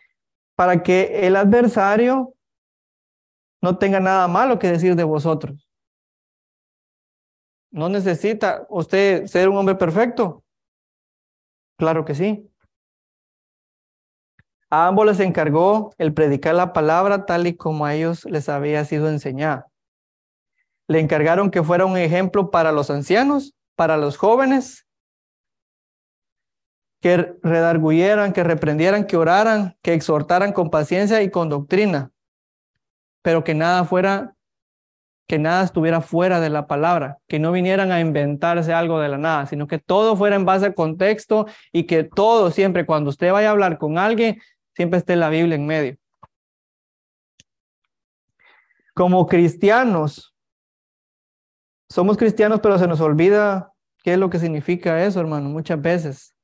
para 0.56 0.82
que 0.82 1.26
el 1.26 1.36
adversario 1.36 2.34
no 3.60 3.76
tenga 3.76 4.00
nada 4.00 4.26
malo 4.26 4.58
que 4.58 4.70
decir 4.70 4.96
de 4.96 5.04
vosotros. 5.04 5.68
¿No 7.70 7.88
necesita 7.88 8.66
usted 8.70 9.26
ser 9.26 9.48
un 9.48 9.56
hombre 9.58 9.74
perfecto? 9.74 10.42
Claro 11.76 12.04
que 12.04 12.14
sí. 12.14 12.50
A 14.70 14.86
ambos 14.86 15.06
les 15.06 15.20
encargó 15.20 15.94
el 15.96 16.12
predicar 16.12 16.54
la 16.54 16.72
palabra 16.72 17.24
tal 17.24 17.46
y 17.46 17.56
como 17.56 17.86
a 17.86 17.94
ellos 17.94 18.24
les 18.26 18.48
había 18.48 18.84
sido 18.84 19.08
enseñada. 19.08 19.68
Le 20.86 21.00
encargaron 21.00 21.50
que 21.50 21.62
fuera 21.62 21.86
un 21.86 21.96
ejemplo 21.96 22.50
para 22.50 22.72
los 22.72 22.90
ancianos, 22.90 23.54
para 23.76 23.96
los 23.96 24.16
jóvenes, 24.16 24.86
que 27.00 27.34
redarguyeran, 27.42 28.32
que 28.32 28.44
reprendieran, 28.44 29.06
que 29.06 29.16
oraran, 29.16 29.76
que 29.82 29.94
exhortaran 29.94 30.52
con 30.52 30.70
paciencia 30.70 31.22
y 31.22 31.30
con 31.30 31.48
doctrina, 31.48 32.10
pero 33.22 33.44
que 33.44 33.54
nada 33.54 33.84
fuera, 33.84 34.34
que 35.28 35.38
nada 35.38 35.62
estuviera 35.62 36.00
fuera 36.00 36.40
de 36.40 36.50
la 36.50 36.66
palabra, 36.66 37.18
que 37.28 37.38
no 37.38 37.52
vinieran 37.52 37.92
a 37.92 38.00
inventarse 38.00 38.72
algo 38.72 38.98
de 38.98 39.08
la 39.08 39.18
nada, 39.18 39.46
sino 39.46 39.66
que 39.66 39.78
todo 39.78 40.16
fuera 40.16 40.36
en 40.36 40.44
base 40.44 40.66
al 40.66 40.74
contexto 40.74 41.46
y 41.72 41.84
que 41.84 42.02
todo 42.02 42.50
siempre, 42.50 42.84
cuando 42.84 43.10
usted 43.10 43.32
vaya 43.32 43.48
a 43.48 43.52
hablar 43.52 43.78
con 43.78 43.98
alguien, 43.98 44.40
siempre 44.78 45.00
esté 45.00 45.16
la 45.16 45.28
Biblia 45.28 45.56
en 45.56 45.66
medio. 45.66 45.96
Como 48.94 49.26
cristianos, 49.26 50.32
somos 51.88 52.16
cristianos, 52.16 52.60
pero 52.60 52.78
se 52.78 52.86
nos 52.86 53.00
olvida 53.00 53.72
qué 54.04 54.12
es 54.12 54.18
lo 54.20 54.30
que 54.30 54.38
significa 54.38 55.04
eso, 55.04 55.18
hermano, 55.18 55.48
muchas 55.48 55.82
veces. 55.82 56.36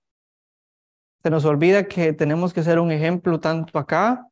Se 1.22 1.30
nos 1.30 1.44
olvida 1.44 1.86
que 1.86 2.12
tenemos 2.12 2.52
que 2.52 2.64
ser 2.64 2.80
un 2.80 2.90
ejemplo 2.90 3.38
tanto 3.38 3.78
acá 3.78 4.26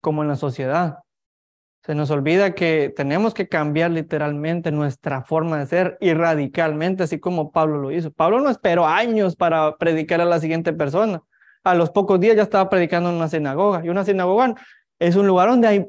como 0.00 0.22
en 0.22 0.28
la 0.28 0.36
sociedad. 0.36 1.00
Se 1.82 1.96
nos 1.96 2.12
olvida 2.12 2.54
que 2.54 2.92
tenemos 2.94 3.34
que 3.34 3.48
cambiar 3.48 3.90
literalmente 3.90 4.70
nuestra 4.70 5.24
forma 5.24 5.58
de 5.58 5.66
ser 5.66 5.98
y 6.00 6.14
radicalmente, 6.14 7.02
así 7.02 7.18
como 7.18 7.50
Pablo 7.50 7.78
lo 7.78 7.90
hizo. 7.90 8.12
Pablo 8.12 8.40
no 8.40 8.50
esperó 8.50 8.86
años 8.86 9.34
para 9.34 9.76
predicar 9.78 10.20
a 10.20 10.26
la 10.26 10.38
siguiente 10.38 10.72
persona 10.72 11.24
a 11.64 11.74
los 11.74 11.90
pocos 11.90 12.20
días 12.20 12.36
ya 12.36 12.42
estaba 12.42 12.68
predicando 12.68 13.10
en 13.10 13.16
una 13.16 13.28
sinagoga. 13.28 13.84
Y 13.84 13.88
una 13.88 14.04
sinagoga 14.04 14.54
es 14.98 15.16
un 15.16 15.26
lugar 15.26 15.48
donde 15.48 15.68
hay 15.68 15.86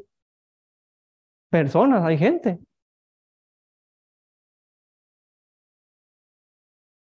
personas, 1.50 2.04
hay 2.04 2.18
gente. 2.18 2.60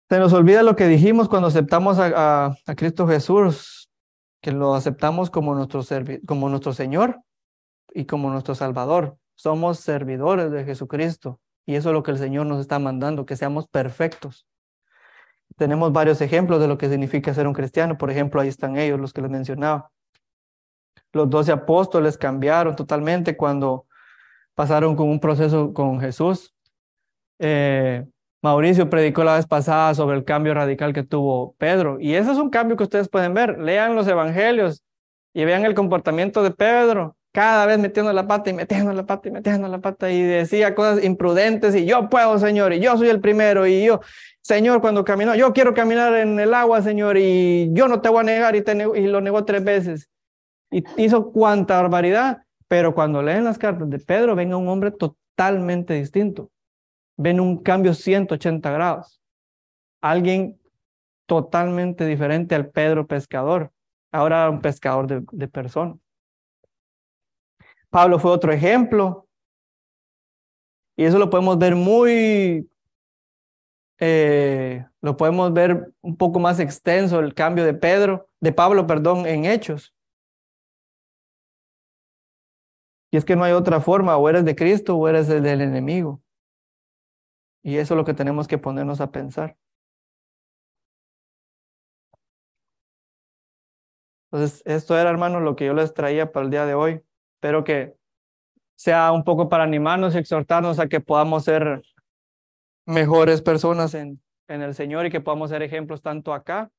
Se 0.09 0.19
nos 0.19 0.33
olvida 0.33 0.61
lo 0.61 0.75
que 0.75 0.87
dijimos 0.87 1.27
cuando 1.27 1.47
aceptamos 1.47 1.97
a, 1.99 2.55
Cristo 2.77 3.07
Jesús, 3.07 3.89
que 4.41 4.51
lo 4.51 4.75
aceptamos 4.75 5.31
como 5.31 5.55
nuestro, 5.55 5.81
como 6.27 6.47
nuestro 6.49 6.73
Señor 6.73 7.21
y 7.91 8.05
como 8.05 8.29
nuestro 8.29 8.53
Salvador. 8.53 9.17
Somos 9.35 9.79
servidores 9.79 10.51
de 10.51 10.63
Jesucristo 10.63 11.39
y 11.65 11.75
eso 11.75 11.89
es 11.89 11.93
lo 11.93 12.03
que 12.03 12.11
el 12.11 12.19
Señor 12.19 12.45
nos 12.45 12.59
está 12.59 12.77
mandando, 12.77 13.25
que 13.25 13.35
seamos 13.35 13.67
perfectos. 13.67 14.45
Tenemos 15.57 15.93
varios 15.93 16.21
ejemplos 16.21 16.59
de 16.59 16.67
lo 16.67 16.77
que 16.77 16.89
significa 16.89 17.33
ser 17.33 17.47
un 17.47 17.53
cristiano. 17.53 17.97
Por 17.97 18.11
ejemplo, 18.11 18.41
ahí 18.41 18.49
están 18.49 18.77
ellos, 18.77 18.99
los 18.99 19.13
que 19.13 19.21
les 19.21 19.31
mencionaba. 19.31 19.91
Los 21.13 21.29
doce 21.29 21.51
apóstoles 21.51 22.17
cambiaron 22.17 22.75
totalmente 22.75 23.37
cuando 23.37 23.85
pasaron 24.53 24.95
con 24.95 25.09
un 25.09 25.19
proceso 25.19 25.73
con 25.73 26.01
Jesús. 26.01 26.53
Eh, 27.39 28.05
Mauricio 28.41 28.89
predicó 28.89 29.23
la 29.23 29.35
vez 29.35 29.47
pasada 29.47 29.95
sobre 29.95 30.17
el 30.17 30.23
cambio 30.23 30.53
radical 30.53 30.93
que 30.93 31.03
tuvo 31.03 31.55
Pedro. 31.57 31.99
Y 31.99 32.15
ese 32.15 32.31
es 32.31 32.37
un 32.37 32.49
cambio 32.49 32.77
que 32.77 32.83
ustedes 32.83 33.09
pueden 33.09 33.33
ver. 33.33 33.59
Lean 33.59 33.95
los 33.95 34.07
evangelios 34.07 34.83
y 35.33 35.45
vean 35.45 35.65
el 35.65 35.73
comportamiento 35.73 36.43
de 36.43 36.51
Pedro, 36.51 37.15
cada 37.35 37.65
vez 37.65 37.77
metiendo 37.79 38.13
la 38.13 38.25
pata 38.27 38.49
y 38.49 38.53
metiendo 38.53 38.93
la 38.93 39.05
pata 39.05 39.27
y 39.27 39.31
metiendo 39.33 39.67
la 39.67 39.79
pata 39.79 40.09
y 40.09 40.23
decía 40.23 40.73
cosas 40.73 41.03
imprudentes 41.03 41.75
y 41.75 41.85
yo 41.85 42.09
puedo, 42.09 42.39
Señor, 42.39 42.71
y 42.71 42.79
yo 42.79 42.97
soy 42.97 43.09
el 43.09 43.19
primero 43.19 43.67
y 43.67 43.83
yo, 43.83 43.99
Señor, 44.41 44.79
cuando 44.79 45.03
caminó, 45.03 45.35
yo 45.35 45.51
quiero 45.51 45.73
caminar 45.73 46.15
en 46.15 46.39
el 46.39 46.53
agua, 46.53 46.81
Señor, 46.81 47.17
y 47.17 47.73
yo 47.73 47.89
no 47.89 47.99
te 47.99 48.07
voy 48.07 48.21
a 48.21 48.23
negar, 48.23 48.55
y, 48.55 48.59
y 48.59 49.07
lo 49.07 49.19
negó 49.19 49.43
tres 49.43 49.65
veces. 49.65 50.09
Y 50.71 50.85
hizo 50.95 51.33
cuanta 51.33 51.81
barbaridad, 51.81 52.43
pero 52.69 52.95
cuando 52.95 53.21
leen 53.21 53.43
las 53.43 53.57
cartas 53.57 53.89
de 53.89 53.99
Pedro, 53.99 54.33
ven 54.33 54.53
a 54.53 54.57
un 54.57 54.69
hombre 54.69 54.91
totalmente 54.91 55.95
distinto. 55.95 56.51
Ven 57.17 57.41
un 57.41 57.57
cambio 57.57 57.93
180 57.93 58.71
grados. 58.71 59.19
Alguien 59.99 60.57
totalmente 61.25 62.05
diferente 62.05 62.55
al 62.55 62.69
Pedro 62.69 63.07
pescador. 63.07 63.73
Ahora 64.09 64.49
un 64.49 64.61
pescador 64.61 65.07
de, 65.07 65.21
de 65.31 65.47
personas. 65.49 65.97
Pablo 67.95 68.19
fue 68.19 68.31
otro 68.31 68.51
ejemplo. 68.51 69.25
Y 70.97 71.05
eso 71.05 71.17
lo 71.17 71.29
podemos 71.29 71.57
ver 71.57 71.77
muy 71.77 72.69
eh, 73.99 74.85
lo 74.99 75.15
podemos 75.15 75.53
ver 75.53 75.93
un 76.01 76.17
poco 76.17 76.39
más 76.39 76.59
extenso 76.59 77.21
el 77.21 77.33
cambio 77.33 77.63
de 77.63 77.73
Pedro, 77.73 78.27
de 78.41 78.51
Pablo, 78.51 78.85
perdón, 78.85 79.25
en 79.25 79.45
Hechos. 79.45 79.93
Y 83.11 83.15
es 83.15 83.23
que 83.23 83.37
no 83.37 83.45
hay 83.45 83.53
otra 83.53 83.79
forma, 83.79 84.17
o 84.17 84.27
eres 84.27 84.43
de 84.43 84.57
Cristo 84.57 84.97
o 84.97 85.07
eres 85.07 85.29
del 85.29 85.61
enemigo. 85.61 86.21
Y 87.63 87.77
eso 87.77 87.93
es 87.93 87.97
lo 87.97 88.03
que 88.03 88.13
tenemos 88.13 88.49
que 88.49 88.57
ponernos 88.57 88.99
a 88.99 89.09
pensar. 89.09 89.55
Entonces, 94.31 94.61
esto 94.65 94.97
era, 94.97 95.09
hermanos, 95.09 95.43
lo 95.43 95.55
que 95.55 95.65
yo 95.67 95.73
les 95.73 95.93
traía 95.93 96.33
para 96.33 96.43
el 96.43 96.51
día 96.51 96.65
de 96.65 96.73
hoy. 96.73 97.01
Espero 97.35 97.63
que 97.63 97.93
sea 98.75 99.11
un 99.11 99.23
poco 99.23 99.49
para 99.49 99.63
animarnos 99.63 100.15
y 100.15 100.17
exhortarnos 100.17 100.79
a 100.79 100.87
que 100.87 100.99
podamos 100.99 101.43
ser 101.43 101.81
mejores 102.85 103.41
personas 103.41 103.93
en, 103.93 104.21
en 104.47 104.61
el 104.61 104.75
Señor 104.75 105.05
y 105.05 105.09
que 105.09 105.21
podamos 105.21 105.49
ser 105.49 105.61
ejemplos 105.63 106.01
tanto 106.01 106.33
acá 106.33 106.69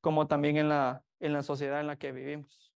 como 0.00 0.26
también 0.26 0.56
en 0.56 0.68
la, 0.68 1.02
en 1.20 1.32
la 1.32 1.42
sociedad 1.42 1.80
en 1.80 1.86
la 1.86 1.96
que 1.96 2.12
vivimos. 2.12 2.67